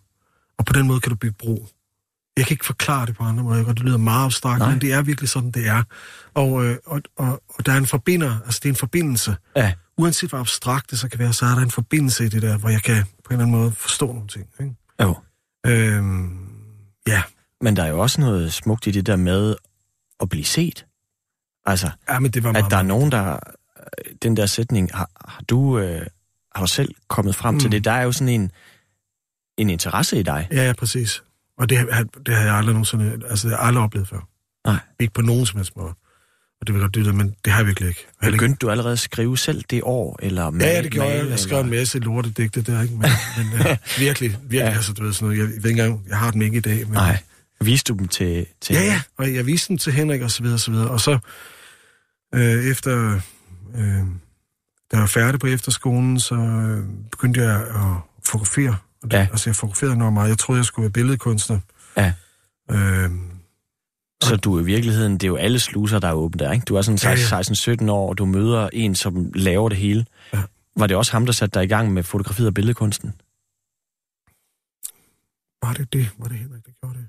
Og 0.58 0.64
på 0.64 0.72
den 0.72 0.86
måde 0.86 1.00
kan 1.00 1.10
du 1.10 1.16
bygge 1.16 1.36
bro. 1.38 1.66
Jeg 2.36 2.46
kan 2.46 2.54
ikke 2.54 2.66
forklare 2.66 3.06
det 3.06 3.16
på 3.16 3.22
andre 3.22 3.44
måder, 3.44 3.64
og 3.64 3.76
det 3.76 3.84
lyder 3.84 3.96
meget 3.96 4.24
abstrakt, 4.24 4.58
Nej. 4.58 4.70
men 4.70 4.80
det 4.80 4.92
er 4.92 5.02
virkelig 5.02 5.28
sådan, 5.28 5.50
det 5.50 5.68
er. 5.68 5.82
Og, 6.34 6.64
øh, 6.64 6.76
og, 6.86 7.02
og, 7.16 7.42
og 7.48 7.66
der 7.66 7.72
er 7.72 7.76
en 7.76 7.86
forbinder, 7.86 8.40
altså 8.44 8.60
det 8.62 8.68
er 8.68 8.72
en 8.72 8.76
forbindelse. 8.76 9.36
Ja. 9.56 9.72
Uanset 9.98 10.30
hvor 10.30 10.38
abstrakt 10.38 10.90
det 10.90 10.98
så 10.98 11.08
kan 11.08 11.18
være, 11.18 11.32
så 11.32 11.46
er 11.46 11.54
der 11.54 11.62
en 11.62 11.70
forbindelse 11.70 12.24
i 12.24 12.28
det 12.28 12.42
der, 12.42 12.58
hvor 12.58 12.68
jeg 12.68 12.82
kan 12.82 13.04
på 13.04 13.28
en 13.28 13.32
eller 13.32 13.44
anden 13.44 13.60
måde 13.60 13.72
forstå 13.72 14.06
nogle 14.06 14.28
ting. 14.28 14.46
Ikke? 14.60 14.74
Jo. 15.02 15.16
Øhm, 15.66 16.48
ja. 17.06 17.22
Men 17.60 17.76
der 17.76 17.82
er 17.82 17.88
jo 17.88 17.98
også 17.98 18.20
noget 18.20 18.52
smukt 18.52 18.86
i 18.86 18.90
det 18.90 19.06
der 19.06 19.16
med 19.16 19.56
at 20.20 20.28
blive 20.28 20.44
set. 20.44 20.86
Altså, 21.66 21.90
ja, 22.08 22.18
men 22.18 22.30
det 22.30 22.44
var 22.44 22.52
meget, 22.52 22.64
at 22.64 22.70
der 22.70 22.76
er 22.76 22.82
nogen, 22.82 23.12
der... 23.12 23.38
Den 24.22 24.36
der 24.36 24.46
sætning, 24.46 24.90
har, 24.94 25.10
har 25.28 25.42
du... 25.42 25.78
Øh, 25.78 26.06
har 26.54 26.60
du 26.60 26.66
selv 26.66 26.94
kommet 27.08 27.34
frem 27.34 27.54
mm. 27.54 27.60
til 27.60 27.72
det? 27.72 27.84
Der 27.84 27.92
er 27.92 28.02
jo 28.02 28.12
sådan 28.12 28.40
en, 28.40 28.50
en 29.58 29.70
interesse 29.70 30.18
i 30.18 30.22
dig. 30.22 30.48
Ja, 30.50 30.66
ja, 30.66 30.72
præcis. 30.72 31.22
Og 31.60 31.68
det, 31.68 31.78
har- 31.78 32.04
det 32.26 32.34
har 32.34 32.42
jeg 32.44 32.54
aldrig 32.54 32.72
nogensinde, 32.74 33.20
altså 33.30 33.48
jeg 33.48 33.58
aldrig 33.60 33.84
oplevet 33.84 34.08
før. 34.08 34.28
Nej. 34.66 34.76
Ikke 35.00 35.14
på 35.14 35.22
nogen 35.22 35.46
som 35.46 35.56
helst 35.58 35.76
måde. 35.76 35.88
Og 36.60 36.66
det 36.66 36.74
vil 36.74 36.80
godt 36.82 36.94
dytte, 36.94 37.12
men 37.12 37.34
det 37.44 37.52
har 37.52 37.58
jeg 37.60 37.66
virkelig 37.66 37.88
ikke. 37.88 38.06
Heller 38.22 38.34
ikke. 38.34 38.42
Begyndte 38.42 38.58
du 38.66 38.70
allerede 38.70 38.92
at 38.92 38.98
skrive 38.98 39.38
selv 39.38 39.64
det 39.70 39.80
år? 39.84 40.18
Eller 40.22 40.44
Ja, 40.44 40.50
male, 40.50 40.64
ja, 40.70 40.82
det 40.82 40.90
gjorde 40.90 41.08
jeg. 41.08 41.16
male, 41.18 41.30
Jeg 41.30 41.38
skrev 41.38 41.60
en 41.60 41.66
eller- 41.66 41.78
masse 41.80 41.98
lortedigte 41.98 42.62
der, 42.62 42.82
ikke? 42.82 42.94
Men, 42.94 43.10
men 43.38 43.46
uh, 43.60 43.60
virkelig, 43.60 43.76
virkelig, 43.98 44.36
Ja. 44.52 44.64
ja. 44.66 44.70
altså, 44.74 44.92
du 44.92 45.02
ved 45.04 45.12
sådan 45.12 45.26
noget. 45.28 45.38
Jeg, 45.38 45.54
jeg 45.54 45.62
ved 45.62 45.70
ikke 45.70 45.82
engang, 45.82 46.04
jeg 46.08 46.18
har 46.18 46.30
dem 46.30 46.42
ikke 46.42 46.56
i 46.56 46.60
dag. 46.60 46.78
Men, 46.86 46.92
Nej. 46.92 47.18
Viste 47.60 47.92
du 47.92 47.98
dem 47.98 48.08
til... 48.08 48.46
til 48.60 48.74
Ja, 48.74 48.82
ja, 48.82 49.02
og 49.18 49.34
jeg 49.34 49.46
viste 49.46 49.68
dem 49.68 49.78
til 49.78 49.92
Henrik 49.92 50.20
og 50.22 50.30
så 50.30 50.42
videre, 50.42 50.54
og 50.56 50.60
så 50.60 50.70
videre. 50.70 50.88
Og 50.90 51.00
så 51.00 51.18
øh, 52.34 52.64
efter, 52.64 53.20
øh, 53.74 53.80
da 53.80 54.02
jeg 54.92 55.00
var 55.00 55.06
færdig 55.06 55.40
på 55.40 55.46
efterskolen, 55.46 56.20
så 56.20 56.34
øh, 56.34 56.84
begyndte 57.10 57.40
jeg 57.42 57.56
at 57.62 57.96
fotografere. 58.26 58.76
Og 59.02 59.10
det, 59.10 59.16
Ja. 59.16 59.28
Altså, 59.30 59.50
jeg 59.50 59.56
fotograferede 59.56 59.96
noget 59.96 60.12
meget. 60.12 60.28
Jeg 60.28 60.38
troede, 60.38 60.58
jeg 60.58 60.64
skulle 60.64 60.84
være 60.84 60.92
billedkunstner. 60.92 61.58
Ja. 61.96 62.12
Øh, 62.70 63.10
Så 64.22 64.36
du 64.36 64.56
er 64.56 64.60
i 64.60 64.64
virkeligheden, 64.64 65.12
det 65.12 65.22
er 65.24 65.28
jo 65.28 65.36
alle 65.36 65.60
sluser, 65.60 65.98
der 65.98 66.08
er 66.08 66.12
åbne 66.12 66.38
der, 66.44 66.52
ikke? 66.52 66.64
Du 66.64 66.76
er 66.76 66.82
sådan 66.82 66.98
Ja, 67.02 67.10
ja. 67.36 67.40
16-17 67.84 67.90
år, 67.90 68.08
og 68.08 68.18
du 68.18 68.24
møder 68.26 68.68
en, 68.72 68.94
som 68.94 69.32
laver 69.34 69.68
det 69.68 69.78
hele. 69.78 70.06
Ja. 70.32 70.42
Var 70.76 70.86
det 70.86 70.96
også 70.96 71.12
ham, 71.12 71.26
der 71.26 71.32
satte 71.32 71.54
dig 71.58 71.64
i 71.64 71.68
gang 71.68 71.92
med 71.92 72.02
fotografiet 72.02 72.48
og 72.48 72.54
billedkunsten? 72.54 73.12
var 75.62 75.72
det 75.72 75.92
det? 75.92 76.10
Var 76.18 76.28
det 76.28 76.38
Henrik, 76.38 76.66
der 76.66 76.72
gjorde 76.82 76.98
det? 76.98 77.08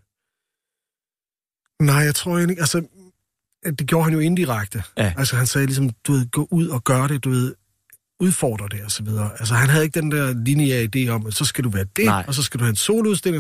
Nej, 1.86 1.96
jeg 1.96 2.16
tror 2.16 2.32
egentlig 2.38 2.54
ikke. 2.54 2.62
Altså, 2.62 2.88
det 3.66 3.88
gjorde 3.88 4.04
han 4.04 4.14
jo 4.14 4.20
indirekte. 4.20 4.84
Ja. 4.98 5.14
Altså, 5.18 5.36
han 5.36 5.48
sagde 5.48 5.68
ligesom, 5.68 5.90
du 5.90 6.12
ved, 6.12 6.30
gå 6.32 6.48
ud 6.52 6.68
og 6.68 6.84
gør 6.84 7.08
det, 7.08 7.24
du 7.24 7.30
ved, 7.30 7.56
udfordre 8.22 8.68
det 8.72 8.80
videre. 9.04 9.30
Altså, 9.40 9.54
han 9.54 9.70
havde 9.70 9.84
ikke 9.84 10.02
den 10.02 10.12
der 10.12 10.34
lineære 10.46 10.88
idé 10.96 11.10
om, 11.10 11.28
at 11.28 11.34
så 11.34 11.46
skal 11.46 11.64
du 11.64 11.70
være 11.70 11.86
det, 11.96 12.06
Nej. 12.06 12.24
og 12.28 12.34
så 12.36 12.44
skal 12.44 12.60
du 12.60 12.64
have 12.64 12.70
en 12.70 12.76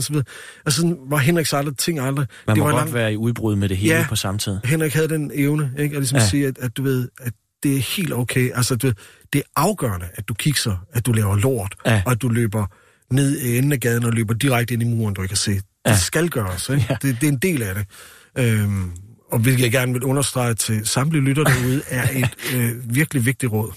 så 0.01 0.13
videre. 0.13 0.25
Altså, 0.65 0.81
sådan 0.81 0.97
var 1.07 1.17
Henriks 1.17 1.53
aldrig 1.53 1.77
ting 1.77 1.99
aldrig. 1.99 2.27
Man 2.47 2.55
det 2.55 2.61
må 2.61 2.65
var 2.65 2.71
godt 2.71 2.81
langt- 2.81 2.93
være 2.93 3.13
i 3.13 3.17
udbrud 3.17 3.55
med 3.55 3.69
det 3.69 3.77
hele 3.77 3.95
Ja. 3.95 4.05
på 4.09 4.15
samme 4.15 4.37
tid. 4.39 4.57
Henrik 4.63 4.93
havde 4.93 5.07
den 5.09 5.31
evne, 5.33 5.71
ikke? 5.79 5.95
At 5.95 6.01
ligesom 6.01 6.17
Ja. 6.17 6.27
sige, 6.27 6.47
at, 6.47 6.57
at, 6.59 6.77
du 6.77 6.83
ved, 6.83 7.09
at 7.21 7.33
det 7.63 7.75
er 7.77 7.79
helt 7.97 8.13
okay. 8.13 8.51
Altså, 8.55 8.75
du 8.75 8.87
ved, 8.87 8.93
det 9.33 9.39
er 9.39 9.61
afgørende, 9.61 10.05
at 10.15 10.29
du 10.29 10.33
kigger, 10.33 10.85
at 10.93 11.05
du 11.05 11.11
laver 11.11 11.35
lort, 11.37 11.75
Ja. 11.85 12.01
og 12.05 12.11
at 12.11 12.21
du 12.21 12.27
løber 12.29 12.65
ned 13.13 13.37
i 13.39 13.57
enden 13.57 13.71
af 13.71 13.79
gaden 13.79 14.03
og 14.05 14.11
løber 14.13 14.33
direkte 14.33 14.73
ind 14.73 14.83
i 14.83 14.85
muren, 14.85 15.13
du 15.13 15.21
ikke 15.21 15.31
kan 15.31 15.37
se. 15.37 15.51
Det 15.51 15.63
Ja. 15.85 15.97
skal 15.97 16.29
gøres, 16.29 16.69
ikke? 16.69 16.85
Ja. 16.89 16.95
Det, 17.01 17.17
det 17.21 17.27
er 17.27 17.31
en 17.31 17.37
del 17.37 17.61
af 17.63 17.75
det. 17.75 17.85
Øhm, 18.37 18.91
og 19.31 19.39
hvilket 19.39 19.63
jeg 19.63 19.71
gerne 19.71 19.93
vil 19.93 20.03
understrege 20.03 20.53
til 20.53 20.85
samtlige 20.85 21.23
lytter 21.23 21.43
derude, 21.43 21.81
er 21.87 22.09
et 22.23 22.53
øh, 22.55 22.95
virkelig 22.95 23.25
vigtigt 23.25 23.51
råd. 23.51 23.73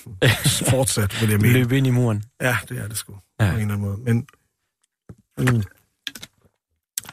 Fortsat, 0.71 1.21
vil 1.21 1.31
jeg 1.31 1.41
mene. 1.41 1.53
Løb 1.53 1.73
ind 1.73 1.87
i 1.87 1.91
muren. 1.91 2.25
Ja, 2.41 2.57
det 2.69 2.79
er 2.79 2.89
det 2.89 2.97
sgu. 2.97 3.17
Ja. 3.41 3.51
På 3.51 3.57
en 3.57 3.61
eller 3.61 3.75
anden 3.75 3.89
måde. 3.89 3.99
Men... 3.99 4.27
Mm, 5.39 5.63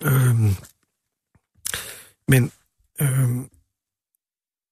øhm, 0.08 0.56
men... 2.28 2.52
Øhm, 3.02 3.50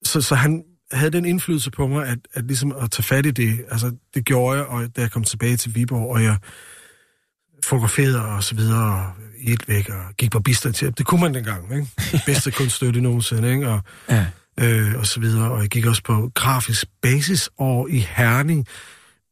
så, 0.03 0.21
så 0.21 0.36
han 0.36 0.63
havde 0.91 1.12
den 1.12 1.25
indflydelse 1.25 1.71
på 1.71 1.88
mig, 1.88 2.08
at, 2.08 2.19
at 2.34 2.45
ligesom 2.45 2.71
at 2.71 2.91
tage 2.91 3.03
fat 3.03 3.25
i 3.25 3.32
det. 3.32 3.65
Altså, 3.71 3.95
det 4.13 4.25
gjorde 4.25 4.58
jeg, 4.58 4.65
og 4.65 4.95
da 4.95 5.01
jeg 5.01 5.12
kom 5.12 5.23
tilbage 5.23 5.58
til 5.58 5.75
Viborg, 5.75 6.10
og 6.10 6.23
jeg 6.23 6.38
fotograferede 7.65 8.25
og 8.25 8.43
så 8.43 8.55
videre, 8.55 9.11
i 9.39 9.51
et 9.51 9.67
væk, 9.67 9.89
og 9.89 10.01
gik 10.17 10.31
på 10.31 10.39
bistand 10.39 10.73
til. 10.73 10.93
Det 10.97 11.05
kunne 11.05 11.21
man 11.21 11.33
dengang, 11.33 11.73
ikke? 11.73 11.87
Bedste 12.25 12.51
kunststøtte 12.51 13.01
nogensinde, 13.01 13.51
ikke? 13.51 13.67
Og, 13.69 13.81
Ja. 14.09 14.25
øh, 14.59 14.95
og 14.99 15.07
så 15.07 15.19
videre. 15.19 15.51
Og 15.51 15.61
jeg 15.61 15.69
gik 15.69 15.85
også 15.85 16.03
på 16.03 16.31
grafisk 16.35 16.85
basisår 17.01 17.87
i 17.87 18.07
Herning 18.15 18.67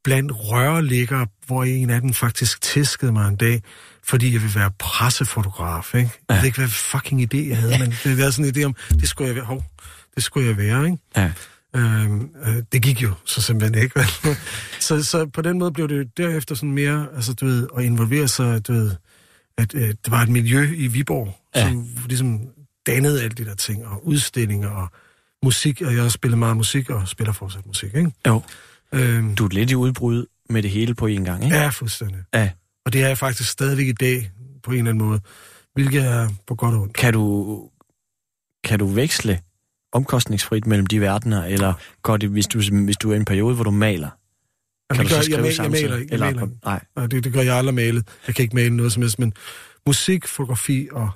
blandt 0.03 0.31
rørlæggere, 0.35 1.27
hvor 1.47 1.63
en 1.63 1.89
af 1.89 2.01
dem 2.01 2.13
faktisk 2.13 2.61
tæskede 2.61 3.11
mig 3.11 3.27
en 3.27 3.35
dag, 3.35 3.61
fordi 4.03 4.33
jeg 4.33 4.41
ville 4.41 4.55
være 4.59 4.71
pressefotograf, 4.79 5.95
ikke? 5.95 6.09
Jeg 6.29 6.37
ved 6.37 6.43
ikke, 6.45 6.57
hvad 6.57 6.67
fucking 6.67 7.21
idé 7.21 7.47
jeg 7.49 7.57
havde, 7.57 7.79
men 7.79 7.93
det 8.03 8.17
var 8.17 8.29
sådan 8.29 8.45
en 8.45 8.55
idé 8.57 8.63
om, 8.63 8.75
det 8.99 9.09
skulle 9.09 9.27
jeg 9.27 9.35
være, 9.35 9.45
hov, 9.45 9.63
det 10.15 10.23
skulle 10.23 10.47
jeg 10.47 10.57
være, 10.57 10.85
ikke? 10.85 10.97
Ja. 11.17 11.31
Øhm, 11.77 12.29
øh, 12.45 12.63
det 12.71 12.81
gik 12.81 13.03
jo 13.03 13.13
så 13.25 13.41
simpelthen 13.41 13.83
ikke. 13.83 13.95
vel? 13.99 14.35
så, 14.79 15.03
så 15.03 15.25
på 15.25 15.41
den 15.41 15.59
måde 15.59 15.71
blev 15.71 15.87
det 15.89 16.17
derefter 16.17 16.55
sådan 16.55 16.71
mere, 16.71 17.07
altså 17.15 17.33
du 17.33 17.45
ved, 17.45 17.67
at 17.77 17.83
involvere 17.83 18.27
sig, 18.27 18.67
du 18.67 18.73
ved, 18.73 18.91
at 19.57 19.75
øh, 19.75 19.81
det 19.87 19.97
var 20.11 20.21
et 20.21 20.29
miljø 20.29 20.73
i 20.75 20.87
Viborg, 20.87 21.37
Ja. 21.55 21.67
som 21.69 21.87
ligesom 22.07 22.39
dannede 22.87 23.23
alle 23.23 23.35
de 23.35 23.45
der 23.45 23.55
ting, 23.55 23.85
og 23.87 24.07
udstillinger 24.07 24.69
og 24.69 24.87
musik, 25.43 25.81
og 25.81 25.93
jeg 25.93 26.01
har 26.01 26.09
spillet 26.09 26.39
meget 26.39 26.57
musik, 26.57 26.89
og 26.89 27.07
spiller 27.07 27.33
fortsat 27.33 27.65
musik, 27.65 27.95
ikke? 27.95 28.11
Jo. 28.27 28.41
Øhm, 28.93 29.35
Du 29.35 29.45
er 29.45 29.49
lidt 29.49 29.71
i 29.71 29.75
udbrud 29.75 30.25
med 30.49 30.63
det 30.63 30.71
hele 30.71 30.95
på 30.95 31.07
en 31.07 31.25
gang, 31.25 31.43
ikke? 31.43 31.55
ja, 31.55 31.69
fuldstændig. 31.69 32.17
Ja. 32.33 32.49
Og 32.85 32.93
det 32.93 33.03
er 33.03 33.07
jeg 33.07 33.17
faktisk 33.17 33.49
stadigvæk 33.49 33.87
i 33.87 33.91
dag, 33.91 34.31
på 34.63 34.71
en 34.71 34.77
eller 34.77 34.91
anden 34.91 35.07
måde, 35.07 35.19
hvilket 35.73 36.05
er 36.05 36.29
på 36.47 36.55
godt 36.55 36.75
og 36.75 36.81
ondt. 36.81 36.93
Kan 36.93 37.13
du, 37.13 37.69
kan 38.63 38.79
du 38.79 38.87
veksle 38.87 39.39
omkostningsfrit 39.97 40.67
mellem 40.67 40.85
de 40.85 41.01
verdener, 41.01 41.45
eller 41.45 41.73
går 42.01 42.17
det, 42.17 42.29
hvis 42.29 42.47
du, 42.47 42.61
hvis 42.85 42.97
du 42.97 43.09
er 43.09 43.13
i 43.13 43.17
en 43.17 43.25
periode, 43.25 43.55
hvor 43.55 43.63
du 43.63 43.71
maler? 43.71 44.09
Jamen, 44.89 44.97
Kan 44.97 44.97
det 44.97 45.03
du 45.03 45.03
gør, 45.03 45.09
så 45.09 45.15
jeg, 45.15 45.23
skrive 45.23 45.37
jeg, 45.37 45.45
jeg 45.45 45.55
samtidig? 45.55 45.83
maler 45.89 45.97
ikke. 45.97 46.07
Jeg 46.11 46.13
Eller, 46.13 46.25
maler 46.25 46.39
på- 46.39 46.45
ikke. 46.45 46.57
nej, 46.65 46.81
Nej, 46.95 47.07
det, 47.07 47.23
det 47.23 47.33
gør 47.33 47.41
jeg 47.41 47.55
aldrig 47.55 47.75
malet. 47.75 48.07
Jeg 48.27 48.35
kan 48.35 48.43
ikke 48.43 48.55
male 48.55 48.75
noget 48.75 48.91
som 48.93 49.01
helst, 49.01 49.19
men 49.19 49.33
musik, 49.87 50.27
fotografi 50.27 50.87
og 50.91 51.09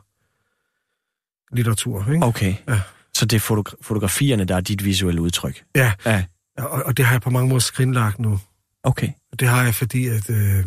litteratur, 1.53 2.11
ikke? 2.13 2.25
okay. 2.25 2.55
Ja. 2.67 2.81
Så 3.13 3.25
det 3.25 3.35
er 3.35 3.39
fotogra- 3.39 3.75
fotografierne, 3.81 4.45
der 4.45 4.55
er 4.55 4.61
dit 4.61 4.85
visuelle 4.85 5.21
udtryk? 5.21 5.63
Ja, 5.75 5.93
Ja, 6.05 6.25
og, 6.57 6.83
og 6.85 6.97
det 6.97 7.05
har 7.05 7.13
jeg 7.13 7.21
på 7.21 7.29
mange 7.29 7.49
måder 7.49 7.59
skrinlagt 7.59 8.19
nu. 8.19 8.39
okay. 8.83 9.09
Det 9.39 9.47
har 9.47 9.63
jeg, 9.63 9.75
fordi 9.75 10.07
at, 10.07 10.29
øh, 10.29 10.65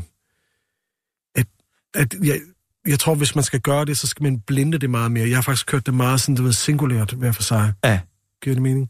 at, 1.35 1.47
at 1.95 2.15
jeg, 2.23 2.41
jeg 2.89 2.99
tror, 2.99 3.15
hvis 3.15 3.35
man 3.35 3.45
skal 3.45 3.61
gøre 3.61 3.85
det, 3.85 3.99
så 3.99 4.07
skal 4.07 4.23
man 4.23 4.41
blinde 4.41 4.79
det 4.79 4.91
meget 4.91 5.13
mere. 5.13 5.29
Jeg 5.29 5.37
har 5.37 5.43
faktisk 5.43 5.67
kørt 5.67 5.87
det 5.87 5.95
meget 5.95 6.21
sådan, 6.21 6.35
du 6.35 6.43
ved, 6.43 6.53
singulært 6.53 7.11
hver 7.13 7.33
for 7.33 7.43
sig. 7.43 7.73
Ja. 7.85 8.01
Giver 8.43 8.55
det 8.55 8.63
mening? 8.63 8.89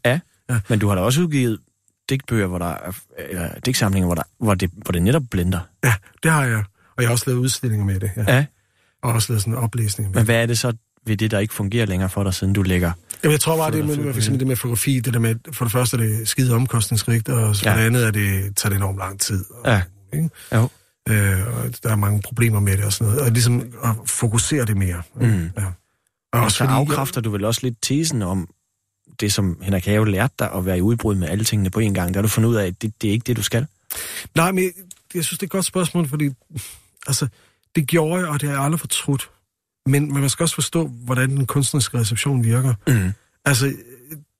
Men 0.69 0.79
du 0.79 0.87
har 0.87 0.95
da 0.95 1.01
også 1.01 1.21
udgivet 1.21 1.59
digtbøger, 2.09 2.47
hvor 2.47 2.57
der 2.57 2.65
er, 2.65 2.91
eller 3.29 3.49
digtsamlinger, 3.65 4.05
hvor, 4.07 4.15
der, 4.15 4.23
hvor, 4.39 4.55
det, 4.55 4.69
hvor 4.75 4.91
det 4.91 5.03
netop 5.03 5.23
blender. 5.31 5.59
Ja, 5.83 5.93
det 6.23 6.31
har 6.31 6.45
jeg. 6.45 6.63
Og 6.97 7.03
jeg 7.03 7.07
har 7.07 7.11
også 7.11 7.23
lavet 7.27 7.39
udstillinger 7.39 7.85
med 7.85 7.99
det. 7.99 8.11
Ja. 8.17 8.35
Ja. 8.35 8.45
Og 9.03 9.13
også 9.13 9.31
lavet 9.33 9.41
sådan 9.41 9.53
en 9.53 9.59
oplæsning 9.59 10.09
med 10.09 10.15
Men 10.15 10.25
hvad 10.25 10.35
er 10.41 10.45
det 10.45 10.57
så 10.59 10.73
ved 11.05 11.17
det, 11.17 11.31
der 11.31 11.39
ikke 11.39 11.53
fungerer 11.53 11.85
længere 11.85 12.09
for 12.09 12.23
dig, 12.23 12.33
siden 12.33 12.53
du 12.53 12.61
lægger? 12.61 12.91
Jamen, 13.23 13.31
jeg 13.31 13.39
tror 13.39 13.57
bare, 13.57 13.71
det 13.71 13.85
med, 13.85 13.97
med, 13.97 14.13
for 14.13 14.17
eksempel 14.19 14.39
det 14.39 14.47
med 14.47 14.55
fotografi, 14.55 14.99
det 14.99 15.13
der 15.13 15.19
med, 15.19 15.35
for 15.53 15.65
det 15.65 15.71
første 15.71 15.97
er 15.97 16.01
det 16.01 16.27
skide 16.27 16.53
omkostningsrigt, 16.55 17.29
og 17.29 17.55
for 17.55 17.69
Ja. 17.69 17.77
det 17.77 17.81
andet 17.85 18.05
er 18.07 18.11
det, 18.11 18.55
tager 18.57 18.69
det 18.69 18.77
enormt 18.77 18.97
lang 18.97 19.19
tid. 19.19 19.45
Og, 19.51 19.71
Ja. 19.71 19.81
Ikke? 20.13 20.29
Jo. 20.53 20.69
Øh, 21.09 21.47
og 21.47 21.83
der 21.83 21.89
er 21.89 21.95
mange 21.95 22.21
problemer 22.21 22.59
med 22.59 22.77
det 22.77 22.85
og 22.85 22.93
sådan 22.93 23.13
noget. 23.13 23.25
Og 23.25 23.31
ligesom 23.31 23.73
at 23.83 23.95
fokusere 24.05 24.65
det 24.65 24.77
mere. 24.77 25.01
Mm. 25.15 25.49
Ja. 25.57 25.65
Og 26.33 26.41
Og 26.41 26.51
så 26.51 26.57
fordi, 26.57 26.73
afkræfter 26.73 27.21
du 27.21 27.29
vel 27.29 27.45
også 27.45 27.61
lidt 27.63 27.75
tesen 27.81 28.21
om 28.21 28.49
det, 29.19 29.33
som 29.33 29.57
Henrik 29.61 29.85
Have 29.85 30.11
lærte 30.11 30.33
dig 30.39 30.51
at 30.51 30.65
være 30.65 30.77
i 30.77 30.81
udbrud 30.81 31.15
med 31.15 31.29
alle 31.29 31.43
tingene 31.43 31.69
på 31.69 31.79
en 31.79 31.93
gang. 31.93 32.13
Der 32.13 32.17
har 32.17 32.21
du 32.21 32.27
fundet 32.27 32.49
ud 32.49 32.55
af, 32.55 32.67
at 32.67 32.81
det, 32.81 33.01
det 33.01 33.07
er 33.07 33.11
ikke 33.11 33.23
det, 33.23 33.37
du 33.37 33.43
skal. 33.43 33.67
Nej, 34.35 34.51
men 34.51 34.63
jeg, 34.63 34.71
jeg 35.15 35.23
synes, 35.23 35.39
det 35.39 35.43
er 35.43 35.47
et 35.47 35.51
godt 35.51 35.65
spørgsmål, 35.65 36.07
fordi 36.07 36.29
altså, 37.07 37.27
det 37.75 37.87
gjorde 37.87 38.19
jeg, 38.19 38.29
og 38.29 38.41
det 38.41 38.49
har 38.49 38.55
jeg 38.55 38.63
aldrig 38.63 38.79
fortrudt. 38.79 39.29
Men, 39.85 40.13
men 40.13 40.21
man 40.21 40.29
skal 40.29 40.43
også 40.43 40.55
forstå, 40.55 40.87
hvordan 40.87 41.29
den 41.29 41.45
kunstneriske 41.45 41.99
reception 41.99 42.43
virker. 42.43 42.73
Mm. 42.87 43.11
Altså, 43.45 43.73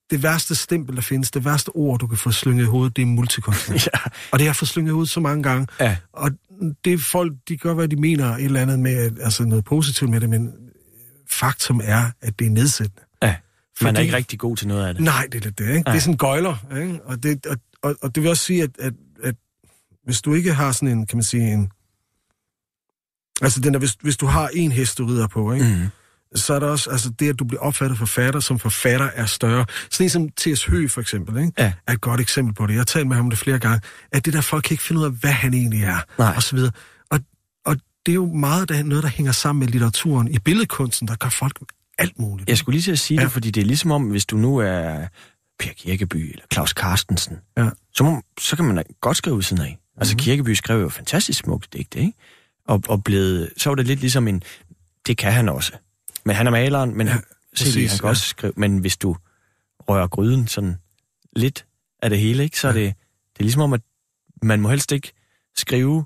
det 0.10 0.24
værste 0.24 0.56
stempel, 0.56 0.96
der 0.96 1.02
findes, 1.02 1.32
det 1.32 1.46
værste 1.46 1.70
ord, 1.70 2.00
du 2.00 2.08
kan 2.08 2.18
få 2.18 2.32
slynget 2.32 2.64
i 2.64 2.68
hovedet, 2.68 2.96
det 2.96 3.02
er 3.02 3.06
multikunstner. 3.06 3.76
Ja. 3.94 4.00
og 4.32 4.40
det 4.40 4.42
har 4.42 4.46
jeg 4.48 4.56
fået 4.56 4.70
slynget 4.70 4.90
i 4.90 4.94
hovedet 4.94 5.10
så 5.10 5.20
mange 5.20 5.44
gange. 5.44 5.68
Ja. 5.80 5.98
Og 6.14 6.32
det 6.86 7.02
folk, 7.02 7.34
de 7.50 7.58
gør, 7.58 7.74
hvad 7.74 7.88
de 7.88 7.96
mener, 7.96 8.36
et 8.36 8.44
eller 8.44 8.62
andet 8.62 8.80
med, 8.80 9.18
altså 9.22 9.46
noget 9.46 9.66
positivt 9.66 10.10
med 10.12 10.22
det, 10.22 10.30
men 10.30 10.54
faktum 11.32 11.82
er, 11.84 12.12
at 12.22 12.40
det 12.40 12.48
er 12.48 12.52
nedsættende. 12.52 13.02
Ja, 13.22 13.28
man 13.28 13.38
Fordi- 13.78 13.98
er 13.98 14.02
ikke 14.02 14.16
rigtig 14.16 14.40
god 14.40 14.58
til 14.58 14.68
noget 14.68 14.88
af 14.88 14.94
det. 14.94 15.04
Nej, 15.04 15.28
det 15.32 15.46
er 15.46 15.50
det, 15.52 15.60
ikke? 15.68 15.74
Det 15.78 15.86
Nej. 15.86 15.96
er 15.96 16.00
sådan 16.00 16.18
gøjler, 16.18 16.58
ikke? 16.82 17.00
Og 17.06 17.24
det, 17.24 17.46
og, 17.46 17.58
og, 17.82 17.96
og 18.02 18.16
det 18.16 18.24
vil 18.24 18.30
også 18.30 18.44
sige, 18.44 18.64
at, 18.64 18.70
at, 18.80 18.94
at 19.24 19.36
hvis 20.06 20.22
du 20.22 20.34
ikke 20.34 20.54
har 20.54 20.72
sådan 20.72 20.88
en, 20.98 21.06
kan 21.06 21.18
man 21.18 21.24
sige, 21.24 21.54
en... 21.54 21.70
Altså, 23.42 23.60
den 23.60 23.74
der, 23.74 23.80
hvis, 23.80 23.98
hvis 24.02 24.18
du 24.18 24.26
har 24.26 24.50
en 24.54 24.72
hest, 24.72 24.98
du 24.98 25.06
rider 25.06 25.28
på, 25.28 25.54
ikke? 25.54 25.66
Mm. 25.66 25.88
Så 26.36 26.54
er 26.54 26.60
der 26.60 26.68
også, 26.68 26.90
altså 26.90 27.10
det, 27.10 27.30
at 27.30 27.40
du 27.40 27.44
bliver 27.46 27.62
opfattet 27.62 27.98
forfatter 27.98 28.40
som 28.40 28.60
forfatter, 28.60 29.06
er 29.06 29.26
større. 29.26 29.66
Sådan 29.92 30.06
en 30.06 30.10
som 30.10 30.30
T.S. 30.30 30.66
Høgh, 30.66 30.90
for 30.90 31.02
eksempel, 31.02 31.38
ikke? 31.38 31.52
Ja. 31.58 31.74
er 31.88 31.94
et 31.94 32.02
godt 32.02 32.22
eksempel 32.22 32.54
på 32.54 32.68
det. 32.68 32.74
Jeg 32.74 32.80
har 32.80 32.86
talt 32.86 33.08
med 33.08 33.16
ham 33.16 33.26
om 33.26 33.30
det 33.30 33.40
flere 33.40 33.60
gange, 33.60 33.82
at 34.12 34.26
det 34.26 34.34
der 34.34 34.42
folk 34.42 34.64
kan 34.64 34.74
ikke 34.74 34.84
finde 34.84 35.02
ud 35.02 35.06
af, 35.06 35.12
hvad 35.12 35.32
han 35.32 35.54
egentlig 35.54 35.84
er, 35.84 35.98
Nej. 36.20 36.34
og 36.36 36.44
så 36.44 36.56
videre. 36.56 36.72
Og, 37.12 37.20
og 37.66 37.76
det 38.06 38.12
er 38.12 38.16
jo 38.16 38.26
meget 38.34 38.70
der, 38.70 38.84
noget, 38.84 39.04
der 39.04 39.10
hænger 39.10 39.32
sammen 39.32 39.60
med 39.60 39.68
litteraturen. 39.68 40.28
I 40.28 40.40
billedkunsten, 40.40 41.08
der 41.08 41.16
gør 41.16 41.30
folk 41.30 41.60
alt 41.98 42.20
muligt. 42.20 42.50
Jeg 42.50 42.58
skulle 42.58 42.74
lige 42.76 42.84
til 42.84 42.92
at 42.92 43.00
sige 43.00 43.20
Ja. 43.20 43.24
det, 43.24 43.32
fordi 43.32 43.52
det 43.52 43.62
er 43.62 43.66
ligesom 43.66 43.92
om, 43.92 44.04
hvis 44.04 44.26
du 44.26 44.38
nu 44.38 44.58
er 44.58 45.08
Per 45.60 45.74
Kirkeby 45.78 46.32
eller 46.32 46.44
Claus 46.54 46.70
Carstensen, 46.70 47.38
Ja. 47.58 47.70
så, 47.96 48.04
må, 48.04 48.22
så 48.40 48.56
kan 48.56 48.66
man 48.66 48.84
godt 49.02 49.18
skrive 49.18 49.36
ud 49.36 49.42
siden 49.42 49.64
af. 49.64 49.78
Altså 49.98 50.14
Mhm. 50.14 50.20
Kirkeby 50.20 50.54
skrev 50.54 50.82
jo 50.82 50.90
fantastisk 50.90 51.40
smukt 51.40 51.74
digte, 51.74 52.00
ikke? 52.00 52.14
Og, 52.68 52.82
og 52.88 53.04
blevet, 53.04 53.50
så 53.58 53.70
var 53.70 53.76
det 53.76 53.88
lidt 53.88 54.00
ligesom 54.00 54.28
en, 54.28 54.44
det 55.08 55.18
kan 55.18 55.32
han 55.34 55.50
også. 55.50 55.72
Men 56.26 56.36
han 56.36 56.48
er 56.48 56.52
maleren, 56.52 56.98
men 56.98 57.08
Ja, 57.08 57.18
præcis, 57.58 57.92
han 57.92 58.00
kan 58.00 58.06
ja. 58.06 58.10
også 58.10 58.24
skrive, 58.26 58.54
men 58.56 58.78
hvis 58.78 58.98
du 58.98 59.16
rører 59.80 60.08
gryden 60.08 60.48
sådan 60.48 60.76
lidt 61.36 61.66
af 62.02 62.10
det 62.10 62.20
hele, 62.20 62.44
ikke, 62.44 62.60
så 62.60 62.68
er 62.68 62.74
Ja. 62.74 62.80
det, 62.80 62.94
det 63.34 63.40
er 63.40 63.44
ligesom 63.44 63.62
om, 63.62 63.74
at 63.74 63.82
man 64.44 64.62
må 64.62 64.70
helst 64.70 64.92
ikke 64.92 65.12
skrive, 65.58 66.06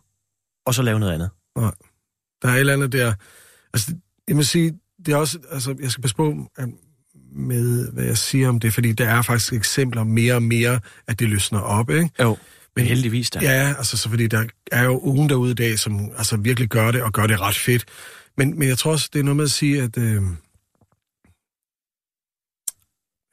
og 0.65 0.73
så 0.73 0.81
lave 0.81 0.99
noget 0.99 1.13
andet. 1.13 1.29
Der 2.41 2.47
er 2.49 2.53
et 2.53 2.59
eller 2.59 2.73
andet 2.73 2.91
der... 2.91 3.13
Altså, 3.73 3.95
jeg 4.27 4.35
må 4.35 4.43
sige, 4.43 4.79
det 5.05 5.11
er 5.13 5.15
også... 5.17 5.39
Altså, 5.51 5.75
jeg 5.81 5.91
skal 5.91 6.01
passe 6.01 6.15
på 6.15 6.49
med, 7.31 7.91
hvad 7.91 8.03
jeg 8.03 8.17
siger 8.17 8.49
om 8.49 8.59
det, 8.59 8.73
fordi 8.73 8.91
der 8.91 9.09
er 9.09 9.21
faktisk 9.21 9.53
eksempler 9.53 10.03
mere 10.03 10.33
og 10.35 10.43
mere, 10.43 10.79
at 11.07 11.19
det 11.19 11.29
løsner 11.29 11.59
op, 11.59 11.89
ikke? 11.89 12.09
Jo, 12.19 12.29
men 12.29 12.37
Men- 12.75 12.85
heldigvis 12.85 13.29
da. 13.29 13.39
Ja, 13.41 13.73
altså 13.77 13.97
så 13.97 14.09
fordi 14.09 14.27
der 14.27 14.45
er 14.71 14.83
jo 14.83 14.99
ugen 14.99 15.29
derude 15.29 15.51
i 15.51 15.55
dag, 15.55 15.79
som 15.79 16.11
altså 16.17 16.37
virkelig 16.37 16.69
gør 16.69 16.91
det, 16.91 17.01
og 17.01 17.13
gør 17.13 17.27
det 17.27 17.39
ret 17.41 17.55
fedt. 17.55 17.85
Men, 18.39 18.59
men 18.59 18.67
jeg 18.67 18.77
tror 18.77 18.91
også, 18.91 19.09
det 19.13 19.19
er 19.19 19.23
noget 19.23 19.35
med 19.35 19.43
at 19.43 19.51
sige, 19.51 19.83
at... 19.83 19.97
Øh... 19.97 20.21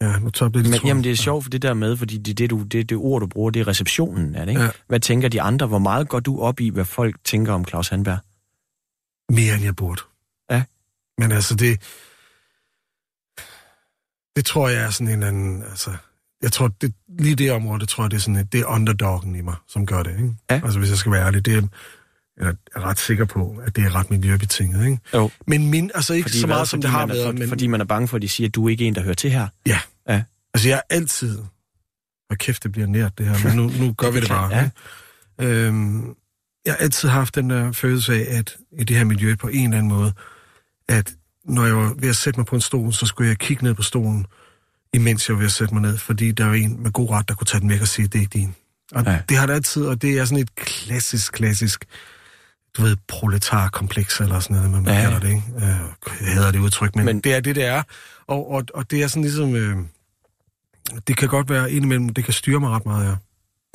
Ja, 0.00 0.18
nu 0.18 0.30
tager 0.30 0.50
jeg 0.54 0.62
lidt 0.62 0.70
Men 0.70 0.86
jamen, 0.86 1.04
det 1.04 1.12
er 1.12 1.16
sjovt 1.16 1.44
for 1.44 1.50
det 1.50 1.62
der 1.62 1.74
med, 1.74 1.96
fordi 1.96 2.18
det, 2.18 2.38
det, 2.38 2.50
du, 2.50 2.62
det, 2.62 2.88
det 2.88 2.96
ord, 2.96 3.20
du 3.20 3.26
bruger, 3.26 3.50
det 3.50 3.60
er 3.60 3.68
receptionen 3.68 4.34
af 4.34 4.46
det, 4.46 4.52
ikke? 4.52 4.62
Ja. 4.62 4.70
Hvad 4.86 5.00
tænker 5.00 5.28
de 5.28 5.42
andre? 5.42 5.66
Hvor 5.66 5.78
meget 5.78 6.08
går 6.08 6.20
du 6.20 6.40
op 6.40 6.60
i, 6.60 6.68
hvad 6.68 6.84
folk 6.84 7.16
tænker 7.24 7.52
om 7.52 7.64
Claus 7.64 7.88
Handberg? 7.88 8.18
Mere 9.32 9.54
end 9.54 9.64
jeg 9.64 9.76
burde. 9.76 10.02
Ja. 10.50 10.62
Men 11.18 11.32
altså, 11.32 11.54
det... 11.54 11.80
Det 14.36 14.44
tror 14.44 14.68
jeg 14.68 14.82
er 14.82 14.90
sådan 14.90 15.06
en 15.06 15.12
eller 15.12 15.28
anden... 15.28 15.62
Altså, 15.62 15.96
jeg 16.42 16.52
tror, 16.52 16.68
det, 16.68 16.94
lige 17.18 17.36
det 17.36 17.52
område, 17.52 17.80
det 17.80 17.88
tror 17.88 18.04
jeg, 18.04 18.10
det 18.10 18.16
er 18.16 18.20
sådan 18.20 18.36
et, 18.36 18.52
det 18.52 18.60
er 18.60 18.66
underdoggen 18.66 19.36
i 19.36 19.40
mig, 19.40 19.54
som 19.68 19.86
gør 19.86 20.02
det, 20.02 20.10
ikke? 20.10 20.34
Ja. 20.50 20.60
Altså, 20.64 20.78
hvis 20.78 20.90
jeg 20.90 20.98
skal 20.98 21.12
være 21.12 21.26
ærlig, 21.26 21.46
det 21.46 21.54
er, 21.54 21.62
jeg 22.40 22.54
er 22.76 22.80
ret 22.80 22.98
sikker 22.98 23.24
på, 23.24 23.62
at 23.66 23.76
det 23.76 23.84
er 23.84 23.94
ret 23.94 24.10
miljøbetinget, 24.10 24.84
ikke? 24.86 24.98
Jo. 25.14 25.30
Men 25.46 25.70
min, 25.70 25.90
altså 25.94 26.14
ikke 26.14 26.24
Fordi, 26.24 26.40
så 26.40 26.46
hvad? 26.46 26.56
meget, 26.56 26.68
som 26.68 26.76
fordi 26.76 26.82
det 26.82 26.90
har 26.90 27.06
været, 27.06 27.24
for, 27.24 27.32
men... 27.32 27.48
Fordi 27.48 27.66
man 27.66 27.80
er 27.80 27.84
bange 27.84 28.08
for, 28.08 28.16
at 28.16 28.22
de 28.22 28.28
siger, 28.28 28.48
at 28.48 28.54
du 28.54 28.66
er 28.66 28.70
ikke 28.70 28.84
en, 28.84 28.94
der 28.94 29.02
hører 29.02 29.14
til 29.14 29.30
her. 29.30 29.48
Ja. 29.66 29.80
Ja. 30.08 30.22
Altså, 30.54 30.68
jeg 30.68 30.76
er 30.76 30.94
altid... 30.94 31.38
Hvor 32.26 32.36
kæft, 32.36 32.62
det 32.62 32.72
bliver 32.72 32.86
nært, 32.86 33.18
det 33.18 33.26
her, 33.26 33.48
men 33.48 33.56
nu, 33.56 33.72
nu 33.86 33.92
gør 33.98 34.10
vi 34.10 34.20
det 34.20 34.28
bare. 34.28 34.56
ja. 34.56 34.70
Ja. 35.38 35.46
Øhm, 35.46 36.14
jeg 36.64 36.72
har 36.72 36.76
altid 36.76 37.08
haft 37.08 37.34
den 37.34 37.50
der 37.50 37.72
følelse 37.72 38.14
af, 38.14 38.38
at 38.38 38.56
i 38.78 38.84
det 38.84 38.96
her 38.96 39.04
miljø 39.04 39.34
på 39.34 39.48
en 39.48 39.64
eller 39.64 39.78
anden 39.78 39.88
måde, 39.88 40.12
at 40.88 41.12
når 41.44 41.64
jeg 41.64 41.76
var 41.76 41.94
ved 41.98 42.08
at 42.08 42.16
sætte 42.16 42.40
mig 42.40 42.46
på 42.46 42.54
en 42.54 42.60
stol, 42.60 42.92
så 42.92 43.06
skulle 43.06 43.28
jeg 43.28 43.38
kigge 43.38 43.64
ned 43.64 43.74
på 43.74 43.82
stolen, 43.82 44.26
imens 44.94 45.28
jeg 45.28 45.34
var 45.34 45.38
ved 45.38 45.46
at 45.46 45.52
sætte 45.52 45.74
mig 45.74 45.82
ned, 45.82 45.98
fordi 45.98 46.32
der 46.32 46.44
var 46.44 46.54
en 46.54 46.82
med 46.82 46.92
god 46.92 47.10
ret, 47.10 47.28
der 47.28 47.34
kunne 47.34 47.46
tage 47.46 47.60
den 47.60 47.70
væk 47.70 47.80
og 47.80 47.88
sige, 47.88 48.08
det 48.08 48.14
er 48.14 48.20
ikke 48.20 48.38
din. 48.38 48.54
Og 48.92 49.04
ja. 49.06 49.18
det 49.28 49.36
har 49.36 49.46
det 49.46 49.54
altid, 49.54 49.86
og 49.86 50.02
det 50.02 50.18
er 50.18 50.24
sådan 50.24 50.42
et 50.42 50.54
klassisk, 50.54 51.32
klassisk, 51.32 51.84
du 52.76 52.82
ved, 52.82 52.96
proletarkompleks 53.08 54.20
eller 54.20 54.40
sådan 54.40 54.56
noget, 54.56 54.70
man 54.70 54.86
Ja, 54.94 55.00
kalder 55.02 55.18
det, 55.20 55.28
ikke? 55.28 55.42
Øh, 55.56 55.62
Jeg 56.26 56.34
hader 56.34 56.50
det 56.50 56.58
udtryk, 56.58 56.96
men, 56.96 57.04
Men- 57.04 57.20
det 57.20 57.34
er 57.34 57.40
det, 57.40 57.56
det 57.56 57.64
er. 57.64 57.82
Og, 58.26 58.50
og, 58.50 58.64
og 58.74 58.90
det 58.90 59.02
er 59.02 59.06
sådan 59.06 59.22
ligesom, 59.22 59.54
øh, 59.54 59.76
det 61.08 61.16
kan 61.16 61.28
godt 61.28 61.50
være 61.50 61.72
indimellem, 61.72 62.08
det 62.08 62.24
kan 62.24 62.32
styre 62.34 62.60
mig 62.60 62.70
ret 62.70 62.86
meget, 62.86 63.08
ja. 63.08 63.14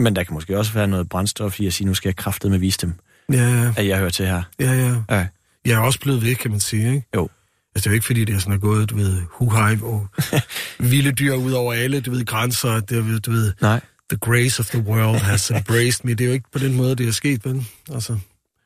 Men 0.04 0.16
der 0.16 0.24
kan 0.24 0.34
måske 0.34 0.58
også 0.58 0.74
være 0.74 0.88
noget 0.88 1.10
brændstof 1.10 1.60
i 1.60 1.68
at 1.68 1.74
sige, 1.74 1.88
nu 1.88 1.94
skal 1.94 2.10
jeg 2.10 2.16
kraftedeme 2.16 2.60
vise 2.60 2.78
dem, 2.82 2.94
Ja, 3.34 3.50
ja, 3.50 3.74
at 3.78 3.88
jeg 3.88 3.98
hører 3.98 4.10
til 4.10 4.26
her. 4.26 4.44
ja, 4.60 4.72
ja. 4.74 4.96
Ja. 5.18 5.28
Jeg 5.66 5.74
er 5.74 5.80
også 5.80 6.00
blevet 6.00 6.24
væk, 6.24 6.36
kan 6.36 6.52
man 6.52 6.60
sige, 6.60 6.88
ikke? 6.96 7.08
Jo. 7.16 7.30
Altså, 7.76 7.84
det 7.84 7.86
er 7.86 7.92
jo 7.92 7.94
ikke, 7.94 8.06
fordi 8.06 8.26
det 8.26 8.36
er 8.36 8.40
sådan 8.40 8.54
er 8.54 8.58
gået, 8.58 8.90
du 8.90 8.96
ved, 8.96 9.22
huhej 9.32 9.78
og 9.82 10.08
vilde 10.92 11.12
dyr 11.12 11.34
ud 11.34 11.52
over 11.52 11.74
alle, 11.74 12.02
du 12.02 12.12
ved, 12.12 12.26
grænser, 12.26 12.80
det 12.80 12.98
er, 12.98 13.20
du 13.20 13.32
ved, 13.32 13.54
Nej. 13.62 13.80
the 14.10 14.18
grace 14.18 14.60
of 14.60 14.66
the 14.70 14.80
world 14.80 15.20
has 15.20 15.52
embraced 15.52 16.06
me. 16.06 16.12
Det 16.14 16.22
er 16.22 16.26
jo 16.26 16.34
ikke 16.34 16.52
på 16.54 16.60
den 16.60 16.76
måde, 16.76 16.96
det 16.96 17.08
er 17.08 17.12
sket, 17.12 17.46
vel? 17.46 17.66
Altså, 17.94 18.18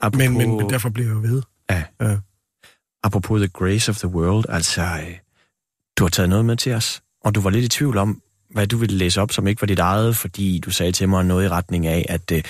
Apropos, 0.02 0.18
men, 0.18 0.38
men, 0.38 0.58
men 0.58 0.70
derfor 0.70 0.90
bliver 0.90 1.08
jeg 1.08 1.16
jo 1.16 1.22
ved. 1.22 1.42
Ja. 1.70 1.84
Ja. 2.02 2.18
apropos 3.04 3.40
the 3.40 3.48
grace 3.48 3.92
of 3.92 3.98
the 3.98 4.08
world, 4.08 4.46
altså, 4.50 4.82
øh, 4.82 5.18
du 5.98 6.04
har 6.04 6.10
taget 6.10 6.30
noget 6.30 6.46
med 6.46 6.56
til 6.58 6.74
os, 6.74 7.02
og 7.24 7.36
du 7.36 7.42
var 7.42 7.50
lidt 7.50 7.66
i 7.66 7.68
tvivl 7.68 7.98
om, 7.98 8.22
hvad 8.50 8.68
du 8.68 8.78
ville 8.78 8.98
læse 8.98 9.22
op, 9.22 9.32
som 9.32 9.48
ikke 9.48 9.62
var 9.62 9.66
dit 9.68 9.80
eget, 9.80 10.16
fordi 10.16 10.60
du 10.60 10.72
sagde 10.72 10.92
til 10.92 11.10
mig 11.10 11.26
noget 11.26 11.46
i 11.46 11.50
retning 11.50 11.88
af, 11.88 12.06
at 12.10 12.32
øh, 12.32 12.44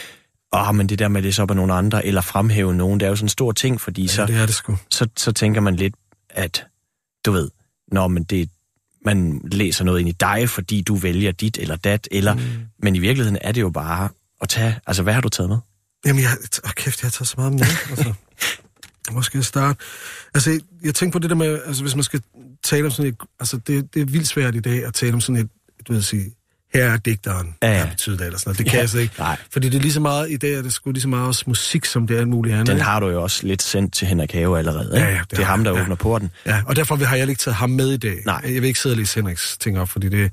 åh, 0.54 0.76
men 0.76 0.90
det 0.90 1.00
der 1.00 1.08
med 1.08 1.18
at 1.18 1.24
læse 1.24 1.42
op 1.42 1.50
af 1.50 1.56
nogle 1.56 1.74
andre, 1.74 2.06
eller 2.06 2.22
fremhæve 2.22 2.74
nogen, 2.74 3.00
det 3.00 3.06
er 3.06 3.10
jo 3.10 3.16
sådan 3.16 3.26
en 3.26 3.30
stor 3.30 3.52
ting, 3.52 3.82
fordi 3.82 4.02
Ja, 4.02 4.08
så, 4.08 4.26
det 4.26 4.36
er 4.36 4.46
det 4.46 4.56
sgu. 4.56 4.78
så, 4.92 5.08
så 5.18 5.32
tænker 5.32 5.62
man 5.62 5.76
lidt, 5.76 5.96
at 6.30 6.66
du 7.26 7.32
ved, 7.32 7.50
når 7.92 8.08
men 8.08 8.24
det, 8.24 8.50
man 9.06 9.42
læser 9.52 9.84
noget 9.84 10.00
ind 10.00 10.10
i 10.10 10.12
dig, 10.12 10.50
fordi 10.50 10.82
du 10.82 10.96
vælger 10.96 11.32
dit 11.32 11.58
eller 11.58 11.76
dat, 11.76 12.08
eller, 12.12 12.34
mm. 12.34 12.42
men 12.80 12.96
i 12.96 13.00
virkeligheden 13.00 13.38
er 13.42 13.52
det 13.52 13.62
jo 13.62 13.70
bare 13.70 14.10
at 14.42 14.50
tage, 14.50 14.80
altså 14.88 15.04
hvad 15.04 15.14
har 15.14 15.22
du 15.22 15.30
taget 15.30 15.50
med? 15.50 15.58
Jamen, 16.06 16.22
jeg, 16.22 16.30
åh, 16.66 16.72
kæft, 16.76 17.02
jeg 17.02 17.08
har 17.08 17.12
taget 17.12 17.28
så 17.28 17.36
meget 17.38 17.54
med. 17.54 17.62
Altså, 17.90 18.14
hvor 19.12 19.22
skal 19.22 19.38
jeg 19.38 19.46
starte? 19.46 19.80
Altså, 20.34 20.52
jeg, 20.52 20.60
jeg 20.84 20.96
tænker 20.96 21.12
på 21.12 21.20
det 21.20 21.30
der 21.30 21.36
med, 21.36 21.60
altså, 21.66 21.82
hvis 21.84 21.96
man 21.96 22.04
skal 22.04 22.22
tale 22.64 22.86
om 22.86 22.92
sådan 22.92 23.12
et... 23.12 23.18
Altså, 23.40 23.58
det, 23.68 23.94
det 23.94 24.02
er 24.02 24.06
vildt 24.06 24.28
svært 24.28 24.56
i 24.56 24.60
dag 24.60 24.86
at 24.86 24.94
tale 24.94 25.14
om 25.14 25.22
sådan 25.22 25.42
et, 25.42 25.50
du 25.88 25.94
ved 25.94 26.02
sige, 26.02 26.32
her 26.74 26.84
er 26.86 26.98
digteren, 26.98 27.56
Ja, 27.64 27.72
ja, 27.72 27.78
ja. 27.80 27.90
betyder 27.90 28.18
det, 28.18 28.26
eller 28.26 28.40
sådan 28.40 28.50
noget. 28.50 28.58
Det 28.58 28.66
kan 28.66 28.74
Ja, 28.74 28.80
jeg 28.80 28.90
slet 28.90 29.02
ikke. 29.02 29.16
nej. 29.20 29.38
Fordi 29.52 29.70
det 29.70 29.78
er 29.78 29.82
lige 29.82 29.94
så 29.94 30.00
meget, 30.00 30.32
i 30.32 30.38
dag 30.38 30.54
er 30.54 30.62
det 30.62 30.74
sgu 30.74 30.92
lige 30.92 31.02
så 31.02 31.08
meget 31.08 31.28
også 31.28 31.44
musik, 31.48 31.86
som 31.86 32.08
det 32.08 32.16
er 32.16 32.20
alt 32.20 32.28
muligt 32.30 32.56
andet. 32.56 32.68
Den 32.68 32.80
har 32.82 33.00
du 33.00 33.10
jo 33.10 33.24
også 33.24 33.48
lidt 33.48 33.62
sendt 33.62 33.94
til 33.94 34.08
Henrik 34.08 34.32
Have 34.32 34.58
allerede. 34.58 34.92
Ikke? 34.96 35.08
Ja, 35.08 35.14
ja, 35.14 35.20
det 35.20 35.32
det 35.32 35.40
er 35.40 35.44
ham, 35.44 35.64
der 35.64 35.76
ja. 35.76 35.82
åbner 35.82 35.96
porten. 35.96 36.32
Ja, 36.46 36.62
og 36.66 36.76
derfor 36.76 36.96
har 36.96 37.16
jeg 37.16 37.30
ikke 37.30 37.40
taget 37.40 37.56
ham 37.56 37.70
med 37.70 37.92
i 37.92 37.98
dag. 37.98 38.18
Nej. 38.26 38.42
Jeg 38.44 38.62
vil 38.62 38.64
ikke 38.64 38.80
sidde 38.80 38.94
og 38.94 38.98
læse 38.98 39.16
Henriks 39.16 39.58
ting 39.58 39.80
op, 39.80 39.90
fordi 39.90 40.10
det, 40.10 40.32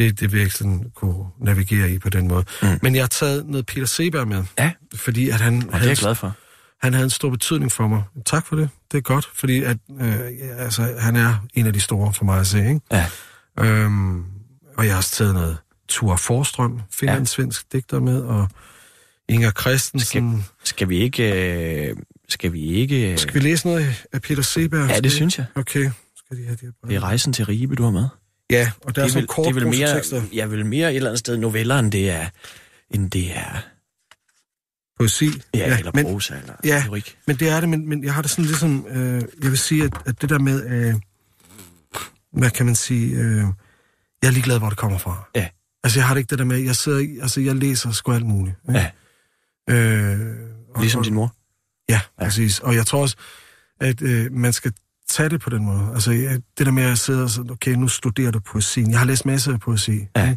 det, 0.00 0.20
det 0.20 0.32
vil 0.32 0.38
jeg 0.38 0.44
ikke 0.44 0.56
sådan 0.56 0.84
kunne 0.94 1.24
navigere 1.40 1.90
i 1.90 1.98
på 1.98 2.08
den 2.08 2.28
måde. 2.28 2.44
Mm. 2.62 2.68
Men 2.82 2.94
jeg 2.94 3.02
har 3.02 3.08
taget 3.08 3.46
noget 3.46 3.66
Peter 3.66 3.86
Seberg 3.86 4.28
med, 4.28 4.44
Ja, 4.58 4.72
fordi 4.94 5.28
at 5.28 5.40
han, 5.40 5.62
og 5.72 5.80
det 5.80 5.84
er 5.84 5.88
jeg 5.88 5.96
glad 5.96 6.14
for. 6.14 6.36
han 6.82 6.92
havde 6.94 7.04
en 7.04 7.10
stor 7.10 7.30
betydning 7.30 7.72
for 7.72 7.88
mig. 7.88 8.02
Tak 8.26 8.46
for 8.46 8.56
det. 8.56 8.68
Det 8.92 8.98
er 8.98 9.02
godt, 9.02 9.28
fordi 9.34 9.62
at, 9.62 9.76
øh, 10.00 10.18
altså, 10.58 10.94
han 10.98 11.16
er 11.16 11.34
en 11.54 11.66
af 11.66 11.72
de 11.72 11.80
store 11.80 12.12
for 12.14 12.24
mig 12.24 12.40
at 12.40 12.46
se. 12.46 12.58
Ikke? 12.58 12.80
Ja. 12.92 13.06
Øhm, 13.60 14.24
og 14.76 14.84
jeg 14.84 14.92
har 14.92 14.96
også 14.96 15.10
taget 15.10 15.34
noget 15.34 15.56
Ture 15.88 16.18
Forstrøm, 16.18 16.80
finder 16.92 17.12
Ja. 17.12 17.16
ja. 17.16 17.20
en 17.20 17.26
svensk 17.26 17.72
digter 17.72 18.00
med, 18.00 18.20
og 18.22 18.48
Inger 19.28 19.50
Christensen. 19.50 20.44
Skal 20.64 20.88
vi 20.88 20.96
ikke... 20.98 21.88
Øh, 21.90 21.96
skal 22.28 22.52
vi 22.52 22.62
ikke... 22.62 23.12
Øh, 23.12 23.18
Skal 23.18 23.34
vi 23.34 23.40
læse 23.40 23.66
noget 23.66 23.94
af 24.12 24.22
Peter 24.22 24.42
Seberg? 24.42 24.80
ja, 24.80 24.88
Skal 24.88 25.02
det 25.04 25.12
synes 25.12 25.38
jeg. 25.38 25.46
Okay. 25.54 25.90
Skal 26.16 26.36
de 26.36 26.44
have 26.44 26.56
de 26.60 26.66
her 26.66 26.88
Det 26.88 26.96
er 26.96 27.00
rejsen 27.02 27.32
til 27.32 27.44
Ribe, 27.46 27.74
du 27.74 27.82
har 27.82 27.90
med. 27.90 28.08
Ja, 28.50 28.70
og 28.84 28.96
der 28.96 29.02
er, 29.02 29.06
det, 29.06 29.12
sådan 29.12 29.22
vil, 29.22 29.28
kort 29.28 29.44
det 29.44 29.50
er 29.50 29.54
vel 29.54 29.66
mere, 29.66 30.26
ja, 30.32 30.44
vel 30.44 30.66
mere 30.66 30.90
et 30.90 30.96
eller 30.96 31.10
andet 31.10 31.18
sted 31.18 31.36
noveller, 31.36 31.78
end 31.78 31.92
det 31.92 32.10
er, 32.10 32.26
end 32.90 33.10
det 33.10 33.36
er 33.36 33.66
Poesi. 34.98 35.26
ja, 35.54 35.58
ja, 35.58 35.78
eller 35.78 35.90
men, 35.94 36.04
prosa, 36.04 36.34
eller 36.34 36.54
ja. 36.64 36.84
lyrik. 36.86 37.16
men 37.26 37.36
det 37.36 37.48
er 37.48 37.60
det, 37.60 37.68
men, 37.68 37.88
men 37.88 38.04
jeg 38.04 38.14
har 38.14 38.22
det 38.22 38.30
sådan 38.30 38.44
ligesom, 38.44 38.86
øh, 38.90 39.22
jeg 39.42 39.50
vil 39.50 39.58
sige, 39.58 39.84
at, 39.84 39.92
at 40.06 40.22
det 40.22 40.30
der 40.30 40.38
med, 40.38 40.66
øh, 40.66 40.94
hvad 42.32 42.50
kan 42.50 42.66
man 42.66 42.74
sige, 42.74 43.16
øh, 43.16 43.44
jeg 44.22 44.28
er 44.28 44.30
ligeglad, 44.30 44.58
hvor 44.58 44.68
det 44.68 44.78
kommer 44.78 44.98
fra. 44.98 45.28
Ja. 45.34 45.48
Altså, 45.84 45.98
jeg 45.98 46.06
har 46.06 46.14
det 46.14 46.20
ikke 46.20 46.30
det 46.30 46.38
der 46.38 46.44
med, 46.44 46.58
jeg 46.58 46.76
sidder, 46.76 47.22
altså, 47.22 47.40
jeg 47.40 47.54
læser 47.54 47.90
sgu 47.90 48.12
alt 48.12 48.26
muligt. 48.26 48.56
ikke? 48.68 48.78
Ja, 48.78 48.90
Øh, 49.70 50.36
og, 50.74 50.80
ligesom 50.80 51.02
din 51.02 51.14
mor. 51.14 51.34
Ja, 51.88 52.00
præcis. 52.18 52.58
Og 52.58 52.74
jeg 52.74 52.86
tror 52.86 53.02
også, 53.02 53.16
at 53.80 54.02
øh, 54.02 54.32
man 54.32 54.52
skal 54.52 54.72
tage 55.10 55.28
det 55.28 55.40
på 55.40 55.50
den 55.50 55.64
måde. 55.64 55.90
Altså, 55.94 56.12
jeg, 56.12 56.40
det 56.58 56.66
der 56.66 56.72
med 56.72 56.82
at 56.82 56.98
sidde 56.98 57.22
og 57.22 57.30
sige, 57.30 57.50
okay, 57.50 57.72
nu 57.74 57.88
studerer 57.88 58.30
du 58.30 58.40
poesien. 58.40 58.90
Jeg 58.90 58.98
har 58.98 59.06
læst 59.06 59.26
masser 59.26 59.52
af 59.52 59.60
poesi. 59.60 60.06
Ja. 60.16 60.36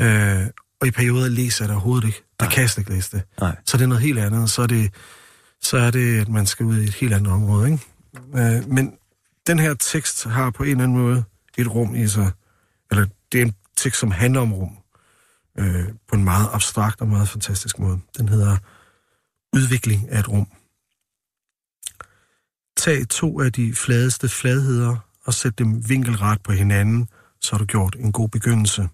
Øh, 0.00 0.46
og 0.80 0.86
i 0.86 0.90
perioder 0.90 1.28
læser 1.28 1.64
jeg 1.64 1.68
det 1.68 1.74
overhovedet 1.74 2.06
ikke. 2.06 2.22
Der 2.40 2.48
kan 2.48 2.60
jeg 2.60 2.70
slet 2.70 2.82
ikke 2.82 2.92
læse 2.94 3.16
det. 3.16 3.22
Nej. 3.40 3.56
Så 3.66 3.76
er 3.76 3.78
det 3.78 3.88
noget 3.88 4.02
helt 4.02 4.18
andet. 4.18 4.50
Så 4.50 4.62
er 4.62 4.66
det, 4.66 4.94
så 5.60 5.76
er 5.78 5.90
det, 5.90 6.20
at 6.20 6.28
man 6.28 6.46
skal 6.46 6.66
ud 6.66 6.78
i 6.78 6.84
et 6.84 6.94
helt 6.94 7.14
andet 7.14 7.32
område. 7.32 7.72
Ikke? 7.72 7.84
Øh, 8.34 8.68
men 8.68 8.92
den 9.46 9.58
her 9.58 9.74
tekst 9.74 10.24
har 10.24 10.50
på 10.50 10.62
en 10.62 10.70
eller 10.70 10.84
anden 10.84 10.98
måde 10.98 11.24
et 11.58 11.74
rum 11.74 11.94
i 11.94 12.08
sig. 12.08 12.30
Eller 12.90 13.06
det 13.32 13.40
er 13.40 13.44
en 13.44 13.54
tekst, 13.76 14.00
som 14.00 14.10
handler 14.10 14.40
om 14.40 14.52
rum. 14.52 14.76
Øh, 15.58 15.84
på 16.08 16.16
en 16.16 16.24
meget 16.24 16.48
abstrakt 16.52 17.00
og 17.00 17.08
meget 17.08 17.28
fantastisk 17.28 17.78
måde. 17.78 17.98
Den 18.18 18.28
hedder 18.28 18.56
Udvikling 19.52 20.10
af 20.10 20.18
et 20.18 20.28
rum. 20.28 20.46
Tag 22.80 23.08
to 23.08 23.40
af 23.40 23.52
de 23.52 23.74
fladeste 23.74 24.28
fladheder 24.28 24.96
og 25.24 25.34
sæt 25.34 25.58
dem 25.58 25.88
vinkelret 25.88 26.42
på 26.42 26.52
hinanden, 26.52 27.08
så 27.40 27.52
har 27.52 27.58
du 27.58 27.64
gjort 27.64 27.96
en 27.98 28.12
god 28.12 28.28
begyndelse. 28.28 28.88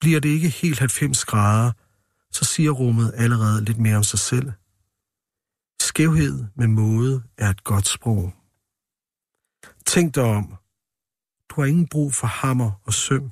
Bliver 0.00 0.20
det 0.20 0.28
ikke 0.28 0.48
helt 0.48 0.78
90 0.78 1.24
grader, 1.24 1.72
så 2.32 2.44
siger 2.44 2.70
rummet 2.70 3.12
allerede 3.16 3.64
lidt 3.64 3.78
mere 3.78 3.96
om 3.96 4.02
sig 4.02 4.18
selv. 4.18 4.52
Skævhed 5.80 6.44
med 6.54 6.66
måde 6.66 7.22
er 7.38 7.50
et 7.50 7.64
godt 7.64 7.86
sprog. 7.86 8.32
Tænk 9.86 10.14
dig 10.14 10.24
om. 10.24 10.54
Du 11.48 11.60
har 11.60 11.64
ingen 11.64 11.88
brug 11.88 12.14
for 12.14 12.26
hammer 12.26 12.70
og 12.84 12.94
søm. 12.94 13.30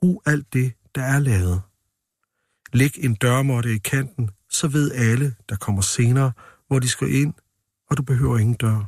Brug 0.00 0.22
alt 0.26 0.52
det, 0.52 0.72
der 0.94 1.02
er 1.02 1.18
lavet. 1.18 1.62
Læg 2.72 3.04
en 3.04 3.14
dørmåtte 3.14 3.74
i 3.74 3.78
kanten, 3.78 4.30
så 4.50 4.68
ved 4.68 4.92
alle, 4.92 5.34
der 5.48 5.56
kommer 5.56 5.82
senere, 5.82 6.32
hvor 6.66 6.78
de 6.78 6.88
skal 6.88 7.14
ind, 7.14 7.34
og 7.94 7.98
du 7.98 8.02
behøver 8.02 8.38
ingen 8.38 8.54
dør. 8.54 8.84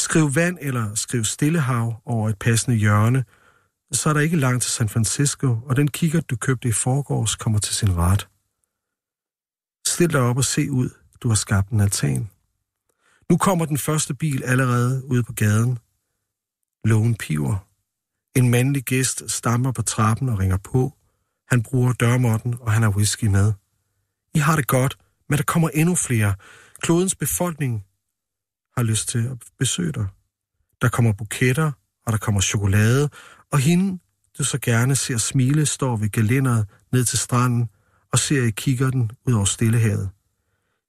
Skriv 0.00 0.34
vand 0.34 0.58
eller 0.60 0.94
skriv 0.94 1.24
stillehav 1.24 2.02
over 2.04 2.28
et 2.28 2.38
passende 2.38 2.76
hjørne, 2.76 3.24
så 3.92 4.08
er 4.08 4.12
der 4.12 4.20
ikke 4.20 4.36
langt 4.36 4.62
til 4.62 4.72
San 4.72 4.88
Francisco, 4.88 5.58
og 5.66 5.76
den 5.76 5.88
kigger, 5.88 6.20
du 6.20 6.36
købte 6.36 6.68
i 6.68 6.72
forgårs, 6.72 7.36
kommer 7.36 7.58
til 7.58 7.74
sin 7.74 7.96
ret. 7.96 8.28
Stil 9.86 10.12
dig 10.12 10.20
op 10.20 10.36
og 10.36 10.44
se 10.44 10.70
ud. 10.70 10.90
Du 11.22 11.28
har 11.28 11.34
skabt 11.34 11.70
en 11.70 11.80
altan. 11.80 12.30
Nu 13.30 13.36
kommer 13.36 13.64
den 13.64 13.78
første 13.78 14.14
bil 14.14 14.44
allerede 14.44 15.04
ude 15.04 15.22
på 15.22 15.32
gaden. 15.32 15.78
Lågen 16.84 17.14
piver. 17.14 17.66
En 18.34 18.50
mandlig 18.50 18.82
gæst 18.82 19.30
stammer 19.30 19.72
på 19.72 19.82
trappen 19.82 20.28
og 20.28 20.38
ringer 20.38 20.56
på. 20.56 20.92
Han 21.50 21.62
bruger 21.62 21.92
dørmåtten, 21.92 22.54
og 22.60 22.72
han 22.72 22.82
har 22.82 22.90
whisky 22.90 23.24
med. 23.24 23.52
I 24.34 24.38
har 24.38 24.56
det 24.56 24.66
godt, 24.66 24.98
men 25.28 25.36
der 25.36 25.44
kommer 25.44 25.68
endnu 25.68 25.94
flere. 25.94 26.34
Klodens 26.86 27.14
befolkning 27.14 27.84
har 28.76 28.82
lyst 28.82 29.08
til 29.08 29.18
at 29.18 29.38
besøge 29.58 29.92
dig. 29.92 30.06
Der 30.82 30.88
kommer 30.88 31.12
buketter, 31.12 31.72
og 32.06 32.12
der 32.12 32.18
kommer 32.18 32.40
chokolade, 32.40 33.10
og 33.52 33.58
hende, 33.58 33.98
du 34.38 34.44
så 34.44 34.58
gerne 34.58 34.96
ser 34.96 35.16
smile, 35.16 35.66
står 35.66 35.96
ved 35.96 36.08
galinderet 36.08 36.68
ned 36.92 37.04
til 37.04 37.18
stranden 37.18 37.68
og 38.12 38.18
ser 38.18 38.42
i 38.42 38.50
kikkerten 38.50 39.10
ud 39.26 39.32
over 39.32 39.44
Stillehavet. 39.44 40.10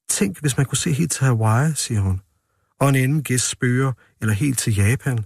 Tænk, 0.09 0.41
hvis 0.41 0.57
man 0.57 0.65
kunne 0.65 0.77
se 0.77 0.93
helt 0.93 1.11
til 1.11 1.25
Hawaii, 1.25 1.73
siger 1.75 2.01
hun, 2.01 2.21
og 2.79 2.89
en 2.89 2.95
anden 2.95 3.23
gæst 3.23 3.49
spørger, 3.49 3.93
eller 4.21 4.33
helt 4.33 4.59
til 4.59 4.75
Japan. 4.75 5.25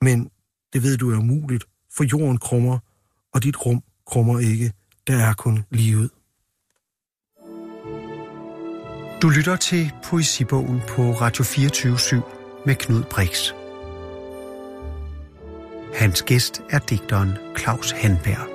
Men 0.00 0.30
det 0.72 0.82
ved 0.82 0.96
du 0.96 1.10
er 1.10 1.18
umuligt, 1.18 1.64
for 1.96 2.04
jorden 2.04 2.38
krummer, 2.38 2.78
og 3.34 3.42
dit 3.42 3.66
rum 3.66 3.82
krummer 4.06 4.38
ikke. 4.38 4.72
Der 5.06 5.16
er 5.16 5.32
kun 5.32 5.64
livet. 5.70 6.10
Du 9.22 9.28
lytter 9.28 9.56
til 9.56 9.92
Poesibogen 10.04 10.82
på 10.88 11.12
Radio 11.12 11.44
24 11.44 12.22
med 12.66 12.74
Knud 12.74 13.02
Brix. 13.02 13.52
Hans 15.94 16.22
gæst 16.22 16.62
er 16.70 16.78
digteren 16.78 17.32
Claus 17.58 17.90
Hanberg. 17.90 18.46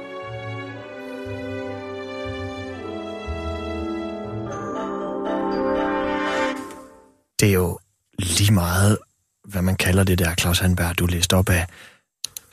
Det 7.40 7.50
er 7.50 7.54
jo 7.54 7.80
lige 8.20 8.54
meget, 8.54 8.98
hvad 9.44 9.62
man 9.62 9.76
kalder 9.76 10.04
det 10.04 10.20
der, 10.20 10.36
Claus 10.36 10.60
Hanberg, 10.60 11.00
du 11.00 11.06
læste 11.06 11.34
op 11.34 11.50
af, 11.50 11.68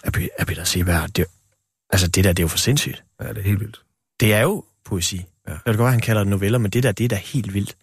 af, 0.04 0.28
af 0.38 0.46
Peter 0.46 0.64
Seberg. 0.64 1.16
Det, 1.16 1.26
altså, 1.90 2.08
det 2.08 2.24
der, 2.24 2.32
det 2.32 2.38
er 2.38 2.44
jo 2.44 2.48
for 2.48 2.58
sindssygt. 2.58 3.04
Ja, 3.20 3.28
det 3.28 3.38
er 3.38 3.42
helt 3.42 3.60
vildt. 3.60 3.80
Det 4.20 4.34
er 4.34 4.40
jo 4.40 4.64
poesi. 4.84 5.26
Ja. 5.48 5.52
Jeg 5.52 5.60
ved 5.66 5.76
godt, 5.76 5.90
han 5.90 6.00
kalder 6.00 6.24
det 6.24 6.30
noveller, 6.30 6.58
men 6.58 6.70
det 6.70 6.82
der, 6.82 6.92
det 6.92 7.04
er 7.04 7.08
da 7.08 7.16
helt 7.16 7.54
vildt. 7.54 7.76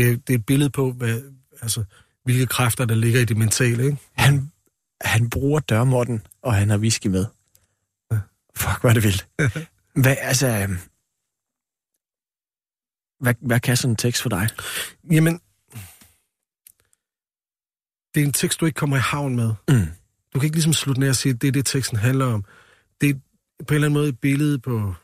Det, 0.00 0.08
er, 0.08 0.16
det 0.16 0.34
er 0.34 0.38
et 0.38 0.46
billede 0.46 0.70
på, 0.70 0.92
hvad, 0.92 1.22
altså, 1.62 1.84
hvilke 2.24 2.46
kræfter, 2.46 2.84
der 2.84 2.94
ligger 2.94 3.20
i 3.20 3.24
det 3.24 3.36
mentale, 3.36 3.84
ikke? 3.84 3.98
Han, 4.12 4.52
han 5.00 5.30
bruger 5.30 5.60
dørmåtten, 5.60 6.26
og 6.42 6.54
han 6.54 6.70
har 6.70 6.78
whisky 6.78 7.06
med. 7.06 7.26
Ja. 8.12 8.18
Fuck, 8.56 8.80
hvor 8.80 8.90
er 8.90 8.94
det 8.94 9.02
vildt. 9.02 9.28
hvad, 10.02 10.16
altså, 10.20 10.46
øhm, 10.46 10.78
hvad, 13.20 13.34
hvad 13.40 13.60
kan 13.60 13.76
sådan 13.76 13.90
en 13.90 13.96
tekst 13.96 14.22
for 14.22 14.28
dig? 14.28 14.48
Jamen, 15.10 15.40
det 18.14 18.20
er 18.22 18.26
en 18.26 18.32
tekst, 18.32 18.60
du 18.60 18.66
ikke 18.66 18.76
kommer 18.76 18.96
i 18.96 19.00
havn 19.00 19.36
med. 19.36 19.54
Mm. 19.68 19.86
Du 20.34 20.38
kan 20.38 20.44
ikke 20.44 20.56
ligesom 20.56 20.72
slutte 20.72 21.00
ned 21.00 21.08
og 21.08 21.16
sige, 21.16 21.32
at 21.34 21.42
det 21.42 21.48
er 21.48 21.52
det, 21.52 21.66
teksten 21.66 21.98
handler 21.98 22.26
om. 22.26 22.44
Det 23.00 23.10
er 23.10 23.14
på 23.14 23.74
en 23.74 23.74
eller 23.74 23.86
anden 23.86 23.92
måde 23.92 24.08
et 24.08 24.18
billede 24.18 24.58
på 24.58 24.94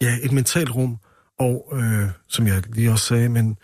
ja, 0.00 0.18
et 0.22 0.32
mentalt 0.32 0.70
rum, 0.70 0.98
og 1.38 1.72
øh, 1.72 2.08
som 2.28 2.46
jeg 2.46 2.62
lige 2.66 2.90
også 2.90 3.04
sagde, 3.04 3.28
men, 3.28 3.58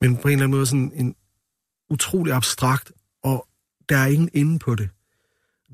men 0.00 0.16
på 0.16 0.28
en 0.28 0.32
eller 0.32 0.44
anden 0.44 0.56
måde 0.56 0.66
sådan 0.66 0.92
en 0.94 1.14
utrolig 1.90 2.32
abstrakt, 2.34 2.92
og 3.22 3.48
der 3.88 3.96
er 3.96 4.06
ingen 4.06 4.30
inde 4.32 4.58
på 4.58 4.74
det. 4.74 4.88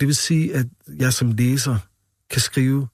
Det 0.01 0.09
vil 0.09 0.17
sige, 0.17 0.55
at 0.55 0.67
jeg 0.89 1.13
som 1.13 1.33
læser 1.33 1.79
kan 2.31 2.41
skrive 2.41 2.89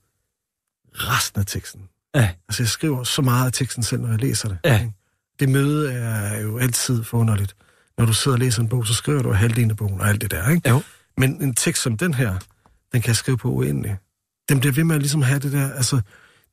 resten 0.93 1.39
af 1.39 1.45
teksten. 1.45 1.89
Ja. 2.15 2.31
Altså, 2.49 2.63
jeg 2.63 2.69
skriver 2.69 3.03
så 3.03 3.21
meget 3.21 3.45
af 3.45 3.53
teksten 3.53 3.83
selv, 3.83 4.01
når 4.01 4.09
jeg 4.09 4.19
læser 4.19 4.49
det. 4.49 4.57
Ja. 4.65 4.89
Det 5.39 5.49
møde 5.49 5.91
er 5.91 6.41
jo 6.41 6.57
altid 6.57 7.03
forunderligt. 7.03 7.55
Når 7.97 8.05
du 8.05 8.13
sidder 8.13 8.35
og 8.35 8.39
læser 8.39 8.61
en 8.61 8.69
bog, 8.69 8.87
så 8.87 8.93
skriver 8.93 9.21
du 9.21 9.31
halvdelen 9.31 9.71
af 9.71 9.77
bogen 9.77 10.01
og 10.01 10.09
alt 10.09 10.21
det 10.21 10.31
der, 10.31 10.49
ikke? 10.49 10.69
Jo. 10.69 10.81
Men 11.17 11.43
en 11.43 11.55
tekst 11.55 11.83
som 11.83 11.97
den 11.97 12.13
her, 12.13 12.39
den 12.91 13.01
kan 13.01 13.07
jeg 13.07 13.15
skrive 13.15 13.37
på 13.37 13.51
uendelig. 13.51 13.97
Den 14.49 14.59
bliver 14.59 14.73
ved 14.73 14.83
med 14.83 14.95
at 14.95 15.01
ligesom 15.01 15.21
have 15.21 15.39
det 15.39 15.51
der, 15.51 15.71
altså, 15.71 16.01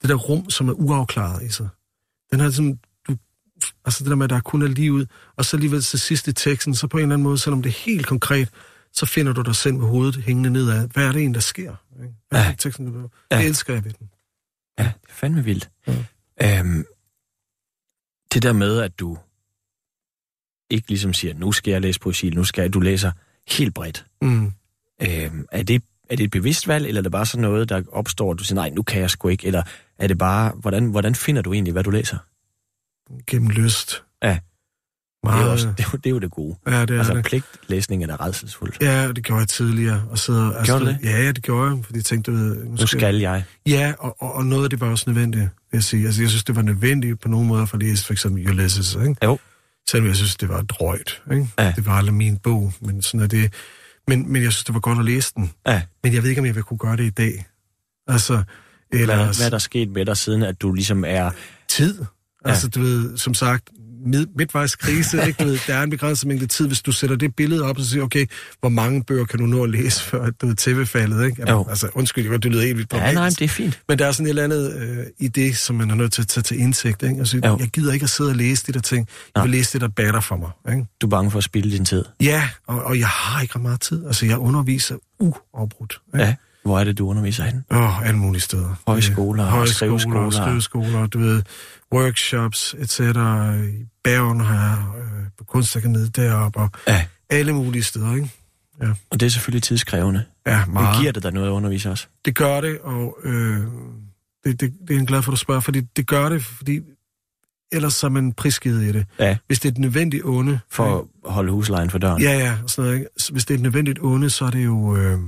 det 0.03 0.09
der 0.09 0.14
rum, 0.14 0.51
som 0.51 0.68
er 0.68 0.72
uafklaret 0.72 1.43
i 1.43 1.49
sig. 1.49 1.68
Den 2.31 2.41
har 2.41 2.47
ligesom, 2.47 2.79
altså 3.85 4.05
det 4.05 4.11
der 4.11 4.17
med, 4.17 4.25
at 4.25 4.31
der 4.31 4.41
kun 4.41 4.63
er 4.63 4.67
livet, 4.67 5.11
og 5.37 5.45
så 5.45 5.57
alligevel 5.57 5.83
til 5.83 6.01
sidst 6.01 6.29
i 6.29 6.33
teksten, 6.33 6.75
så 6.75 6.87
på 6.87 6.97
en 6.97 7.03
eller 7.03 7.15
anden 7.15 7.23
måde, 7.23 7.39
selvom 7.39 7.63
det 7.63 7.71
er 7.71 7.75
helt 7.85 8.07
konkret, 8.07 8.49
så 8.93 9.07
finder 9.07 9.33
du 9.33 9.43
dig 9.43 9.57
selv 9.57 9.75
med 9.75 9.87
hovedet 9.87 10.17
hængende 10.17 10.51
nedad. 10.51 10.89
Hvad 10.89 11.05
er 11.07 11.13
det 11.13 11.19
egentlig, 11.21 11.35
der 11.35 11.41
sker? 11.41 11.75
Ikke? 12.03 12.15
Hvad 12.29 12.41
er 12.41 12.45
Ja. 12.45 12.51
det, 12.51 12.59
teksten, 12.59 12.93
du 12.93 13.11
Ja. 13.31 13.39
Det 13.39 13.47
elsker 13.47 13.75
jeg 13.75 13.85
ved 13.85 13.93
den. 13.93 14.09
Ja, 14.79 14.85
det 14.85 15.09
er 15.11 15.15
fandme 15.15 15.45
vildt. 15.45 15.71
Ja. 15.87 16.61
Øhm, 16.61 16.85
det 18.35 18.43
der 18.43 18.53
med, 18.53 18.79
at 18.81 18.99
du 18.99 19.19
ikke 20.71 20.89
ligesom 20.89 21.13
siger, 21.15 21.35
nu 21.35 21.53
skal 21.53 21.71
jeg 21.71 21.81
læse 21.81 22.01
poesi, 22.01 22.31
nu 22.31 22.45
skal 22.45 22.63
jeg, 22.63 22.75
du 22.75 22.81
læser 22.81 23.13
helt 23.49 23.75
bredt. 23.75 24.07
Mm. 24.23 24.53
Øhm, 25.03 25.47
er, 25.53 25.63
det, 25.63 25.83
er 26.11 26.17
det 26.17 26.25
et 26.25 26.31
bevidst 26.31 26.69
valg, 26.69 26.87
eller 26.87 27.01
er 27.01 27.03
det 27.03 27.13
bare 27.13 27.27
sådan 27.27 27.43
noget, 27.43 27.69
der 27.69 27.83
opstår, 27.93 28.33
at 28.33 28.39
du 28.39 28.45
siger, 28.45 28.55
nej, 28.55 28.71
nu 28.71 28.83
kan 28.83 29.01
jeg 29.01 29.11
sgu 29.11 29.29
ikke, 29.29 29.47
eller 29.47 29.63
er 29.99 30.07
det 30.07 30.19
bare, 30.19 30.53
hvordan, 30.57 30.87
hvordan 30.91 31.15
finder 31.15 31.43
du 31.43 31.53
egentlig, 31.53 31.73
hvad 31.73 31.85
du 31.85 31.91
læser? 31.91 32.19
Gennem 33.27 33.51
lyst. 33.51 34.03
Ja. 34.23 34.29
Det 34.29 34.41
Meget, 35.33 35.47
er, 35.47 35.51
også, 35.51 35.69
det, 35.79 35.87
er, 35.87 35.91
det 35.91 36.07
er 36.07 36.11
jo 36.11 36.19
det 36.19 36.31
gode. 36.31 36.57
Ja, 36.67 36.81
det 36.81 36.91
er 36.91 36.99
altså, 36.99 37.15
det. 37.15 37.25
pligtlæsning 37.25 38.03
er 38.03 38.07
da 38.07 38.17
redselsfuldt. 38.25 38.77
Ja, 38.83 39.09
det 39.13 39.25
gjorde 39.25 39.41
jeg 39.41 39.49
tidligere. 39.49 40.03
Og 40.11 40.19
så, 40.19 40.53
altså, 40.59 40.73
Gjorde 40.73 40.85
du 40.85 40.91
det? 40.91 40.99
Ja, 41.05 41.23
ja, 41.23 41.33
det 41.33 41.43
gjorde 41.43 41.71
jeg, 41.71 41.85
fordi 41.85 41.99
jeg 41.99 42.05
tænkte, 42.05 42.31
du 42.31 42.37
ved, 42.37 42.65
Nu 42.65 42.87
skal 42.87 43.17
jeg. 43.17 43.45
Ja, 43.67 43.93
og, 43.99 44.17
og, 44.23 44.35
og 44.35 44.47
noget 44.47 44.65
af 44.65 44.71
det 44.71 44.81
var 44.81 44.91
også 44.91 45.05
nødvendigt, 45.11 45.43
vil 45.43 45.51
jeg 45.73 45.83
sige. 45.83 46.07
Altså, 46.07 46.23
jeg 46.23 46.29
synes, 46.31 46.45
det 46.45 46.57
var 46.57 46.63
nødvendigt 46.63 47.21
på 47.21 47.29
nogle 47.29 47.47
måder 47.47 47.67
for 47.67 47.77
at 47.77 47.83
læse 47.83 48.07
for 48.07 48.13
eksempel 48.13 48.49
Ulysses, 48.51 48.95
ikke? 48.95 49.17
Jo. 49.25 49.39
Selvom 49.91 50.09
jeg 50.09 50.17
synes, 50.17 50.37
det 50.37 50.49
var 50.49 50.63
drøjt, 50.63 51.23
ikke? 51.33 51.49
Ja. 51.59 51.73
Det 51.77 51.87
var 51.87 51.93
aldrig 51.93 52.15
min 52.15 52.37
bog, 52.39 52.73
men 52.81 53.03
sådan 53.03 53.21
er 53.21 53.27
det. 53.27 53.53
Men, 54.09 54.33
men 54.33 54.43
jeg 54.43 54.53
synes, 54.53 54.65
det 54.65 54.75
var 54.75 54.81
godt 54.81 54.99
at 54.99 55.05
læse 55.05 55.33
den. 55.37 55.51
Ja. 55.67 55.83
Men 56.03 56.15
jeg 56.15 56.23
ved 56.23 56.31
ikke, 56.31 56.41
om 56.41 56.47
jeg 56.47 56.55
vil 56.55 56.63
kunne 56.63 56.79
gøre 56.79 56.97
det 56.97 57.05
i 57.05 57.11
dag. 57.11 57.47
Altså, 58.09 58.43
eller 58.93 59.17
Hvad, 59.17 59.37
hvad 59.37 59.47
er 59.47 59.51
der 59.51 59.59
sket 59.59 59.89
med 59.89 60.05
dig, 60.07 60.17
siden 60.17 60.43
at 60.43 60.61
du 60.63 60.73
ligesom 60.73 61.05
er... 61.07 61.31
tid. 61.69 62.05
Altså, 62.49 62.69
du 62.69 62.81
ved, 62.81 63.19
som 63.19 63.35
sagt, 63.35 63.69
mid, 64.07 64.27
midtvejs 64.37 64.77
krise, 64.77 65.27
ikke? 65.27 65.45
Du 65.45 65.49
ved, 65.49 65.59
der 65.67 65.75
er 65.75 65.83
en 65.83 65.91
begrænset 65.91 66.29
mængde 66.29 66.47
tid, 66.47 66.67
hvis 66.67 66.83
du 66.83 66.93
sætter 66.93 67.17
det 67.17 67.35
billede 67.37 67.63
op 67.63 67.79
og 67.79 67.85
siger, 67.85 68.03
okay, 68.05 68.27
hvor 68.61 68.69
mange 68.69 69.03
bøger 69.05 69.25
kan 69.25 69.39
du 69.39 69.47
nå 69.47 69.65
at 69.65 69.71
læse, 69.71 70.03
før 70.03 70.31
du 70.31 70.49
er 70.51 70.55
tv-faldet, 70.59 71.25
ikke? 71.27 71.37
Jamen, 71.39 71.55
Jo. 71.55 71.67
altså, 71.69 71.89
undskyld, 71.95 72.39
det 72.39 72.53
lyder 72.53 72.63
helt 72.63 72.77
vildt 72.77 72.93
Ja, 72.93 73.13
nej, 73.13 73.29
det 73.29 73.43
er 73.43 73.49
fint. 73.49 73.81
Men 73.89 73.99
der 73.99 74.07
er 74.07 74.13
sådan 74.13 74.27
et 74.27 74.29
eller 74.31 74.45
andet 74.45 74.75
øh, 75.21 75.29
idé, 75.49 75.55
som 75.55 75.77
man 75.77 75.91
er 75.91 75.95
nødt 75.95 76.13
til 76.13 76.23
at 76.23 76.29
tage 76.29 76.43
til 76.43 76.61
indsigt. 76.61 77.03
Ikke? 77.03 77.17
Altså, 77.19 77.37
Jo. 77.45 77.57
jeg 77.61 77.69
gider 77.69 77.93
ikke 77.93 78.05
at 78.05 78.11
sidde 78.11 78.31
og 78.31 78.37
læse 78.37 78.67
de 78.67 78.73
der 78.73 78.81
ting. 78.81 79.09
Jeg 79.35 79.43
vil 79.43 79.51
Nej. 79.51 79.57
læse 79.59 79.73
det, 79.73 79.81
der 79.81 79.89
batter 79.89 80.21
for 80.21 80.37
mig. 80.37 80.51
Ikke? 80.75 80.87
Du 81.01 81.07
er 81.07 81.11
bange 81.11 81.31
for 81.31 81.39
at 81.39 81.45
spilde 81.45 81.71
din 81.77 81.85
tid. 81.85 82.05
Ja, 82.21 82.49
og, 82.67 82.83
og 82.85 82.99
jeg 82.99 83.09
har 83.09 83.43
ikke 83.43 83.55
ret 83.55 83.63
meget 83.63 83.81
tid. 83.81 84.07
Altså, 84.07 84.27
jeg 84.27 84.39
underviser 84.39 84.97
uafbrudt. 85.21 86.01
Ikke? 86.15 86.25
Ja. 86.27 86.35
Hvor 86.67 86.79
er 86.81 86.85
det, 86.85 86.99
du 86.99 87.09
underviser 87.09 87.45
henne? 87.45 87.62
Åh, 87.71 88.07
alle 88.07 88.19
mulige 88.19 88.41
steder. 88.43 88.75
Højskoler 88.87 89.45
og 89.45 89.51
højskoler, 89.51 89.99
skriveskoler. 89.99 90.31
skriveskoler, 90.31 91.07
du 91.07 91.19
ved, 91.19 91.43
workshops, 91.95 92.75
etc. 92.79 93.01
I 93.01 93.03
Bergen 94.05 94.41
jeg 94.41 94.79
øh, 94.99 95.25
på 95.39 95.45
Kunstakademiet 95.45 96.17
deroppe, 96.17 96.59
og 96.59 96.71
Ja. 96.89 97.05
alle 97.31 97.53
mulige 97.53 97.83
steder, 97.83 98.14
ikke? 98.14 98.31
Og 99.11 99.21
det 99.21 99.27
er 99.27 99.31
selvfølgelig 99.31 99.62
tidskrævende. 99.62 100.25
Ja, 100.47 100.64
Men 100.64 100.75
meget. 100.75 101.01
giver 101.01 101.12
det 101.12 101.23
dig 101.23 101.33
noget 101.33 101.47
at 101.47 101.51
undervise 101.53 101.91
også? 101.91 102.07
Det 102.25 102.35
gør 102.35 102.61
det, 102.61 102.79
og 102.83 103.19
øh, 103.25 103.61
det, 104.45 104.61
det, 104.61 104.73
det 104.89 104.95
er 104.95 104.99
jeg 104.99 105.07
glad 105.07 105.23
for, 105.23 105.31
at 105.33 105.33
du 105.33 105.39
spørger, 105.39 105.61
fordi 105.61 105.81
det 105.81 106.07
gør 106.07 106.29
det, 106.29 106.45
fordi 106.45 106.81
ellers 107.73 107.95
så 107.95 108.07
er 108.07 108.11
man 108.11 108.33
prisgivet 108.33 108.83
i 108.83 108.93
det. 108.93 109.07
Ja. 109.19 109.37
Hvis 109.47 109.61
det 109.61 109.69
er 109.69 109.73
et 109.73 109.79
nødvendigt 109.79 110.25
onde... 110.25 110.61
For 110.71 110.99
at 110.99 111.33
holde 111.33 111.53
huslejen 111.53 111.91
for 111.91 111.99
døren? 111.99 112.23
Ja, 112.23 112.39
ja, 112.39 112.57
sådan 112.67 112.85
noget, 112.85 112.99
ikke? 112.99 113.11
Hvis 113.33 113.45
det 113.45 113.55
er 113.55 113.59
et 113.59 113.62
nødvendigt 113.62 113.99
onde, 114.03 114.31
så 114.31 114.45
er 114.45 114.51
det 114.51 114.64
jo... 114.64 114.97
Øh, 114.97 115.19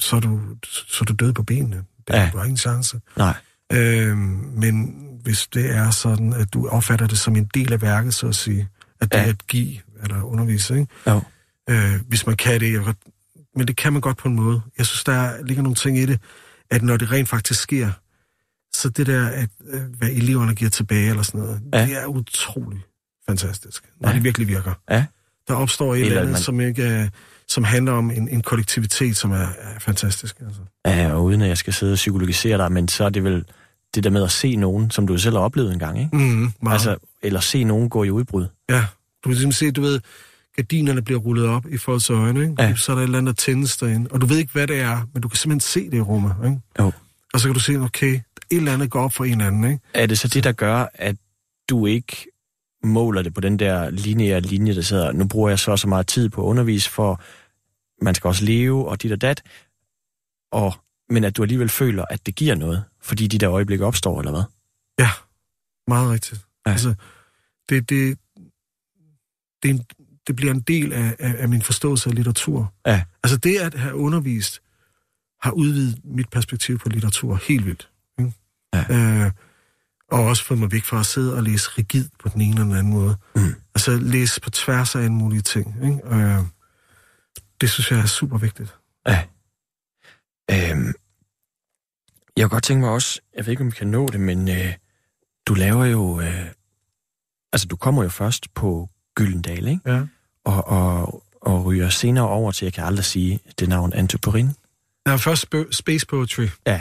så, 0.00 0.16
er 0.16 0.20
du, 0.20 0.40
så 0.66 0.98
er 1.00 1.04
du 1.04 1.12
død 1.12 1.32
på 1.32 1.42
benene. 1.42 1.76
Det, 1.76 2.14
Ja. 2.14 2.20
ja. 2.22 2.30
Du 2.32 2.36
har 2.38 2.44
ingen 2.44 2.56
chance. 2.58 3.00
Nej. 3.16 3.34
Øh, 3.72 4.16
men 4.16 4.94
hvis 5.22 5.46
det 5.46 5.70
er 5.76 5.90
sådan, 5.90 6.32
at 6.32 6.54
du 6.54 6.68
opfatter 6.68 7.06
det 7.06 7.18
som 7.18 7.36
en 7.36 7.50
del 7.54 7.72
af 7.72 7.82
værket, 7.82 8.14
så 8.14 8.28
at 8.28 8.34
sige, 8.34 8.68
at 9.00 9.12
det 9.12 9.18
Ja. 9.18 9.22
ja. 9.22 9.28
at 9.28 9.46
give 9.46 9.76
eller 10.02 10.22
undervise, 10.22 10.74
ikke? 10.80 10.92
Jo. 11.06 11.20
Øh, 11.70 12.00
hvis 12.08 12.26
man 12.26 12.36
kan 12.36 12.60
det. 12.60 12.72
Jeg, 12.72 12.94
men 13.56 13.68
det 13.68 13.76
kan 13.76 13.92
man 13.92 14.02
godt 14.02 14.16
på 14.16 14.28
en 14.28 14.34
måde. 14.34 14.60
Jeg 14.78 14.86
synes, 14.86 15.04
der 15.04 15.12
er- 15.12 15.42
ligger 15.42 15.62
nogle 15.62 15.74
ting 15.76 15.98
i 15.98 16.06
det, 16.06 16.20
at 16.70 16.82
når 16.82 16.96
det 16.96 17.10
rent 17.12 17.28
faktisk 17.28 17.60
sker, 17.60 17.90
så 18.74 18.88
det 18.88 19.06
der, 19.06 19.26
at, 19.28 19.48
øh, 19.70 19.80
hvad 19.98 20.08
eleverne 20.08 20.54
giver 20.54 20.70
tilbage 20.70 21.10
eller 21.10 21.22
sådan 21.22 21.40
noget, 21.40 21.62
Ja. 21.72 21.78
ja. 21.80 21.86
det 21.86 21.96
er 22.02 22.06
utrolig 22.06 22.80
fantastisk, 23.28 23.84
når 24.00 24.08
Ja. 24.08 24.12
ja. 24.12 24.16
det 24.16 24.24
virkelig 24.24 24.48
virker. 24.48 24.74
Ja. 24.90 25.06
Der 25.48 25.54
opstår 25.54 25.94
et 25.94 26.00
Eller 26.00 26.06
eller 26.10 26.20
andet, 26.20 26.32
man... 26.32 26.42
som, 26.42 26.60
ikke 26.60 26.82
er, 26.82 27.08
som 27.50 27.64
handler 27.64 27.92
om 27.92 28.10
en, 28.10 28.28
en 28.28 28.42
kollektivitet, 28.42 29.16
som 29.16 29.30
er, 29.30 29.36
er 29.36 29.78
fantastisk. 29.78 30.36
Altså. 30.40 30.60
Ja, 30.86 31.12
og 31.12 31.24
uden 31.24 31.42
at 31.42 31.48
jeg 31.48 31.58
skal 31.58 31.72
sidde 31.72 31.92
og 31.92 31.96
psykologisere 31.96 32.58
dig, 32.58 32.72
men 32.72 32.88
så 32.88 33.04
er 33.04 33.08
det 33.08 33.24
vel 33.24 33.44
det 33.94 34.04
der 34.04 34.10
med 34.10 34.22
at 34.22 34.30
se 34.30 34.56
nogen, 34.56 34.90
som 34.90 35.06
du 35.06 35.18
selv 35.18 35.36
har 35.36 35.42
oplevet 35.42 35.72
en 35.72 35.78
gang, 35.78 35.98
ikke? 35.98 36.16
Mm, 36.16 36.52
meget. 36.62 36.74
Altså, 36.74 36.96
eller 37.22 37.40
se 37.40 37.64
nogen 37.64 37.88
gå 37.88 38.04
i 38.04 38.10
udbrud. 38.10 38.46
Ja, 38.68 38.84
du 39.24 39.28
kan 39.28 39.36
simpelthen 39.36 39.52
se, 39.52 39.70
du 39.70 39.80
ved, 39.80 40.00
gardinerne 40.56 41.02
bliver 41.02 41.20
rullet 41.20 41.46
op 41.46 41.66
i 41.66 41.78
folks 41.78 42.10
øjne, 42.10 42.40
ikke? 42.42 42.54
Ja. 42.58 42.74
Så 42.74 42.92
er 42.92 42.96
der 42.96 43.02
et 43.02 43.06
eller 43.06 43.18
andet, 43.18 43.38
tændes 43.38 43.76
derinde, 43.76 44.08
og 44.10 44.20
du 44.20 44.26
ved 44.26 44.38
ikke, 44.38 44.52
hvad 44.52 44.66
det 44.66 44.80
er, 44.80 45.06
men 45.12 45.22
du 45.22 45.28
kan 45.28 45.36
simpelthen 45.36 45.60
se 45.60 45.90
det 45.90 45.96
i 45.96 46.00
rummet, 46.00 46.34
ikke? 46.44 46.60
Jo. 46.78 46.92
Og 47.34 47.40
så 47.40 47.48
kan 47.48 47.54
du 47.54 47.60
se, 47.60 47.76
okay, 47.76 48.14
et 48.14 48.22
eller 48.50 48.72
andet 48.72 48.90
går 48.90 49.02
op 49.02 49.12
for 49.12 49.24
en 49.24 49.40
anden, 49.40 49.64
ikke? 49.64 49.80
Er 49.94 50.06
det 50.06 50.18
så 50.18 50.28
det, 50.28 50.44
der 50.44 50.52
gør, 50.52 50.86
at 50.94 51.16
du 51.70 51.86
ikke 51.86 52.26
måler 52.84 53.22
det 53.22 53.34
på 53.34 53.40
den 53.40 53.58
der 53.58 53.90
lineære 53.90 54.40
linje, 54.40 54.74
der 54.74 54.80
sidder, 54.80 55.12
nu 55.12 55.26
bruger 55.26 55.48
jeg 55.48 55.58
så 55.58 55.76
så 55.76 55.88
meget 55.88 56.06
tid 56.06 56.28
på 56.28 56.42
at 56.42 56.46
undervise, 56.46 56.90
for 56.90 57.20
man 58.02 58.14
skal 58.14 58.28
også 58.28 58.44
leve, 58.44 58.88
og 58.88 59.02
dit 59.02 59.12
og 59.12 59.20
dat, 59.20 59.42
og, 60.52 60.74
men 61.08 61.24
at 61.24 61.36
du 61.36 61.42
alligevel 61.42 61.68
føler, 61.68 62.04
at 62.10 62.26
det 62.26 62.34
giver 62.34 62.54
noget, 62.54 62.84
fordi 63.00 63.26
de 63.26 63.38
der 63.38 63.50
øjeblikke 63.50 63.86
opstår, 63.86 64.18
eller 64.18 64.32
hvad? 64.32 64.42
Ja, 64.98 65.10
meget 65.86 66.10
rigtigt. 66.10 66.46
Ja. 66.66 66.70
Altså, 66.70 66.94
det, 67.68 67.90
det, 67.90 68.18
det, 69.62 69.70
en, 69.70 69.84
det 70.26 70.36
bliver 70.36 70.52
en 70.52 70.60
del 70.60 70.92
af, 70.92 71.16
af, 71.18 71.34
af 71.38 71.48
min 71.48 71.62
forståelse 71.62 72.10
af 72.10 72.14
litteratur. 72.14 72.74
Ja. 72.86 73.04
Altså 73.22 73.36
det 73.36 73.58
at 73.58 73.74
have 73.74 73.94
undervist, 73.94 74.62
har 75.42 75.50
udvidet 75.50 76.00
mit 76.04 76.28
perspektiv 76.28 76.78
på 76.78 76.88
litteratur 76.88 77.40
helt 77.48 77.66
vildt. 77.66 77.90
Ikke? 78.18 78.32
Ja. 78.74 78.84
Øh, 78.90 79.30
og 80.10 80.24
også 80.24 80.44
fået 80.44 80.60
mig 80.60 80.72
væk 80.72 80.84
fra 80.84 81.00
at 81.00 81.06
sidde 81.06 81.36
og 81.36 81.42
læse 81.42 81.70
rigid 81.78 82.08
på 82.22 82.28
den 82.28 82.40
ene 82.40 82.50
eller 82.50 82.64
den 82.64 82.74
anden 82.74 82.92
måde. 82.92 83.16
Mm. 83.34 83.54
Altså 83.74 83.96
læse 83.96 84.40
på 84.40 84.50
tværs 84.50 84.96
af 84.96 85.02
en 85.02 85.14
mulige 85.14 85.42
ting. 85.42 85.76
Ikke? 85.82 86.14
Øh, 86.14 86.38
det 87.60 87.70
synes 87.70 87.90
jeg 87.90 87.98
er 88.00 88.06
super 88.06 88.38
vigtigt. 88.38 88.74
Ja. 89.06 89.24
Øhm, 90.50 90.94
jeg 92.36 92.44
kunne 92.44 92.48
godt 92.56 92.64
tænke 92.64 92.80
mig 92.80 92.90
også, 92.90 93.20
jeg 93.36 93.46
ved 93.46 93.50
ikke, 93.50 93.60
om 93.60 93.66
vi 93.66 93.76
kan 93.76 93.86
nå 93.86 94.06
det, 94.08 94.20
men 94.20 94.48
øh, 94.48 94.74
du 95.46 95.54
laver 95.54 95.84
jo, 95.84 96.20
øh, 96.20 96.46
altså 97.52 97.66
du 97.66 97.76
kommer 97.76 98.02
jo 98.02 98.08
først 98.08 98.54
på 98.54 98.88
Gyldendal, 99.14 99.66
ikke? 99.68 99.80
Ja. 99.92 100.02
Og, 100.44 100.66
og, 100.66 101.22
og 101.42 101.64
ryger 101.64 101.88
senere 101.88 102.28
over 102.28 102.52
til, 102.52 102.66
jeg 102.66 102.72
kan 102.72 102.84
aldrig 102.84 103.04
sige 103.04 103.40
det 103.58 103.68
navn, 103.68 103.92
Antoporin. 103.92 104.46
Der 105.06 105.12
er 105.12 105.16
først 105.16 105.46
sp- 105.54 105.72
Space 105.72 106.06
Poetry. 106.06 106.46
Ja. 106.66 106.80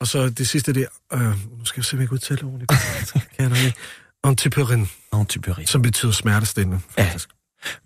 Og 0.00 0.06
så 0.06 0.30
det 0.30 0.48
sidste, 0.48 0.72
det 0.74 0.88
er... 1.12 1.18
Øh, 1.18 1.58
nu 1.58 1.64
skal 1.64 1.80
jeg 1.80 1.84
se, 1.84 1.96
om 1.96 2.00
jeg 2.00 2.08
kan 2.08 2.14
udtale 2.14 2.44
ordentligt. 2.44 2.72
kan 3.36 3.50
jeg 3.50 3.64
ikke. 3.66 3.78
Antiperin, 4.24 4.86
Antoporin. 5.12 5.66
som 5.66 5.82
betyder 5.82 6.12
smertestillende, 6.12 6.80
Ja. 6.98 7.04
faktisk. 7.04 7.28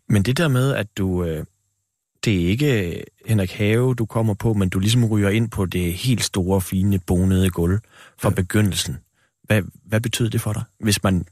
Men 0.09 0.23
det 0.23 0.37
der 0.37 0.49
med, 0.49 0.75
at 0.75 0.87
du, 0.99 1.25
øh, 1.25 1.45
det 2.25 2.43
er 2.43 2.49
ikke 2.49 3.05
Henrik 3.27 3.53
Have, 3.53 3.95
du 3.95 4.07
kommer 4.07 4.35
på, 4.35 4.55
men 4.55 4.69
du 4.69 4.79
ligesom 4.79 5.05
ryger 5.05 5.29
ind 5.29 5.51
på 5.51 5.67
det 5.67 5.95
helt 5.95 6.25
store, 6.25 6.61
fine, 6.61 6.99
bonede 6.99 7.51
gulv 7.51 7.79
fra 8.19 8.29
ja. 8.29 8.35
begyndelsen. 8.35 8.99
Hvad, 9.45 9.63
hvad 9.85 10.01
betyder 10.01 10.31
det 10.31 10.41
for 10.41 10.53
dig, 10.53 10.63
hvis 10.81 11.03
man 11.03 11.17
et 11.17 11.27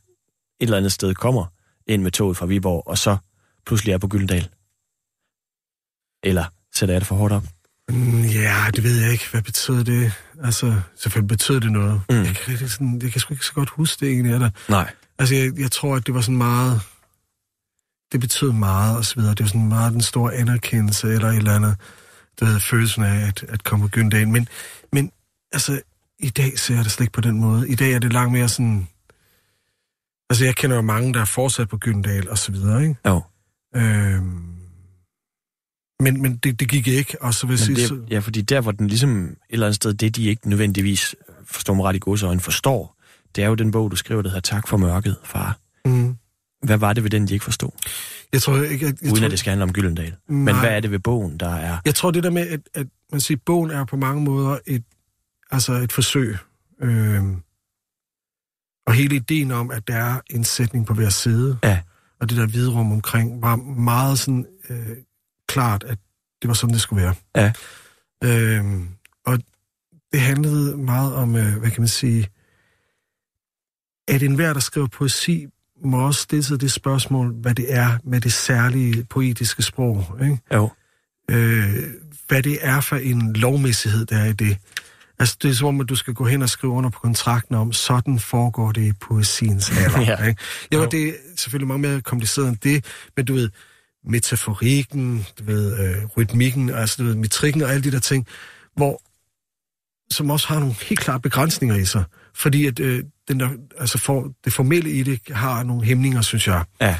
eller 0.60 0.76
andet 0.76 0.92
sted 0.92 1.14
kommer 1.14 1.44
ind 1.86 2.02
med 2.02 2.10
toget 2.10 2.36
fra 2.36 2.46
Viborg, 2.46 2.82
og 2.86 2.98
så 2.98 3.16
pludselig 3.66 3.92
er 3.92 3.98
på 3.98 4.08
Gyldendal? 4.08 4.48
Eller 6.22 6.44
sætter 6.74 6.94
jeg 6.94 7.00
det 7.00 7.08
for 7.08 7.16
hårdt 7.16 7.32
op? 7.34 7.44
Mm, 7.88 8.22
Ja, 8.22 8.64
det 8.74 8.84
ved 8.84 9.00
jeg 9.02 9.12
ikke. 9.12 9.24
Hvad 9.30 9.42
betyder 9.42 9.84
det? 9.84 10.12
Altså, 10.44 10.80
selvfølgelig 10.96 11.28
betyder 11.28 11.60
det 11.60 11.72
noget. 11.72 12.00
Mm. 12.10 12.16
Jeg, 12.16 12.36
kan, 12.36 12.68
sådan, 12.68 13.00
jeg 13.02 13.12
kan 13.12 13.20
sgu 13.20 13.34
ikke 13.34 13.46
så 13.46 13.52
godt 13.52 13.70
huske 13.70 14.00
det 14.06 14.12
egentlig. 14.12 14.32
Er 14.32 14.38
der. 14.38 14.50
Nej. 14.68 14.90
Altså, 15.18 15.34
jeg, 15.34 15.58
jeg 15.58 15.70
tror, 15.70 15.96
at 15.96 16.06
det 16.06 16.14
var 16.14 16.20
sådan 16.20 16.36
meget... 16.36 16.80
Det 18.12 18.20
betød 18.20 18.52
meget, 18.52 18.96
og 18.96 19.04
så 19.04 19.14
videre. 19.14 19.34
Det 19.34 19.40
var 19.40 19.46
sådan 19.48 19.68
meget 19.68 19.92
den 19.92 20.00
store 20.00 20.34
anerkendelse, 20.34 21.08
eller 21.08 21.28
et 21.28 21.36
eller 21.36 21.54
andet, 21.54 21.76
du 22.40 22.44
ved, 22.44 22.60
følelsen 22.60 23.02
af 23.02 23.26
at, 23.26 23.42
at 23.48 23.64
komme 23.64 23.84
på 23.84 23.88
Gyldendal. 23.88 24.28
Men, 24.28 24.48
men 24.92 25.10
altså, 25.52 25.80
i 26.18 26.30
dag 26.30 26.58
ser 26.58 26.74
jeg 26.74 26.84
det 26.84 26.92
slet 26.92 27.04
ikke 27.04 27.12
på 27.12 27.20
den 27.20 27.40
måde. 27.40 27.68
I 27.68 27.74
dag 27.74 27.92
er 27.92 27.98
det 27.98 28.12
langt 28.12 28.32
mere 28.32 28.48
sådan... 28.48 28.88
Altså, 30.30 30.44
jeg 30.44 30.56
kender 30.56 30.76
jo 30.76 30.82
mange, 30.82 31.14
der 31.14 31.20
er 31.20 31.24
fortsat 31.24 31.68
på 31.68 31.76
Gyldendal, 31.76 32.30
og 32.30 32.38
så 32.38 32.52
videre, 32.52 32.82
ikke? 32.82 32.96
Jo. 33.06 33.22
Øhm, 33.76 34.44
men 36.00 36.22
men 36.22 36.36
det, 36.36 36.60
det 36.60 36.68
gik 36.68 36.88
ikke, 36.88 37.22
og 37.22 37.34
så 37.34 37.46
vil 37.46 37.52
jeg 37.68 37.76
sige... 37.76 38.00
ja, 38.10 38.18
fordi 38.18 38.42
der, 38.42 38.60
hvor 38.60 38.72
den 38.72 38.88
ligesom 38.88 39.24
et 39.24 39.36
eller 39.50 39.66
andet 39.66 39.76
sted, 39.76 39.94
det 39.94 40.16
de 40.16 40.24
ikke 40.24 40.48
nødvendigvis, 40.48 41.14
forstår 41.44 41.74
mig 41.74 41.84
ret 41.84 41.96
i 41.96 41.98
godsøjne, 41.98 42.40
forstår, 42.40 42.96
det 43.36 43.44
er 43.44 43.48
jo 43.48 43.54
den 43.54 43.70
bog, 43.70 43.90
du 43.90 43.96
skriver, 43.96 44.22
der 44.22 44.28
hedder 44.28 44.40
Tak 44.40 44.68
for 44.68 44.76
mørket, 44.76 45.16
far. 45.24 45.58
mm, 45.84 46.17
Hvad 46.62 46.76
var 46.78 46.92
det 46.92 47.02
ved 47.04 47.10
den, 47.10 47.28
de 47.28 47.32
ikke 47.32 47.44
forstod? 47.44 47.70
jeg 48.32 48.42
tror 48.42 48.56
ikke... 48.56 48.86
Jeg, 48.86 48.94
jeg 49.02 49.10
Uden 49.10 49.16
tror, 49.16 49.24
at 49.24 49.30
det 49.30 49.38
skal 49.38 49.50
handle 49.50 49.62
om 49.62 49.72
Gyldendal. 49.72 50.14
Men 50.28 50.44
Nej. 50.44 50.60
hvad 50.60 50.70
er 50.76 50.80
det 50.80 50.90
ved 50.90 50.98
bogen, 50.98 51.38
der 51.40 51.54
er... 51.54 51.78
Jeg 51.84 51.94
tror 51.94 52.10
det 52.10 52.22
der 52.24 52.30
med, 52.30 52.48
at, 52.48 52.60
at 52.74 52.86
man 53.12 53.20
siger, 53.20 53.38
bogen 53.46 53.70
er 53.70 53.84
på 53.84 53.96
mange 53.96 54.22
måder 54.22 54.58
et, 54.66 54.84
altså 55.50 55.72
et 55.72 55.92
forsøg. 55.92 56.36
Øhm, 56.82 57.36
og 58.86 58.94
hele 58.94 59.16
ideen 59.16 59.50
om, 59.50 59.70
at 59.70 59.88
der 59.88 59.94
er 59.94 60.20
en 60.30 60.44
sætning 60.44 60.86
på 60.86 60.94
hver 60.94 61.08
side, 61.08 61.58
Ja. 61.64 61.80
og 62.20 62.30
det 62.30 62.38
der 62.38 62.46
vidrum 62.46 62.92
omkring, 62.92 63.42
var 63.42 63.56
meget 63.56 64.18
sådan 64.18 64.46
øh, 64.70 64.96
klart, 65.48 65.84
at 65.84 65.98
det 66.42 66.48
var 66.48 66.54
sådan, 66.54 66.72
det 66.72 66.80
skulle 66.80 67.02
være. 67.02 67.14
Ja. 67.36 67.52
Øhm, 68.24 68.88
og 69.26 69.38
det 70.12 70.20
handlede 70.20 70.76
meget 70.76 71.14
om, 71.14 71.36
øh, 71.36 71.56
hvad 71.58 71.70
kan 71.70 71.80
man 71.80 71.88
sige, 71.88 72.28
at 74.08 74.22
enhver, 74.22 74.52
der 74.52 74.60
skriver 74.60 74.86
poesi, 74.86 75.46
må 75.84 76.06
også 76.06 76.22
stille 76.22 76.42
sig 76.42 76.60
det 76.60 76.72
spørgsmål, 76.72 77.32
hvad 77.32 77.54
det 77.54 77.74
er 77.74 77.98
med 78.04 78.20
det 78.20 78.32
særlige 78.32 79.04
poetiske 79.04 79.62
sprog. 79.62 80.18
Ikke? 80.22 80.38
Jo. 80.54 80.70
øh, 81.30 81.74
hvad 82.28 82.42
det 82.42 82.58
er 82.60 82.80
for 82.80 82.96
en 82.96 83.32
lovmæssighed, 83.32 84.06
der 84.06 84.16
er 84.18 84.24
i 84.24 84.32
det. 84.32 84.56
Altså, 85.18 85.36
det 85.42 85.50
er 85.50 85.54
som 85.54 85.68
om, 85.68 85.80
at 85.80 85.88
du 85.88 85.94
skal 85.96 86.14
gå 86.14 86.24
hen 86.24 86.42
og 86.42 86.48
skrive 86.48 86.72
under 86.72 86.90
på 86.90 86.98
kontrakten 87.00 87.54
om, 87.54 87.72
sådan 87.72 88.18
foregår 88.18 88.72
det 88.72 88.82
i 88.86 88.92
poesiens 88.92 89.70
alder. 89.78 90.00
Ja. 90.00 90.24
Ikke? 90.24 90.40
Jo, 90.72 90.78
Jo. 90.80 90.88
det 90.90 91.08
er 91.08 91.12
selvfølgelig 91.36 91.66
meget 91.66 91.80
mere 91.80 92.00
kompliceret 92.00 92.48
end 92.48 92.56
det, 92.56 92.84
men 93.16 93.24
du 93.26 93.34
ved, 93.34 93.50
metaforikken, 94.04 95.26
du 95.38 95.44
ved, 95.44 95.78
øh, 95.78 96.04
rytmikken, 96.16 96.70
altså 96.70 96.96
du 96.98 97.04
ved, 97.04 97.14
metrikken 97.14 97.62
og 97.62 97.70
alle 97.70 97.82
de 97.84 97.90
der 97.90 98.00
ting, 98.00 98.26
hvor, 98.76 99.02
som 100.10 100.30
også 100.30 100.48
har 100.48 100.58
nogle 100.58 100.74
helt 100.88 101.00
klare 101.00 101.20
begrænsninger 101.20 101.76
i 101.76 101.84
sig, 101.84 102.04
fordi 102.34 102.66
at 102.66 102.80
øh, 102.80 103.04
den 103.28 103.40
der, 103.40 103.48
altså 103.78 103.98
for, 103.98 104.32
det 104.44 104.52
formelle 104.52 104.90
i 104.90 105.02
det 105.02 105.20
har 105.30 105.62
nogle 105.62 105.84
hæmninger, 105.84 106.20
synes 106.22 106.46
jeg. 106.48 106.64
Ja. 106.80 106.96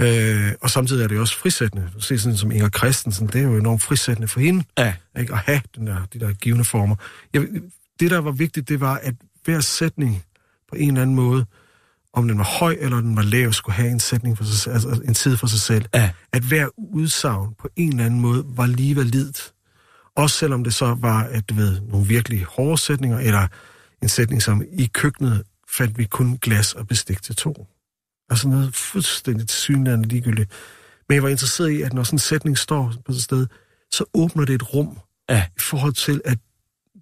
Øh, 0.00 0.52
og 0.60 0.70
samtidig 0.70 1.04
er 1.04 1.08
det 1.08 1.18
også 1.18 1.38
frisættende. 1.38 1.88
Du 1.94 2.00
ser 2.00 2.16
sådan 2.16 2.36
som 2.36 2.50
Inger 2.52 2.68
Christensen, 2.68 3.26
det 3.26 3.34
er 3.34 3.42
jo 3.44 3.56
enormt 3.56 3.82
frisættende 3.82 4.28
for 4.28 4.40
hende, 4.40 4.64
Ja. 4.78 4.94
ikke? 5.18 5.32
at 5.32 5.38
have 5.38 5.60
den 5.76 5.86
der, 5.86 5.96
de 6.12 6.20
der 6.20 6.32
givende 6.32 6.64
former. 6.64 6.96
Jeg, 7.34 7.46
det, 8.00 8.10
der 8.10 8.18
var 8.18 8.30
vigtigt, 8.30 8.68
det 8.68 8.80
var, 8.80 8.94
at 9.02 9.14
hver 9.44 9.60
sætning 9.60 10.22
på 10.68 10.76
en 10.76 10.88
eller 10.88 11.02
anden 11.02 11.16
måde, 11.16 11.46
om 12.14 12.28
den 12.28 12.38
var 12.38 12.44
høj 12.58 12.76
eller 12.80 13.00
den 13.00 13.16
var 13.16 13.22
lav, 13.22 13.52
skulle 13.52 13.74
have 13.76 13.90
en 13.90 14.00
sætning 14.00 14.36
for 14.38 14.44
sig, 14.44 14.72
altså 14.72 15.00
en 15.04 15.14
tid 15.14 15.36
for 15.36 15.46
sig 15.46 15.60
selv. 15.60 15.84
Ja. 15.94 16.10
At 16.32 16.42
hver 16.42 16.66
udsagn 16.76 17.54
på 17.60 17.68
en 17.76 17.88
eller 17.88 18.04
anden 18.04 18.20
måde 18.20 18.44
var 18.46 18.66
lige 18.66 18.96
validt. 18.96 19.52
Også 20.16 20.36
selvom 20.38 20.64
det 20.64 20.74
så 20.74 20.96
var, 21.00 21.22
at 21.22 21.48
du 21.48 21.54
ved, 21.54 21.80
nogle 21.80 22.06
virkelig 22.06 22.44
hårde 22.44 22.78
sætninger, 22.78 23.18
eller 23.18 23.46
en 24.02 24.08
sætning 24.08 24.42
som, 24.42 24.62
i 24.72 24.86
køkkenet 24.86 25.42
fandt 25.68 25.98
vi 25.98 26.04
kun 26.04 26.38
glas 26.42 26.72
og 26.72 26.88
bestik 26.88 27.22
til 27.22 27.36
to. 27.36 27.66
Altså 28.30 28.48
noget 28.48 28.74
fuldstændig 28.74 29.50
synligheden 29.50 30.04
ligegyldigt. 30.04 30.50
Men 31.08 31.14
jeg 31.14 31.22
var 31.22 31.28
interesseret 31.28 31.70
i, 31.70 31.82
at 31.82 31.92
når 31.92 32.02
sådan 32.02 32.14
en 32.14 32.18
sætning 32.18 32.58
står 32.58 32.94
på 33.06 33.12
et 33.12 33.22
sted, 33.22 33.46
så 33.92 34.04
åbner 34.14 34.44
det 34.44 34.54
et 34.54 34.74
rum 34.74 34.98
Ja. 35.30 35.44
i 35.56 35.60
forhold 35.60 35.92
til, 35.92 36.20
at 36.24 36.38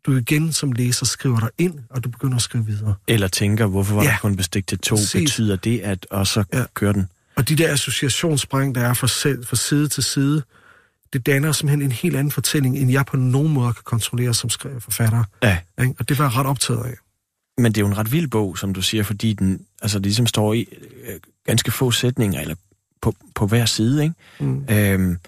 du 0.07 0.17
igen 0.17 0.53
som 0.53 0.73
læser 0.73 1.07
skriver 1.07 1.41
dig 1.41 1.51
ind, 1.59 1.79
og 1.91 2.05
du 2.05 2.09
begynder 2.09 2.37
at 2.37 2.43
skrive 2.43 2.67
videre. 2.67 2.95
Eller 3.09 3.29
tænker, 3.29 3.67
hvorfor 3.67 3.95
var 3.95 4.03
ja. 4.03 4.09
Der 4.09 4.17
kun 4.19 4.37
bestik 4.37 4.67
til 4.67 4.79
to? 4.79 4.97
Præcis. 4.97 5.21
Betyder 5.31 5.57
det, 5.57 5.81
at... 5.81 6.07
Og 6.11 6.27
så 6.27 6.45
ja. 6.53 6.59
Ja. 6.59 6.65
kører 6.75 6.93
den. 6.93 7.09
Og 7.37 7.49
de 7.49 7.57
der 7.57 7.73
associationsspring, 7.73 8.75
der 8.75 8.81
er 8.81 8.95
fra, 8.95 9.09
selv, 9.09 9.47
fra 9.47 9.57
side 9.57 9.89
til 9.89 10.03
side, 10.03 10.43
det 11.13 11.27
danner 11.27 11.53
simpelthen 11.53 11.83
en 11.83 11.93
helt 11.93 12.17
anden 12.17 12.31
fortælling, 12.31 12.79
end 12.79 12.91
jeg 12.91 13.07
på 13.07 13.17
nogen 13.17 13.53
måde 13.53 13.73
kan 13.73 13.83
kontrollere 13.85 14.35
som 14.35 14.51
forfatter. 14.79 15.25
Ja. 15.43 15.59
Ikke? 15.81 15.95
Og 15.99 16.09
det 16.09 16.19
var 16.19 16.25
jeg 16.25 16.37
ret 16.37 16.47
optaget 16.47 16.85
af. 16.85 16.95
Men 17.59 17.73
det 17.73 17.79
er 17.79 17.83
jo 17.83 17.87
en 17.87 17.99
ret 17.99 18.13
vild 18.13 18.29
bog, 18.29 18.59
som 18.59 18.75
du 18.75 18.83
siger, 18.83 19.03
fordi 19.03 19.33
den 19.33 19.67
altså, 19.83 19.99
ligesom 19.99 20.27
står 20.27 20.55
i 20.55 20.67
øh, 21.07 21.21
ganske 21.45 21.71
få 21.71 21.91
sætninger, 21.91 22.41
eller 22.41 22.55
på, 23.03 23.15
på 23.35 23.47
hver 23.47 23.65
side, 23.65 24.03
ikke? 24.03 24.15
Mm. 24.41 24.65
Øhm, 24.71 25.19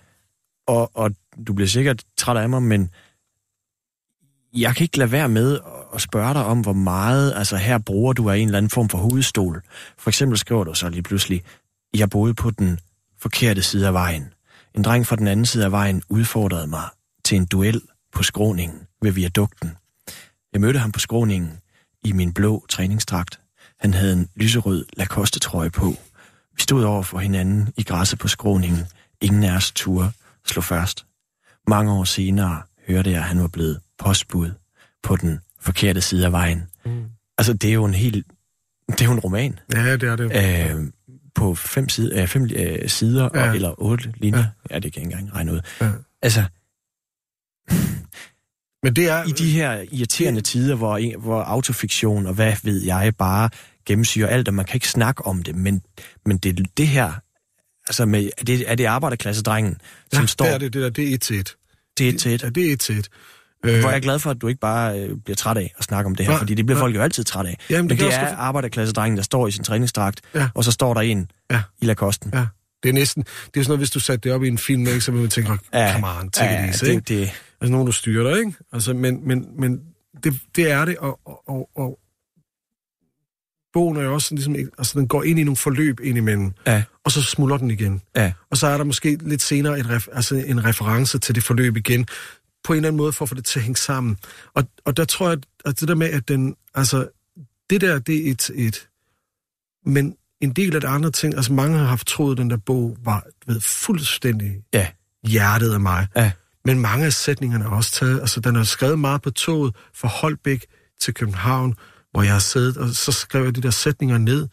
og, 0.66 0.90
og 0.94 1.14
du 1.46 1.52
bliver 1.52 1.68
sikkert 1.68 2.02
træt 2.16 2.36
af 2.36 2.48
mig, 2.48 2.62
men 2.62 2.90
jeg 4.54 4.76
kan 4.76 4.84
ikke 4.84 4.98
lade 4.98 5.12
være 5.12 5.28
med 5.28 5.58
at 5.94 6.00
spørge 6.00 6.34
dig 6.34 6.44
om, 6.44 6.60
hvor 6.60 6.72
meget, 6.72 7.32
altså 7.36 7.56
her 7.56 7.78
bruger 7.78 8.12
du 8.12 8.30
af 8.30 8.36
en 8.36 8.48
eller 8.48 8.58
anden 8.58 8.70
form 8.70 8.88
for 8.88 8.98
hovedstol. 8.98 9.62
For 9.98 10.10
eksempel 10.10 10.38
skriver 10.38 10.64
du 10.64 10.74
så 10.74 10.88
lige 10.88 11.02
pludselig, 11.02 11.42
jeg 11.94 12.10
boede 12.10 12.34
på 12.34 12.50
den 12.50 12.78
forkerte 13.18 13.62
side 13.62 13.86
af 13.86 13.92
vejen. 13.92 14.32
En 14.74 14.84
dreng 14.84 15.06
fra 15.06 15.16
den 15.16 15.26
anden 15.26 15.46
side 15.46 15.64
af 15.64 15.72
vejen 15.72 16.02
udfordrede 16.08 16.66
mig 16.66 16.84
til 17.24 17.36
en 17.36 17.46
duel 17.46 17.82
på 18.12 18.22
skråningen 18.22 18.80
ved 19.02 19.12
viadukten. 19.12 19.70
Jeg 20.52 20.60
mødte 20.60 20.78
ham 20.78 20.92
på 20.92 21.00
skråningen 21.00 21.58
i 22.04 22.12
min 22.12 22.32
blå 22.32 22.66
træningsdragt. 22.68 23.40
Han 23.80 23.94
havde 23.94 24.12
en 24.12 24.28
lyserød 24.36 24.84
Lacoste-trøje 24.96 25.70
på. 25.70 25.94
Vi 26.56 26.62
stod 26.62 26.84
over 26.84 27.02
for 27.02 27.18
hinanden 27.18 27.72
i 27.76 27.82
græsset 27.82 28.18
på 28.18 28.28
skråningen. 28.28 28.84
Ingen 29.20 29.44
af 29.44 29.56
os 29.56 29.72
turde 29.72 30.12
slå 30.46 30.62
først. 30.62 31.06
Mange 31.68 31.92
år 31.92 32.04
senere 32.04 32.62
hørte 32.88 33.10
jeg, 33.10 33.18
at 33.18 33.24
han 33.24 33.40
var 33.40 33.48
blevet 33.48 33.80
postbud 33.98 34.50
på 35.02 35.16
den 35.16 35.40
forkerte 35.60 36.00
side 36.00 36.26
af 36.26 36.32
vejen. 36.32 36.62
Mm. 36.84 37.04
Altså, 37.38 37.52
det 37.52 37.70
er 37.70 37.74
jo 37.74 37.84
en 37.84 37.94
helt... 37.94 38.26
Det 38.88 39.00
er 39.00 39.04
jo 39.04 39.12
en 39.12 39.20
roman. 39.20 39.58
Ja, 39.74 39.92
det 39.96 40.02
er 40.02 40.16
det. 40.16 40.24
Øh, 40.24 40.86
på 41.34 41.54
fem, 41.54 41.88
side, 41.88 42.20
øh, 42.20 42.28
fem 42.28 42.50
øh, 42.54 42.88
sider, 42.88 43.28
ja. 43.34 43.48
og, 43.48 43.54
eller 43.54 43.74
otte 43.78 44.12
linjer. 44.16 44.38
Ja. 44.38 44.74
ja, 44.74 44.78
det 44.78 44.92
kan 44.92 45.02
jeg 45.02 45.06
ikke 45.06 45.18
engang 45.18 45.34
regne 45.34 45.52
ud. 45.52 45.60
Ja. 45.80 45.90
Altså, 46.22 46.44
men 48.82 48.96
det 48.96 49.08
er... 49.08 49.24
I 49.24 49.30
de 49.30 49.50
her 49.50 49.84
irriterende 49.92 50.40
det... 50.40 50.44
tider, 50.44 50.74
hvor, 50.74 51.18
hvor 51.18 51.42
autofiktion 51.42 52.26
og 52.26 52.34
hvad 52.34 52.54
ved 52.62 52.82
jeg 52.82 53.12
bare 53.18 53.50
gennemsyrer 53.86 54.28
alt, 54.28 54.48
og 54.48 54.54
man 54.54 54.64
kan 54.64 54.76
ikke 54.76 54.88
snakke 54.88 55.26
om 55.26 55.42
det, 55.42 55.54
men, 55.54 55.82
men 56.26 56.38
det, 56.38 56.76
det 56.76 56.88
her, 56.88 57.12
altså 57.86 58.06
med, 58.06 58.30
er 58.38 58.44
det, 58.44 58.70
er 58.70 58.74
det 58.74 58.84
arbejderklassedrengen, 58.84 59.80
som 60.12 60.22
ja, 60.22 60.26
står... 60.26 60.44
det 60.44 60.54
er 60.54 60.58
det, 60.58 60.72
det 60.72 60.82
der, 60.82 60.90
det 60.90 61.10
er 61.10 61.14
et 61.14 61.20
til 61.20 61.38
et. 61.38 61.56
Det 61.98 62.08
er 62.08 62.12
et 62.12 62.20
til 62.20 62.34
et? 62.34 62.42
Ja, 62.42 62.48
det 62.48 62.68
er 62.68 62.72
et 62.72 62.80
til 62.80 62.98
et. 62.98 63.08
Øh, 63.64 63.80
hvor 63.80 63.88
jeg 63.88 63.96
er 63.96 64.00
glad 64.00 64.18
for, 64.18 64.30
at 64.30 64.40
du 64.40 64.48
ikke 64.48 64.60
bare 64.60 65.00
øh, 65.00 65.16
bliver 65.24 65.36
træt 65.36 65.56
af 65.56 65.74
at 65.78 65.84
snakke 65.84 66.06
om 66.06 66.14
det 66.14 66.26
her, 66.26 66.32
nej, 66.32 66.38
fordi 66.38 66.54
det 66.54 66.66
bliver 66.66 66.76
nej. 66.76 66.82
folk 66.82 66.94
jo 66.94 67.02
altid 67.02 67.24
træt 67.24 67.46
af. 67.46 67.58
Jamen, 67.70 67.90
det 67.90 67.98
Men 67.98 68.06
det 68.08 68.14
er 68.14 68.22
også... 68.22 68.34
arbejderklassedrengen, 68.34 69.16
der 69.16 69.22
står 69.22 69.48
i 69.48 69.50
sin 69.50 69.64
træningsdragt, 69.64 70.20
ja. 70.34 70.48
og 70.54 70.64
så 70.64 70.72
står 70.72 70.94
der 70.94 71.00
en 71.00 71.30
ja. 71.50 71.62
i 71.80 71.84
Lacosten. 71.84 72.30
Ja. 72.34 72.46
Det 72.82 72.88
er 72.88 72.92
næsten, 72.92 73.22
det 73.22 73.30
er 73.60 73.64
sådan 73.64 73.64
noget, 73.68 73.80
hvis 73.80 73.90
du 73.90 74.00
satte 74.00 74.28
det 74.28 74.36
op 74.36 74.44
i 74.44 74.48
en 74.48 74.58
film, 74.58 74.86
ikke, 74.86 75.00
så 75.00 75.12
vil 75.12 75.20
man 75.20 75.30
tænke, 75.30 75.52
ja, 75.74 75.92
come 75.92 76.06
on, 76.20 76.30
take 76.30 76.50
ja, 76.50 76.64
it 76.64 76.68
easy, 76.68 76.84
det, 76.84 77.08
det... 77.08 77.20
Altså 77.60 77.72
nogen, 77.72 77.86
du 77.86 77.92
styrer 77.92 78.30
dig, 78.30 78.38
ikke? 78.38 78.52
Altså, 78.72 78.94
men, 78.94 79.28
men, 79.28 79.46
men 79.58 79.80
det, 80.24 80.38
det 80.56 80.70
er 80.70 80.84
det, 80.84 80.96
og, 80.96 81.20
og, 81.24 81.48
og, 81.48 81.68
og 81.76 81.98
bogen 83.72 83.96
er 83.96 84.02
jo 84.02 84.14
også 84.14 84.34
ligesom, 84.34 84.56
altså 84.78 84.98
den 84.98 85.08
går 85.08 85.22
ind 85.22 85.38
i 85.38 85.44
nogle 85.44 85.56
forløb 85.56 86.00
indimellem, 86.00 86.52
ja. 86.66 86.82
og 87.04 87.12
så 87.12 87.22
smuldrer 87.22 87.58
den 87.58 87.70
igen. 87.70 88.02
Ja. 88.16 88.32
Og 88.50 88.56
så 88.56 88.66
er 88.66 88.76
der 88.76 88.84
måske 88.84 89.18
lidt 89.20 89.42
senere 89.42 89.78
et 89.78 89.90
ref, 89.90 90.08
altså 90.12 90.34
en 90.34 90.64
reference 90.64 91.18
til 91.18 91.34
det 91.34 91.42
forløb 91.42 91.76
igen, 91.76 92.06
på 92.64 92.72
en 92.72 92.76
eller 92.76 92.88
anden 92.88 92.96
måde 92.96 93.12
for 93.12 93.24
at 93.24 93.28
få 93.28 93.34
det 93.34 93.44
til 93.44 93.58
at 93.58 93.62
hænge 93.62 93.76
sammen. 93.76 94.18
Og, 94.54 94.64
og 94.84 94.96
der 94.96 95.04
tror 95.04 95.28
jeg, 95.28 95.38
at 95.64 95.80
det 95.80 95.88
der 95.88 95.94
med, 95.94 96.10
at 96.10 96.28
den, 96.28 96.56
altså, 96.74 97.08
det 97.70 97.80
der, 97.80 97.98
det 97.98 98.28
er 98.28 98.30
et, 98.30 98.50
et, 98.54 98.88
men 99.86 100.16
en 100.40 100.52
del 100.52 100.74
af 100.74 100.80
de 100.80 100.88
andre 100.88 101.10
ting, 101.10 101.34
altså 101.34 101.52
mange 101.52 101.78
har 101.78 101.86
haft 101.86 102.06
troet, 102.06 102.32
at 102.32 102.38
den 102.38 102.50
der 102.50 102.56
bog 102.56 102.96
var 103.04 103.26
ved, 103.46 103.60
fuldstændig 103.60 104.52
ja. 104.72 104.86
hjertet 105.26 105.72
af 105.72 105.80
mig. 105.80 106.06
Ja. 106.16 106.32
Men 106.64 106.80
mange 106.80 107.06
af 107.06 107.12
sætningerne 107.12 107.64
er 107.64 107.68
også 107.68 107.92
taget, 107.92 108.20
altså 108.20 108.40
den 108.40 108.56
er 108.56 108.62
skrevet 108.62 108.98
meget 108.98 109.22
på 109.22 109.30
toget 109.30 109.76
fra 109.94 110.08
Holbæk 110.08 110.66
til 111.00 111.14
København, 111.14 111.74
hvor 112.10 112.22
jeg 112.22 112.32
har 112.32 112.38
siddet, 112.38 112.76
og 112.76 112.88
så 112.88 113.12
skrev 113.12 113.44
jeg 113.44 113.56
de 113.56 113.60
der 113.60 113.70
sætninger 113.70 114.18
ned, 114.18 114.48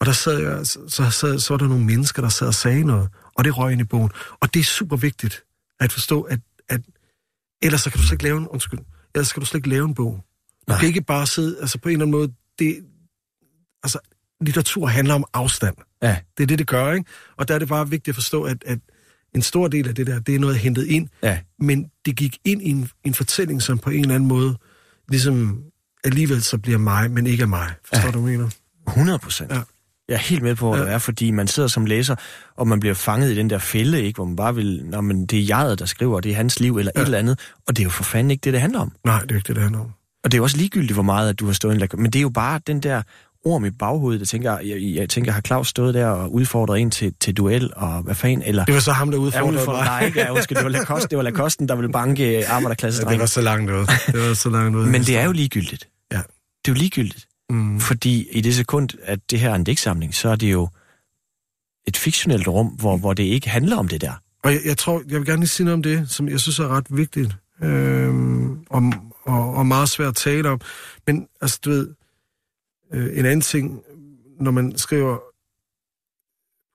og 0.00 0.06
der 0.06 0.12
sad 0.12 0.38
jeg, 0.38 0.66
så, 0.66 0.78
så, 0.88 1.10
sad, 1.10 1.38
så 1.38 1.52
var 1.52 1.58
der 1.58 1.68
nogle 1.68 1.84
mennesker, 1.84 2.22
der 2.22 2.28
sad 2.28 2.46
og 2.46 2.54
sagde 2.54 2.84
noget, 2.84 3.08
og 3.34 3.44
det 3.44 3.58
røg 3.58 3.72
ind 3.72 3.80
i 3.80 3.84
bogen. 3.84 4.10
Og 4.40 4.54
det 4.54 4.60
er 4.60 4.64
super 4.64 4.96
vigtigt 4.96 5.44
at 5.80 5.92
forstå, 5.92 6.20
at 6.22 6.40
ellers 7.62 7.80
så 7.80 7.90
kan 7.90 8.00
du 8.00 8.06
slet 8.06 8.12
ikke 8.12 8.24
lave 8.24 8.38
en, 8.38 8.48
undskyld, 8.48 8.80
ellers 9.14 9.32
kan 9.32 9.40
du 9.40 9.46
slet 9.46 9.58
ikke 9.58 9.68
lave 9.68 9.84
en 9.84 9.94
bog. 9.94 10.12
Du 10.12 10.72
Nej. 10.72 10.78
kan 10.78 10.88
ikke 10.88 11.02
bare 11.02 11.26
sidde, 11.26 11.60
altså 11.60 11.78
på 11.78 11.88
en 11.88 11.92
eller 11.92 12.04
anden 12.04 12.18
måde, 12.18 12.32
det, 12.58 12.84
altså 13.82 13.98
litteratur 14.40 14.86
handler 14.86 15.14
om 15.14 15.24
afstand. 15.32 15.74
Ja. 16.02 16.16
Det 16.36 16.42
er 16.42 16.46
det, 16.46 16.58
det 16.58 16.66
gør, 16.66 16.92
ikke? 16.92 17.10
Og 17.36 17.48
der 17.48 17.54
er 17.54 17.58
det 17.58 17.68
bare 17.68 17.90
vigtigt 17.90 18.08
at 18.08 18.14
forstå, 18.14 18.42
at, 18.42 18.64
at 18.66 18.78
en 19.34 19.42
stor 19.42 19.68
del 19.68 19.88
af 19.88 19.94
det 19.94 20.06
der, 20.06 20.20
det 20.20 20.34
er 20.34 20.38
noget 20.38 20.56
hentet 20.56 20.86
ind, 20.86 21.08
ja. 21.22 21.38
men 21.58 21.90
det 22.06 22.16
gik 22.16 22.38
ind 22.44 22.62
i 22.62 22.70
en, 22.70 22.90
en 23.04 23.14
fortælling, 23.14 23.62
som 23.62 23.78
på 23.78 23.90
en 23.90 24.00
eller 24.00 24.14
anden 24.14 24.28
måde, 24.28 24.58
ligesom 25.08 25.62
alligevel 26.04 26.42
så 26.42 26.58
bliver 26.58 26.78
mig, 26.78 27.10
men 27.10 27.26
ikke 27.26 27.42
er 27.42 27.46
mig. 27.46 27.74
Forstår 27.84 28.06
ja. 28.06 28.12
du, 28.12 28.20
hvad 28.20 28.32
mener? 28.32 28.50
100 28.88 29.18
procent. 29.18 29.52
Ja. 29.52 29.62
Jeg 30.12 30.18
er 30.18 30.22
helt 30.22 30.42
med 30.42 30.54
på, 30.54 30.68
hvad 30.70 30.80
ja. 30.80 30.86
det 30.86 30.94
er, 30.94 30.98
fordi 30.98 31.30
man 31.30 31.46
sidder 31.46 31.68
som 31.68 31.86
læser, 31.86 32.16
og 32.56 32.68
man 32.68 32.80
bliver 32.80 32.94
fanget 32.94 33.30
i 33.30 33.36
den 33.36 33.50
der 33.50 33.58
fælde, 33.58 34.02
ikke, 34.02 34.16
hvor 34.16 34.24
man 34.24 34.36
bare 34.36 34.54
vil, 34.54 34.82
når 34.84 35.00
man, 35.00 35.26
det 35.26 35.38
er 35.38 35.46
jeget, 35.46 35.78
der 35.78 35.86
skriver, 35.86 36.20
det 36.20 36.32
er 36.32 36.36
hans 36.36 36.60
liv, 36.60 36.76
eller 36.76 36.92
ja. 36.96 37.00
et 37.00 37.04
eller 37.04 37.18
andet, 37.18 37.38
og 37.66 37.76
det 37.76 37.82
er 37.82 37.84
jo 37.84 37.90
for 37.90 38.04
fanden 38.04 38.30
ikke 38.30 38.40
det, 38.44 38.52
det 38.52 38.60
handler 38.60 38.80
om. 38.80 38.92
Nej, 39.04 39.20
det 39.20 39.30
er 39.30 39.34
ikke 39.34 39.48
det, 39.48 39.56
det 39.56 39.62
handler 39.62 39.80
om. 39.80 39.90
Og 40.24 40.32
det 40.32 40.34
er 40.34 40.38
jo 40.38 40.42
også 40.42 40.56
ligegyldigt, 40.56 40.92
hvor 40.92 41.02
meget 41.02 41.28
at 41.28 41.40
du 41.40 41.46
har 41.46 41.52
stået 41.52 41.82
en 41.82 41.88
Men 41.94 42.12
det 42.12 42.16
er 42.16 42.22
jo 42.22 42.28
bare 42.28 42.60
den 42.66 42.80
der 42.80 43.02
orm 43.44 43.64
i 43.64 43.70
baghovedet, 43.70 44.20
jeg 44.20 44.28
tænker, 44.28 44.58
jeg, 44.58 44.78
jeg 44.82 45.08
tænker, 45.08 45.32
har 45.32 45.40
Claus 45.40 45.68
stået 45.68 45.94
der 45.94 46.06
og 46.06 46.32
udfordret 46.32 46.80
en 46.80 46.90
til, 46.90 47.14
til 47.20 47.36
duel, 47.36 47.70
og 47.76 48.02
hvad 48.02 48.14
fanden, 48.14 48.42
eller... 48.42 48.64
Det 48.64 48.74
var 48.74 48.80
så 48.80 48.92
ham, 48.92 49.10
der 49.10 49.18
udfordrede, 49.18 49.58
udfordrede 49.58 49.84
mig. 49.84 49.84
Nej, 49.84 50.06
ikke, 50.06 50.20
ja, 50.20 50.32
undskyld, 50.32 50.56
det 50.56 50.64
var 50.64 50.70
Lacoste, 50.78 51.08
det 51.08 51.18
var 51.18 51.24
Lacosten, 51.24 51.68
der 51.68 51.76
ville 51.76 51.92
banke 51.92 52.48
arbejderklasse. 52.48 53.02
Ja, 53.06 53.12
det 53.12 53.20
var 53.20 53.26
så 53.26 53.40
langt 53.40 53.70
ud. 53.70 53.86
Det 54.06 54.28
var 54.28 54.34
så 54.34 54.50
langt 54.50 54.76
ud. 54.76 54.86
Men 54.86 55.02
det 55.02 55.16
er 55.16 55.24
jo 55.24 55.32
ligegyldigt. 55.32 55.88
Ja. 56.12 56.16
Det 56.16 56.70
er 56.70 56.72
jo 56.72 56.74
ligegyldigt. 56.74 57.26
Mm. 57.52 57.80
Fordi 57.80 58.28
i 58.30 58.40
det 58.40 58.54
sekund, 58.54 58.88
at 59.02 59.30
det 59.30 59.40
her 59.40 59.50
er 59.50 59.54
en 59.54 59.64
digtsamling, 59.64 60.14
så 60.14 60.28
er 60.28 60.36
det 60.36 60.52
jo 60.52 60.68
et 61.86 61.96
fiktionelt 61.96 62.48
rum, 62.48 62.66
hvor, 62.66 62.96
hvor 62.96 63.12
det 63.12 63.22
ikke 63.22 63.48
handler 63.48 63.76
om 63.76 63.88
det 63.88 64.00
der. 64.00 64.12
Og 64.44 64.52
jeg, 64.52 64.60
jeg 64.64 64.78
tror, 64.78 65.02
jeg 65.08 65.18
vil 65.18 65.26
gerne 65.26 65.40
lige 65.40 65.48
sige 65.48 65.64
noget 65.64 65.74
om 65.74 65.82
det, 65.82 66.10
som 66.10 66.28
jeg 66.28 66.40
synes 66.40 66.58
er 66.58 66.68
ret 66.68 66.86
vigtigt, 66.90 67.36
øhm, 67.62 68.64
og, 68.70 68.92
og, 69.24 69.54
og 69.54 69.66
meget 69.66 69.88
svært 69.88 70.08
at 70.08 70.16
tale 70.16 70.48
om. 70.48 70.60
Men 71.06 71.26
altså, 71.40 71.60
du 71.64 71.70
ved, 71.70 71.94
øh, 72.92 73.18
en 73.18 73.24
anden 73.24 73.40
ting, 73.40 73.80
når 74.40 74.50
man 74.50 74.78
skriver 74.78 75.18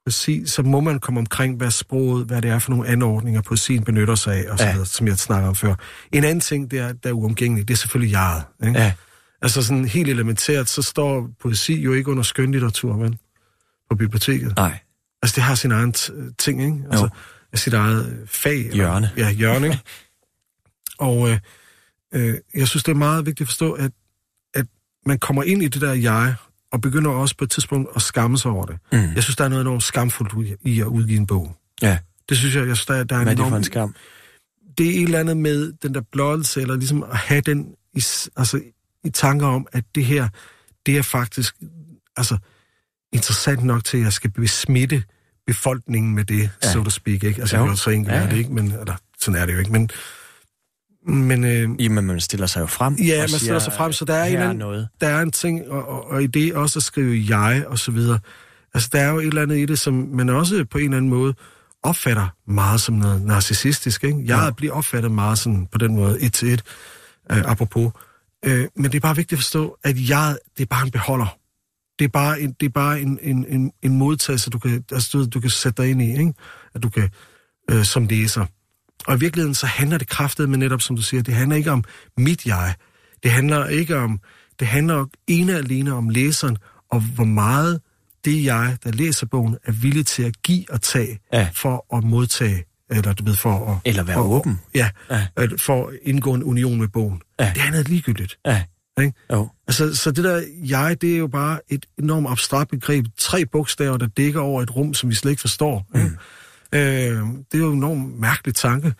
poesi, 0.05 0.45
så 0.45 0.63
må 0.63 0.79
man 0.79 0.99
komme 0.99 1.19
omkring, 1.19 1.57
hvad 1.57 1.71
sproget, 1.71 2.25
hvad 2.25 2.41
det 2.41 2.51
er 2.51 2.59
for 2.59 2.71
nogle 2.71 2.87
anordninger, 2.87 3.41
poesien 3.41 3.83
benytter 3.83 4.15
sig 4.15 4.35
af, 4.35 4.51
og 4.51 4.59
så 4.59 4.65
ja. 4.65 4.71
videre, 4.71 4.85
som 4.85 5.07
jeg 5.07 5.17
snakker 5.17 5.49
om 5.49 5.55
før. 5.55 5.75
En 6.11 6.23
anden 6.23 6.39
ting, 6.39 6.71
det 6.71 6.79
er, 6.79 6.93
der 6.93 7.09
er 7.09 7.13
uomgængeligt, 7.13 7.67
det 7.67 7.73
er 7.73 7.77
selvfølgelig 7.77 8.13
jeget. 8.13 8.43
Ikke? 8.63 8.79
Ja. 8.79 8.93
Altså 9.41 9.63
sådan 9.63 9.85
helt 9.85 10.09
elementært, 10.09 10.69
så 10.69 10.81
står 10.81 11.29
poesi 11.39 11.81
jo 11.81 11.93
ikke 11.93 12.11
under 12.11 12.23
skønlitteratur, 12.23 12.95
men 12.95 13.19
på 13.89 13.95
biblioteket. 13.95 14.55
Nej. 14.55 14.79
Altså 15.21 15.35
det 15.35 15.43
har 15.43 15.55
sin 15.55 15.71
egen 15.71 15.93
ting, 16.37 16.61
ikke? 16.63 16.83
Altså 16.91 17.09
jo. 17.53 17.57
sit 17.57 17.73
eget 17.73 18.23
fag. 18.25 18.69
Hjørne. 18.73 19.11
Eller, 19.15 19.29
ja, 19.29 19.35
hjørne. 19.35 19.79
og 21.09 21.29
øh, 21.29 21.39
øh, 22.13 22.35
jeg 22.55 22.67
synes, 22.67 22.83
det 22.83 22.91
er 22.91 22.95
meget 22.95 23.25
vigtigt 23.25 23.41
at 23.41 23.47
forstå, 23.47 23.71
at, 23.71 23.91
at 24.53 24.65
man 25.05 25.19
kommer 25.19 25.43
ind 25.43 25.63
i 25.63 25.67
det 25.67 25.81
der 25.81 25.93
jeg, 25.93 26.35
og 26.71 26.81
begynder 26.81 27.11
også 27.11 27.37
på 27.37 27.43
et 27.43 27.49
tidspunkt 27.49 27.89
at 27.95 28.01
skamme 28.01 28.37
sig 28.37 28.51
over 28.51 28.65
det. 28.65 28.77
Mm. 28.91 29.13
Jeg 29.15 29.23
synes, 29.23 29.35
der 29.35 29.45
er 29.45 29.49
noget 29.49 29.61
enormt 29.61 29.83
skamfuldt 29.83 30.59
i 30.61 30.81
at 30.81 30.85
udgive 30.85 31.17
en 31.17 31.27
bog. 31.27 31.55
Ja. 31.81 31.97
Det 32.29 32.37
synes 32.37 32.55
jeg, 32.55 32.67
jeg 32.67 32.77
synes, 32.77 32.85
der, 32.85 33.03
der 33.03 33.15
er 33.15 33.23
Hvad 33.23 33.33
er 33.33 33.37
det 33.37 33.49
for 33.49 33.57
en 33.57 33.63
skam? 33.63 33.95
Det 34.77 34.87
er 34.87 34.91
et 34.91 35.03
eller 35.03 35.19
andet 35.19 35.37
med 35.37 35.73
den 35.83 35.93
der 35.93 36.01
blottelse, 36.11 36.61
eller 36.61 36.75
ligesom 36.75 37.03
at 37.03 37.17
have 37.17 37.41
den 37.41 37.75
i, 37.93 38.03
altså, 38.35 38.61
i 39.07 39.09
tanker 39.09 39.47
om, 39.47 39.67
at 39.71 39.83
det 39.95 40.05
her, 40.05 40.27
det 40.85 40.97
er 40.97 41.01
faktisk 41.01 41.55
altså, 42.17 42.37
interessant 43.13 43.63
nok 43.63 43.83
til, 43.83 43.97
at 43.97 44.03
jeg 44.03 44.13
skal 44.13 44.31
besmitte 44.31 45.03
befolkningen 45.47 46.15
med 46.15 46.23
det, 46.23 46.49
ja. 46.63 46.73
so 46.73 46.83
to 46.83 46.89
speak. 46.89 47.23
Ikke? 47.23 47.41
Altså, 47.41 47.57
jo. 47.57 47.75
så 47.75 47.89
enkelt 47.89 48.13
ja, 48.13 48.19
ja. 48.19 48.25
er 48.25 48.29
det 48.29 48.37
ikke, 48.37 48.53
men 48.53 48.65
eller, 48.65 48.95
sådan 49.19 49.41
er 49.41 49.45
det 49.45 49.53
jo 49.53 49.59
ikke. 49.59 49.71
Men, 49.71 49.89
men, 51.07 51.43
øh, 51.43 51.83
Jamen, 51.83 52.05
man 52.05 52.19
stiller 52.19 52.47
sig 52.47 52.61
jo 52.61 52.65
frem. 52.65 52.93
Ja, 52.93 53.19
man 53.19 53.29
stiller 53.29 53.59
sig 53.59 53.73
frem, 53.73 53.91
så 53.91 54.05
der 54.05 54.13
er, 54.13 54.25
en, 54.25 54.35
er 54.35 54.53
noget. 54.53 54.87
der 55.01 55.07
er 55.07 55.21
en 55.21 55.31
ting, 55.31 55.71
og, 55.71 55.87
og, 55.87 56.11
og 56.11 56.23
i 56.23 56.27
det 56.27 56.53
også 56.53 56.79
at 56.79 56.83
skrive 56.83 57.25
jeg, 57.29 57.63
og 57.67 57.79
så 57.79 57.91
videre. 57.91 58.19
Altså, 58.73 58.89
der 58.91 58.99
er 58.99 59.09
jo 59.09 59.19
et 59.19 59.25
eller 59.25 59.41
andet 59.41 59.57
i 59.57 59.65
det, 59.65 59.79
som 59.79 59.93
man 59.93 60.29
også 60.29 60.65
på 60.71 60.77
en 60.77 60.83
eller 60.83 60.97
anden 60.97 61.09
måde 61.09 61.33
opfatter 61.83 62.27
meget 62.47 62.81
som 62.81 62.95
noget 62.95 63.21
narcissistisk. 63.21 64.03
Ikke? 64.03 64.23
Jeg 64.25 64.43
ja. 64.43 64.51
bliver 64.51 64.73
opfattet 64.73 65.11
meget 65.11 65.37
sådan 65.39 65.67
på 65.71 65.77
den 65.77 65.95
måde, 65.95 66.21
et 66.21 66.33
til 66.33 66.53
et, 66.53 66.63
øh, 67.31 67.51
apropos. 67.51 67.91
Øh, 68.45 68.67
men 68.75 68.91
det 68.91 68.95
er 68.95 68.99
bare 68.99 69.15
vigtigt 69.15 69.33
at 69.33 69.43
forstå, 69.43 69.77
at 69.83 70.09
jeg, 70.09 70.37
det 70.57 70.63
er 70.63 70.67
bare 70.67 70.85
en 70.85 70.91
beholder. 70.91 71.37
Det 71.99 72.05
er 72.05 72.09
bare 72.09 72.41
en, 72.41 72.55
det 72.59 72.65
er 72.65 72.69
bare 72.69 73.01
en, 73.01 73.19
en, 73.21 73.45
en, 73.49 73.71
en 73.81 73.97
modtagelse, 73.97 74.49
du 74.49 74.59
kan, 74.59 74.83
altså, 74.91 75.17
du, 75.17 75.25
du 75.25 75.39
kan 75.39 75.49
sætte 75.49 75.83
dig 75.83 75.91
ind 75.91 76.01
i, 76.01 76.11
ikke? 76.11 76.33
at 76.75 76.83
du 76.83 76.89
kan, 76.89 77.09
øh, 77.71 77.85
som 77.85 78.07
læser. 78.07 78.45
Og 79.07 79.15
i 79.15 79.19
virkeligheden 79.19 79.55
så 79.55 79.65
handler 79.65 79.97
det 79.97 80.07
kraftet 80.07 80.49
med 80.49 80.57
netop, 80.57 80.81
som 80.81 80.95
du 80.95 81.01
siger, 81.01 81.23
det 81.23 81.33
handler 81.33 81.57
ikke 81.57 81.71
om 81.71 81.83
mit 82.17 82.45
jeg. 82.45 82.75
Det 83.23 83.31
handler 83.31 83.67
ikke 83.67 83.97
om, 83.97 84.19
det 84.59 84.67
handler 84.67 85.05
ene 85.27 85.53
og 85.53 85.59
alene 85.59 85.93
om 85.93 86.09
læseren, 86.09 86.57
og 86.91 87.01
hvor 87.01 87.23
meget 87.23 87.81
det 88.25 88.43
jeg, 88.43 88.77
der 88.83 88.91
læser 88.91 89.25
bogen, 89.25 89.57
er 89.63 89.71
villig 89.71 90.05
til 90.05 90.23
at 90.23 90.41
give 90.41 90.65
og 90.69 90.81
tage 90.81 91.19
ja. 91.33 91.49
for 91.53 91.97
at 91.97 92.03
modtage 92.03 92.63
eller 92.89 93.13
du 93.13 93.23
ved, 93.23 93.35
for 93.35 93.71
at... 93.71 93.77
Eller 93.85 94.03
være 94.03 94.17
at, 94.17 94.23
åben. 94.23 94.59
Ja, 94.75 94.89
ja, 95.09 95.27
for 95.57 95.87
at 95.87 95.93
indgå 96.01 96.33
en 96.33 96.43
union 96.43 96.79
med 96.79 96.87
bogen. 96.87 97.21
Ja. 97.39 97.51
Det 97.55 97.61
er 97.61 97.71
noget 97.71 97.89
ligegyldigt. 97.89 98.39
Ja. 98.45 98.63
Ikke? 98.99 99.13
Jo. 99.31 99.49
Altså, 99.67 99.95
så 99.95 100.11
det 100.11 100.23
der 100.23 100.43
jeg, 100.63 101.01
det 101.01 101.13
er 101.13 101.17
jo 101.17 101.27
bare 101.27 101.59
et 101.69 101.85
enormt 101.99 102.27
abstrakt 102.29 102.69
begreb. 102.69 103.05
Tre 103.17 103.45
bogstaver, 103.45 103.97
der 103.97 104.07
dækker 104.07 104.39
over 104.39 104.61
et 104.61 104.75
rum, 104.75 104.93
som 104.93 105.09
vi 105.09 105.15
slet 105.15 105.31
ikke 105.31 105.41
forstår. 105.41 105.85
Mm. 105.93 105.99
Øh, 106.73 106.81
det 107.51 107.53
er 107.53 107.57
jo 107.57 107.71
en 107.71 107.77
enormt 107.77 108.19
mærkelig 108.19 108.55
tanke. 108.55 108.93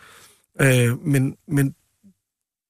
Øh, 0.60 1.06
men, 1.06 1.36
men 1.48 1.74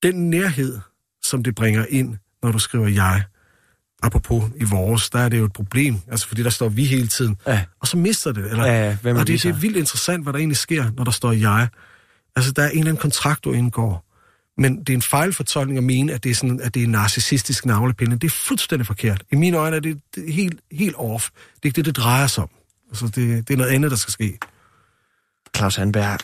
den 0.02 0.30
nærhed, 0.30 0.78
som 1.22 1.42
det 1.42 1.54
bringer 1.54 1.86
ind, 1.88 2.16
når 2.42 2.52
du 2.52 2.58
skriver 2.58 2.88
jeg, 2.88 3.22
apropos 4.02 4.44
i 4.56 4.64
vores, 4.64 5.10
der 5.10 5.18
er 5.18 5.28
det 5.28 5.38
jo 5.38 5.44
et 5.44 5.52
problem, 5.52 5.96
altså 6.10 6.28
fordi 6.28 6.42
der 6.42 6.50
står 6.50 6.68
vi 6.68 6.84
hele 6.84 7.06
tiden, 7.08 7.36
Ja. 7.46 7.64
og 7.80 7.86
så 7.88 7.96
mister 7.96 8.32
det. 8.32 8.50
Eller, 8.50 8.66
Ja, 8.66 8.96
hvem 9.02 9.16
og 9.16 9.26
det, 9.26 9.42
det 9.42 9.48
er 9.48 9.52
vildt 9.54 9.76
interessant, 9.76 10.22
hvad 10.22 10.32
der 10.32 10.38
egentlig 10.38 10.56
sker, 10.56 10.90
når 10.96 11.04
der 11.04 11.10
står 11.10 11.32
jeg. 11.32 11.68
Altså, 12.36 12.52
der 12.52 12.62
er 12.62 12.68
en 12.68 12.78
eller 12.78 12.90
anden 12.90 13.00
kontrakt, 13.00 13.44
du 13.44 13.52
indgår. 13.52 14.04
Men 14.60 14.78
det 14.80 14.88
er 14.88 14.94
en 14.94 15.02
fejlfortolkning 15.02 15.78
at 15.78 15.84
mene, 15.84 16.12
at 16.12 16.24
det 16.24 16.30
er, 16.30 16.34
sådan, 16.34 16.60
at 16.60 16.74
det 16.74 16.80
er 16.80 16.84
en 16.84 16.90
narcissistisk 16.92 17.66
navlepinde. 17.66 18.18
Det 18.18 18.24
er 18.26 18.30
fuldstændig 18.30 18.86
forkert. 18.86 19.22
I 19.32 19.36
mine 19.36 19.56
øjne 19.56 19.76
er 19.76 19.80
det, 19.80 20.00
det 20.14 20.28
er 20.28 20.32
helt, 20.32 20.60
helt 20.72 20.94
off. 20.98 21.28
Det 21.30 21.38
er 21.62 21.66
ikke 21.66 21.76
det, 21.76 21.84
det 21.84 21.96
drejer 21.96 22.26
sig 22.26 22.42
om. 22.42 22.50
Altså, 22.88 23.06
det, 23.06 23.48
det 23.48 23.54
er 23.54 23.56
noget 23.58 23.70
andet, 23.70 23.90
der 23.90 23.96
skal 23.96 24.12
ske. 24.12 24.38
Claus 25.56 25.76
Handberg, 25.76 26.18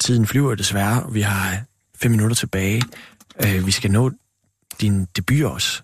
tiden 0.00 0.26
flyver 0.26 0.54
desværre, 0.54 1.12
vi 1.12 1.20
har 1.20 1.62
fem 2.02 2.10
minutter 2.10 2.34
tilbage. 2.36 2.82
Øh, 3.44 3.66
vi 3.66 3.70
skal 3.70 3.90
nå 3.90 4.10
din 4.80 5.04
debut 5.16 5.42
også. 5.44 5.82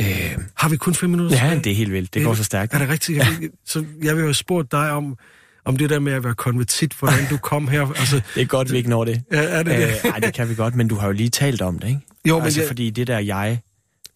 Øh, 0.00 0.36
Har 0.56 0.68
vi 0.68 0.76
kun 0.76 0.94
fem 0.94 1.10
minutter 1.10 1.46
ja, 1.48 1.54
det 1.64 1.72
er 1.72 1.74
helt 1.76 1.92
vildt. 1.92 2.14
Det 2.14 2.24
går 2.24 2.34
så 2.34 2.44
stærkt. 2.44 2.74
Er 2.74 2.78
det 2.78 2.88
rigtigt? 2.88 3.18
Jeg, 3.18 3.26
vil, 3.40 3.50
så 3.66 3.84
jeg 4.02 4.16
vil 4.16 4.24
jo 4.24 4.32
spurgt 4.32 4.72
dig 4.72 4.90
om, 4.90 5.16
om 5.64 5.76
det 5.76 5.90
der 5.90 5.98
med 5.98 6.12
at 6.12 6.24
være 6.24 6.34
konvertit, 6.34 6.92
hvordan 6.98 7.26
du 7.30 7.36
kom 7.36 7.68
her. 7.68 7.86
Altså, 7.88 8.20
Det 8.34 8.42
er 8.42 8.46
godt, 8.46 8.72
vi 8.72 8.76
ikke 8.76 8.90
når 8.90 9.04
det. 9.04 9.22
er, 9.30 9.40
er 9.42 9.62
det 9.62 9.78
det? 9.78 9.84
Øh, 10.04 10.10
ej, 10.12 10.18
det 10.18 10.34
kan 10.34 10.48
vi 10.48 10.54
godt, 10.54 10.74
men 10.74 10.88
du 10.88 10.94
har 10.94 11.06
jo 11.06 11.12
lige 11.12 11.28
talt 11.28 11.62
om 11.62 11.78
det, 11.78 11.88
ikke? 11.88 12.00
Jo, 12.28 12.36
men 12.36 12.44
altså, 12.44 12.60
jeg- 12.60 12.68
fordi 12.68 12.90
det 12.90 13.06
der 13.06 13.18
jeg... 13.18 13.60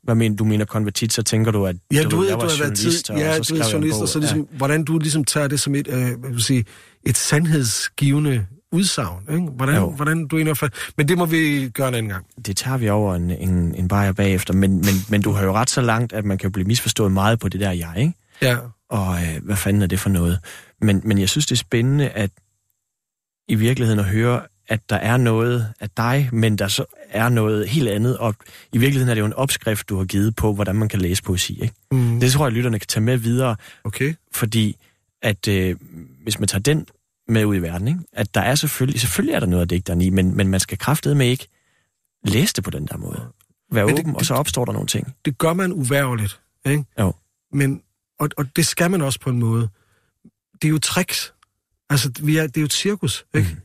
Hvad 0.02 0.14
mener 0.14 0.36
du 0.36 0.44
mener 0.44 0.64
konvertit, 0.64 1.12
så 1.12 1.22
tænker 1.22 1.50
du, 1.52 1.66
at 1.66 1.76
Ja, 1.92 2.02
du, 2.02 2.08
du 2.10 2.16
ved, 2.16 2.28
jeg 2.28 2.36
du 2.36 2.40
var 2.40 2.50
har 2.50 2.58
været 2.58 2.78
tid, 2.78 2.84
journalist, 2.84 3.10
og 3.10 3.18
ja, 3.18 3.42
så 3.42 3.54
du 3.54 3.60
er 3.60 3.70
journalist, 3.72 4.00
og 4.00 4.08
så 4.08 4.18
ligesom, 4.18 4.38
ja. 4.38 4.56
hvordan 4.56 4.84
du 4.84 4.98
ligesom 4.98 5.24
tager 5.24 5.48
det 5.48 5.60
som 5.60 5.74
et, 5.74 5.88
øh, 5.88 6.18
hvad 6.20 6.30
vil 6.30 6.42
sige, 6.42 6.64
et 7.06 7.16
sandhedsgivende 7.16 8.46
udsagn, 8.72 9.22
ikke? 9.30 9.42
Hvordan, 9.50 9.74
Jo. 9.76 9.90
hvordan 9.90 10.26
du 10.26 10.54
fald... 10.54 10.70
Men 10.96 11.08
det 11.08 11.18
må 11.18 11.26
vi 11.26 11.68
gøre 11.74 11.88
en 11.88 11.94
anden 11.94 12.10
gang. 12.12 12.26
det 12.46 12.56
tager 12.56 12.76
vi 12.76 12.88
over 12.88 13.14
en, 13.14 13.30
en, 13.30 13.74
en 13.74 13.88
bajer 13.88 14.12
bagefter, 14.12 14.54
men, 14.54 14.70
men, 14.76 14.94
men 15.08 15.22
du 15.22 15.32
har 15.32 15.44
jo 15.44 15.52
ret 15.52 15.70
så 15.70 15.80
langt, 15.80 16.12
at 16.12 16.24
man 16.24 16.38
kan 16.38 16.52
blive 16.52 16.66
misforstået 16.66 17.12
meget 17.12 17.38
på 17.38 17.48
det 17.48 17.60
der 17.60 17.70
jeg, 17.70 17.94
ikke? 17.98 18.12
Ja, 18.42 18.56
Og 18.88 19.22
øh, 19.22 19.44
hvad 19.44 19.56
fanden 19.56 19.82
er 19.82 19.86
det 19.86 20.00
for 20.00 20.10
noget? 20.10 20.38
Men, 20.80 21.00
men 21.04 21.18
jeg 21.18 21.28
synes, 21.28 21.46
det 21.46 21.52
er 21.52 21.56
spændende, 21.56 22.08
at 22.08 22.30
i 23.48 23.54
virkeligheden 23.54 23.98
at 24.00 24.06
høre, 24.06 24.42
at 24.68 24.80
der 24.90 24.96
er 24.96 25.16
noget 25.16 25.66
af 25.80 25.90
dig, 25.96 26.28
men 26.32 26.58
der 26.58 26.68
så 26.68 26.84
er 27.10 27.28
noget 27.28 27.68
helt 27.68 27.88
andet. 27.88 28.18
Og 28.18 28.34
i 28.72 28.78
virkeligheden 28.78 29.08
er 29.10 29.14
det 29.14 29.20
jo 29.20 29.26
en 29.26 29.32
opskrift, 29.32 29.88
du 29.88 29.96
har 29.98 30.04
givet 30.04 30.36
på, 30.36 30.54
hvordan 30.54 30.76
man 30.76 30.88
kan 30.88 31.00
læse 31.00 31.22
poesi, 31.22 31.62
ikke? 31.62 31.74
mm, 31.92 32.20
Det 32.20 32.32
tror 32.32 32.46
jeg, 32.46 32.52
lytterne 32.52 32.78
kan 32.78 32.86
tage 32.86 33.04
med 33.04 33.16
videre, 33.16 33.56
okay. 33.84 34.14
fordi 34.34 34.76
at 35.22 35.48
øh, 35.48 35.76
hvis 36.22 36.38
man 36.38 36.48
tager 36.48 36.62
den 36.62 36.86
med 37.30 37.44
ud 37.44 37.56
i 37.56 37.58
verden, 37.58 37.88
ikke? 37.88 38.00
at 38.12 38.34
der 38.34 38.40
er 38.40 38.54
selvfølgelig, 38.54 39.00
selvfølgelig 39.00 39.34
er 39.34 39.40
der 39.40 39.46
noget 39.46 39.62
af 39.62 39.68
digteren 39.68 40.00
i, 40.00 40.10
men, 40.10 40.36
men 40.36 40.48
man 40.48 40.60
skal 40.60 40.78
med 41.16 41.26
ikke 41.26 41.48
læse 42.24 42.54
det 42.54 42.64
på 42.64 42.70
den 42.70 42.86
der 42.86 42.96
måde. 42.96 43.28
Være 43.72 43.86
Men 43.86 43.96
det- 43.96 44.02
åben, 44.04 44.16
og 44.16 44.24
så 44.24 44.34
opstår 44.34 44.64
der 44.64 44.72
nogle 44.72 44.86
ting. 44.88 45.14
Det 45.24 45.38
gør 45.38 45.52
man 45.52 45.72
uværligt, 45.72 46.40
ikke? 46.66 46.84
Jo. 47.00 47.14
Men, 47.52 47.82
og, 48.18 48.28
og 48.36 48.56
det 48.56 48.66
skal 48.66 48.90
man 48.90 49.02
også 49.02 49.20
på 49.20 49.30
en 49.30 49.38
måde. 49.38 49.68
Det 50.62 50.64
er 50.68 50.72
jo 50.72 50.78
tricks. 50.78 51.34
Altså, 51.90 52.12
vi 52.22 52.36
er, 52.36 52.42
det 52.46 52.56
er 52.56 52.60
jo 52.60 52.64
et 52.64 52.72
cirkus, 52.72 53.24
ikke? 53.34 53.48
Mm. 53.50 53.60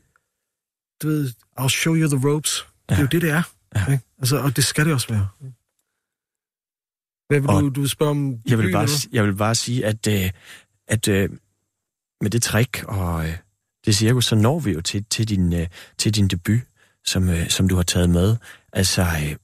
Du 1.02 1.08
ved, 1.08 1.32
I'll 1.60 1.68
show 1.68 1.96
you 1.96 2.08
the 2.18 2.30
ropes. 2.30 2.68
Ja. 2.90 2.96
Det 2.96 3.00
er 3.00 3.04
jo 3.04 3.08
det, 3.08 3.22
det 3.22 3.30
er. 3.30 3.44
Ja. 3.76 3.92
Ikke? 3.92 4.04
Altså, 4.20 4.38
og 4.38 4.56
det 4.56 4.64
skal 4.66 4.86
det 4.86 4.94
også 4.94 5.08
være. 5.08 5.28
Hvad 7.28 7.40
vil 7.40 7.50
Og 7.50 7.62
du, 7.62 7.70
du 7.70 7.88
spørge 7.88 8.12
om? 8.12 8.30
Jeg 8.30 8.58
vil 8.58 8.58
debuten, 8.58 8.72
bare, 8.74 8.84
eller 8.84 9.08
jeg 9.12 9.24
vil 9.24 9.36
bare 9.36 9.56
sige, 9.56 9.86
at, 9.86 10.08
øh, 10.08 10.32
at 10.88 11.08
øh, 11.08 11.30
med 12.22 12.30
det 12.30 12.44
trick 12.44 12.84
og 12.88 13.28
øh, 13.28 13.38
det 13.86 13.96
cirkus, 13.96 14.26
så 14.26 14.36
når 14.36 14.60
vi 14.60 14.72
jo 14.72 14.82
til, 14.82 15.06
til, 15.10 15.30
din, 15.30 15.54
øh, 15.54 15.68
til 15.98 16.16
din 16.16 16.28
debut, 16.28 16.60
som, 17.06 17.30
øh, 17.30 17.50
som 17.50 17.70
du 17.70 17.76
har 17.76 17.84
taget 17.84 18.10
med. 18.10 18.36
Altså, 18.74 19.02
øh, 19.02 19.36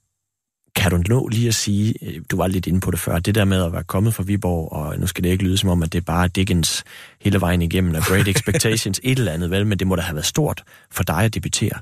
kan 0.76 0.92
du 0.92 0.98
nå 0.98 1.28
lige 1.28 1.48
at 1.48 1.56
sige, 1.56 1.94
øh, 2.02 2.22
du 2.32 2.38
var 2.38 2.48
lidt 2.48 2.68
inde 2.68 2.80
på 2.80 2.92
det 2.92 3.00
før, 3.00 3.20
det 3.20 3.36
der 3.36 3.46
med 3.46 3.64
at 3.64 3.74
være 3.74 3.84
kommet 3.84 4.14
fra 4.14 4.24
Viborg, 4.24 4.72
og 4.72 5.00
nu 5.00 5.08
skal 5.08 5.24
det 5.24 5.30
ikke 5.30 5.44
lyde 5.44 5.58
som 5.58 5.70
om, 5.70 5.84
at 5.84 5.94
det 5.94 6.00
er 6.00 6.06
bare 6.06 6.28
Dickens 6.28 6.84
hele 7.22 7.42
vejen 7.42 7.62
igennem, 7.62 7.96
og 7.96 8.02
Great 8.04 8.28
Expectations, 8.28 9.00
et 9.04 9.20
eller 9.20 9.32
andet, 9.32 9.52
vel, 9.52 9.68
men 9.68 9.80
det 9.80 9.88
må 9.88 9.96
da 9.96 10.02
have 10.02 10.16
været 10.16 10.26
stort 10.26 10.64
for 10.92 11.04
dig 11.04 11.24
at 11.24 11.34
debutere. 11.34 11.80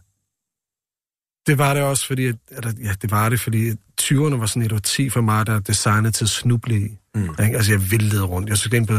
Det 1.47 1.57
var 1.57 1.73
det 1.73 1.83
også, 1.83 2.07
fordi... 2.07 2.25
At, 2.27 2.65
ja, 2.83 2.93
det 3.01 3.11
var 3.11 3.29
det, 3.29 3.39
fordi 3.39 3.71
20'erne 4.01 4.35
var 4.35 4.45
sådan 4.45 4.61
et 4.61 4.71
årti 4.71 5.09
for 5.09 5.21
mig, 5.21 5.47
der 5.47 5.55
er 5.55 5.59
designet 5.59 6.15
til 6.15 6.25
at 6.25 6.29
snuble 6.29 6.75
i. 6.75 6.97
Mm. 7.15 7.29
Ikke? 7.43 7.57
Altså, 7.57 7.71
jeg 7.71 7.91
væltede 7.91 8.23
rundt. 8.23 8.49
Jeg 8.49 8.57
søgte 8.57 8.77
ind 8.77 8.87
på... 8.87 8.93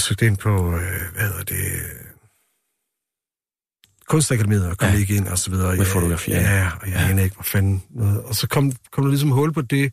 Jeg 0.00 0.04
søgte 0.04 0.26
ind 0.26 0.36
på, 0.36 0.66
øh, 0.74 1.12
hvad 1.12 1.22
hedder 1.28 1.42
det... 1.44 1.62
Kunstakademiet 4.08 4.66
og 4.68 4.78
kom 4.78 4.88
Ja. 4.88 4.96
ikke 4.98 5.16
ind, 5.16 5.28
og 5.28 5.38
så 5.38 5.50
videre. 5.50 5.76
Med 5.76 5.86
fotografering. 5.86 6.42
Ja, 6.42 6.70
og 6.80 6.86
jeg 6.90 7.08
Ja. 7.10 7.16
ja. 7.16 7.22
ikke, 7.22 7.34
hvor 7.36 7.42
fanden 7.42 7.82
noget. 7.90 8.22
Og 8.22 8.34
så 8.34 8.46
kom, 8.48 8.72
kom 8.92 9.04
der 9.04 9.08
ligesom 9.10 9.30
hul 9.30 9.52
på 9.52 9.62
det, 9.62 9.92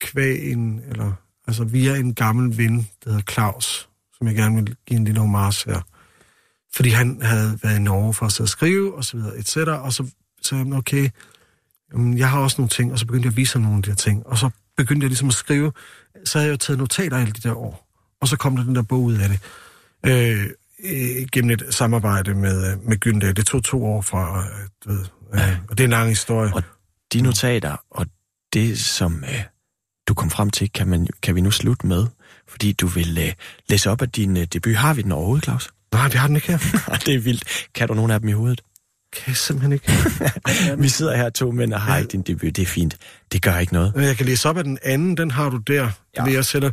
kvæg 0.00 0.52
en, 0.52 0.80
eller, 0.88 1.12
altså 1.46 1.64
via 1.64 1.96
en 1.96 2.14
gammel 2.14 2.56
ven, 2.58 2.88
der 3.04 3.10
hedder 3.10 3.32
Claus, 3.32 3.88
som 4.18 4.26
jeg 4.26 4.36
gerne 4.36 4.56
vil 4.64 4.76
give 4.86 4.98
en 4.98 5.04
lille 5.04 5.20
homage 5.20 5.70
her. 5.72 5.80
Fordi 6.74 6.88
han 6.90 7.22
havde 7.22 7.58
været 7.62 7.76
i 7.76 7.80
Norge 7.82 8.14
for 8.14 8.26
at 8.26 8.32
sidde 8.32 8.44
og 8.44 8.50
skrive, 8.50 8.94
og 8.94 9.04
så 9.04 9.16
videre, 9.16 9.36
et 9.36 9.48
cetera, 9.48 9.82
og 9.82 9.92
så 9.92 10.10
sagde 10.42 10.64
han, 10.64 10.72
okay, 10.72 11.08
jamen, 11.92 12.18
jeg 12.18 12.30
har 12.30 12.40
også 12.40 12.56
nogle 12.60 12.68
ting, 12.68 12.92
og 12.92 12.98
så 12.98 13.06
begyndte 13.06 13.26
jeg 13.26 13.32
at 13.32 13.36
vise 13.36 13.52
ham 13.54 13.62
nogle 13.62 13.76
af 13.76 13.82
de 13.82 13.90
her 13.90 13.96
ting, 13.96 14.26
og 14.26 14.38
så 14.38 14.50
begyndte 14.76 15.04
jeg 15.04 15.08
ligesom 15.10 15.28
at 15.28 15.34
skrive, 15.34 15.72
så 16.24 16.38
havde 16.38 16.46
jeg 16.48 16.52
jo 16.52 16.56
taget 16.56 16.78
notater 16.78 17.16
alle 17.18 17.32
de 17.32 17.40
der 17.48 17.54
år, 17.54 17.88
og 18.22 18.28
så 18.28 18.36
kom 18.36 18.56
der 18.56 18.64
den 18.64 18.74
der 18.74 18.82
bog 18.82 19.02
ud 19.02 19.14
af 19.14 19.28
det, 19.28 19.40
øh, 20.06 20.50
øh, 20.84 21.26
gennem 21.32 21.50
et 21.50 21.62
samarbejde 21.70 22.34
med, 22.34 22.72
øh, 22.72 22.88
med 22.88 22.96
Gyldendal. 22.96 23.36
Det 23.36 23.46
tog 23.46 23.64
to 23.64 23.84
år 23.84 24.02
fra, 24.02 24.38
øh, 24.38 24.68
du 24.84 24.92
ved, 24.92 25.04
øh, 25.34 25.58
og 25.68 25.78
det 25.78 25.84
er 25.84 25.84
en 25.84 25.90
lang 25.90 26.08
historie. 26.08 26.54
Og 26.54 26.62
de 27.12 27.20
notater, 27.20 27.76
og 27.90 28.06
det, 28.52 28.78
som 28.78 29.24
øh, 29.24 29.42
du 30.08 30.14
kom 30.14 30.30
frem 30.30 30.50
til, 30.50 30.72
kan, 30.72 30.88
man, 30.88 31.08
kan 31.22 31.34
vi 31.34 31.40
nu 31.40 31.50
slutte 31.50 31.86
med, 31.86 32.06
fordi 32.48 32.72
du 32.72 32.86
vil 32.86 33.18
øh, 33.18 33.32
læse 33.68 33.90
op 33.90 34.02
af 34.02 34.10
din 34.10 34.36
øh, 34.36 34.44
debut. 34.44 34.74
Har 34.74 34.94
vi 34.94 35.02
den 35.02 35.12
overhovedet, 35.12 35.44
Claus? 35.44 35.70
Nej, 35.92 36.08
vi 36.08 36.18
har 36.18 36.26
den 36.26 36.36
ikke 36.36 36.48
her. 36.48 36.58
det 37.06 37.14
er 37.14 37.18
vildt. 37.18 37.68
Kan 37.74 37.88
du 37.88 37.94
nogle 37.94 38.14
af 38.14 38.20
dem 38.20 38.28
i 38.28 38.32
hovedet? 38.32 38.60
Kan 39.12 39.24
jeg 39.26 39.36
simpelthen 39.36 39.72
ikke. 39.72 39.92
Vi 40.82 40.88
sidder 40.88 41.16
her 41.16 41.30
to 41.30 41.50
mænd 41.50 41.72
og 41.72 41.80
har 41.80 41.98
ikke 41.98 42.12
din 42.12 42.22
debut. 42.22 42.56
Det 42.56 42.62
er 42.62 42.66
fint. 42.66 42.96
Det 43.32 43.42
gør 43.42 43.58
ikke 43.58 43.72
noget. 43.72 43.92
Jeg 43.96 44.16
kan 44.16 44.26
læse 44.26 44.48
op 44.48 44.58
af 44.58 44.64
den 44.64 44.78
anden, 44.82 45.16
den 45.16 45.30
har 45.30 45.50
du 45.50 45.56
der. 45.56 45.74
Ja. 45.74 45.90
Ja. 46.16 46.24
Det 46.24 46.32
jeg 46.32 46.44
sætter. 46.44 46.70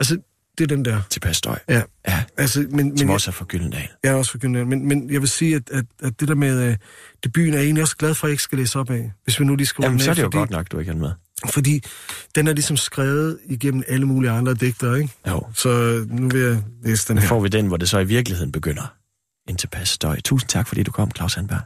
Altså, 0.00 0.18
det 0.58 0.64
er 0.64 0.68
den 0.76 0.84
der. 0.84 1.00
Tilpas 1.10 1.36
støj. 1.36 1.58
Ja. 1.68 1.82
Ja, 2.08 2.24
Altså, 2.36 2.60
men, 2.60 2.70
men 2.88 2.98
som 2.98 3.10
også 3.10 3.30
er 3.30 3.32
for 3.32 3.44
Gyldendal. 3.44 3.88
jeg 4.04 4.10
er 4.10 4.14
også 4.14 4.30
for 4.30 4.38
Gyldendal. 4.38 4.66
Men, 4.66 4.88
men 4.88 5.10
jeg 5.10 5.20
vil 5.20 5.28
sige, 5.28 5.56
at, 5.56 5.70
at, 5.70 5.84
at 6.02 6.20
det 6.20 6.28
der 6.28 6.34
med 6.34 6.68
øh, 6.70 6.76
debuten 7.24 7.52
er 7.54 7.58
jeg 7.58 7.64
egentlig 7.64 7.82
også 7.82 7.96
glad 7.96 8.14
for, 8.14 8.26
at 8.26 8.28
jeg 8.28 8.32
ikke 8.32 8.42
skal 8.42 8.58
læse 8.58 8.78
op 8.78 8.90
af. 8.90 9.12
Hvis 9.24 9.40
vi 9.40 9.44
nu 9.44 9.56
lige 9.56 9.66
skriver 9.66 9.86
Jamen, 9.86 9.98
den 9.98 10.04
så 10.04 10.10
er 10.10 10.14
det 10.14 10.22
jo 10.22 10.26
fordi, 10.26 10.36
godt 10.36 10.50
nok, 10.50 10.72
du 10.72 10.78
ikke 10.78 10.90
er 10.92 10.96
med. 10.96 11.10
Fordi 11.50 11.82
den 12.34 12.46
er 12.48 12.52
ligesom 12.52 12.76
skrevet 12.76 13.38
igennem 13.44 13.82
alle 13.88 14.06
mulige 14.06 14.30
andre 14.30 14.54
digtere, 14.54 15.00
ikke? 15.00 15.14
Jo. 15.28 15.42
Så 15.54 16.04
nu 16.10 16.28
vil 16.28 16.40
jeg 16.40 16.62
læse 16.84 17.08
den 17.08 17.14
Nu 17.16 17.20
her. 17.20 17.28
får 17.28 17.40
vi 17.40 17.48
den, 17.48 17.66
hvor 17.66 17.76
det 17.76 17.88
så 17.88 17.98
i 17.98 18.04
virkeligheden 18.04 18.52
begynder. 18.52 18.94
En 19.48 19.56
tilpas 19.56 19.88
støj. 19.88 20.20
Tusind 20.20 20.48
tak, 20.48 20.68
fordi 20.68 20.82
du 20.82 20.90
kom, 20.90 21.10
Claus 21.16 21.32
Sandberg. 21.32 21.60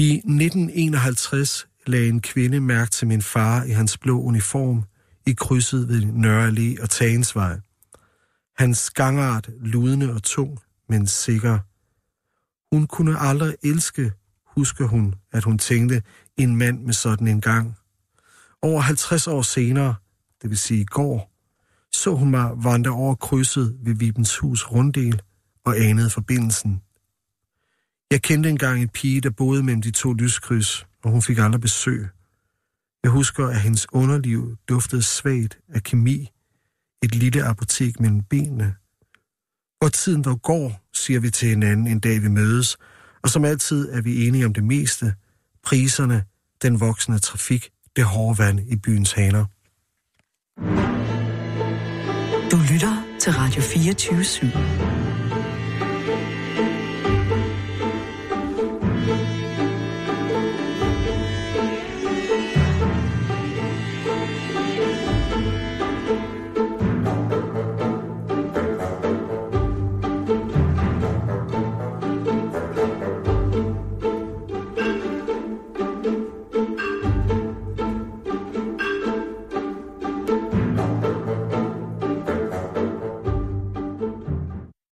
I 0.00 0.12
1951 0.12 1.68
lagde 1.86 2.08
en 2.08 2.20
kvinde 2.20 2.60
mærke 2.60 2.90
til 2.90 3.06
min 3.06 3.22
far 3.22 3.62
i 3.62 3.70
hans 3.70 3.98
blå 3.98 4.20
uniform 4.20 4.84
i 5.26 5.32
krydset 5.32 5.88
ved 5.88 6.04
Nørre 6.04 6.48
Allé 6.48 6.82
og 6.82 6.90
Tagensvej. 6.90 7.60
Hans 8.56 8.90
gangart 8.90 9.50
ludende 9.60 10.14
og 10.14 10.22
tung, 10.22 10.58
men 10.88 11.06
sikker. 11.06 11.58
Hun 12.74 12.86
kunne 12.86 13.18
aldrig 13.18 13.54
elske, 13.62 14.12
husker 14.46 14.86
hun, 14.86 15.14
at 15.32 15.44
hun 15.44 15.58
tænkte 15.58 16.02
en 16.36 16.56
mand 16.56 16.80
med 16.80 16.92
sådan 16.92 17.28
en 17.28 17.40
gang. 17.40 17.76
Over 18.62 18.80
50 18.80 19.26
år 19.26 19.42
senere, 19.42 19.94
det 20.42 20.50
vil 20.50 20.58
sige 20.58 20.80
i 20.80 20.84
går, 20.84 21.32
så 21.92 22.14
hun 22.14 22.30
mig 22.30 22.50
vandre 22.56 22.90
over 22.90 23.14
krydset 23.14 23.78
ved 23.84 23.94
Vibens 23.94 24.38
hus 24.38 24.66
runddel 24.66 25.22
og 25.64 25.78
anede 25.78 26.10
forbindelsen. 26.10 26.82
Jeg 28.10 28.22
kendte 28.22 28.48
engang 28.48 28.82
en 28.82 28.88
pige, 28.88 29.20
der 29.20 29.30
boede 29.30 29.62
mellem 29.62 29.82
de 29.82 29.90
to 29.90 30.12
lyskryds, 30.12 30.86
og 31.04 31.10
hun 31.10 31.22
fik 31.22 31.38
aldrig 31.38 31.60
besøg. 31.60 32.08
Jeg 33.02 33.10
husker, 33.10 33.46
at 33.46 33.60
hendes 33.60 33.86
underliv 33.92 34.56
duftede 34.68 35.02
svagt 35.02 35.58
af 35.68 35.82
kemi, 35.82 36.28
et 37.02 37.14
lille 37.14 37.44
apotek 37.44 38.00
mellem 38.00 38.22
benene. 38.22 38.74
Hvor 39.78 39.88
tiden 39.88 40.22
dog 40.22 40.42
går, 40.42 40.88
siger 40.94 41.20
vi 41.20 41.30
til 41.30 41.48
hinanden 41.48 41.86
en 41.86 42.00
dag 42.00 42.22
vi 42.22 42.28
mødes, 42.28 42.76
og 43.22 43.30
som 43.30 43.44
altid 43.44 43.88
er 43.92 44.00
vi 44.00 44.26
enige 44.26 44.46
om 44.46 44.54
det 44.54 44.64
meste, 44.64 45.14
priserne, 45.64 46.24
den 46.62 46.80
voksende 46.80 47.18
trafik, 47.18 47.70
det 47.96 48.04
hårde 48.04 48.38
vand 48.38 48.60
i 48.60 48.76
byens 48.76 49.12
haner. 49.12 49.44
Du 52.50 52.56
lytter 52.72 53.04
til 53.20 53.32
Radio 53.32 53.62
24 53.62 54.20
/7. 54.20 55.27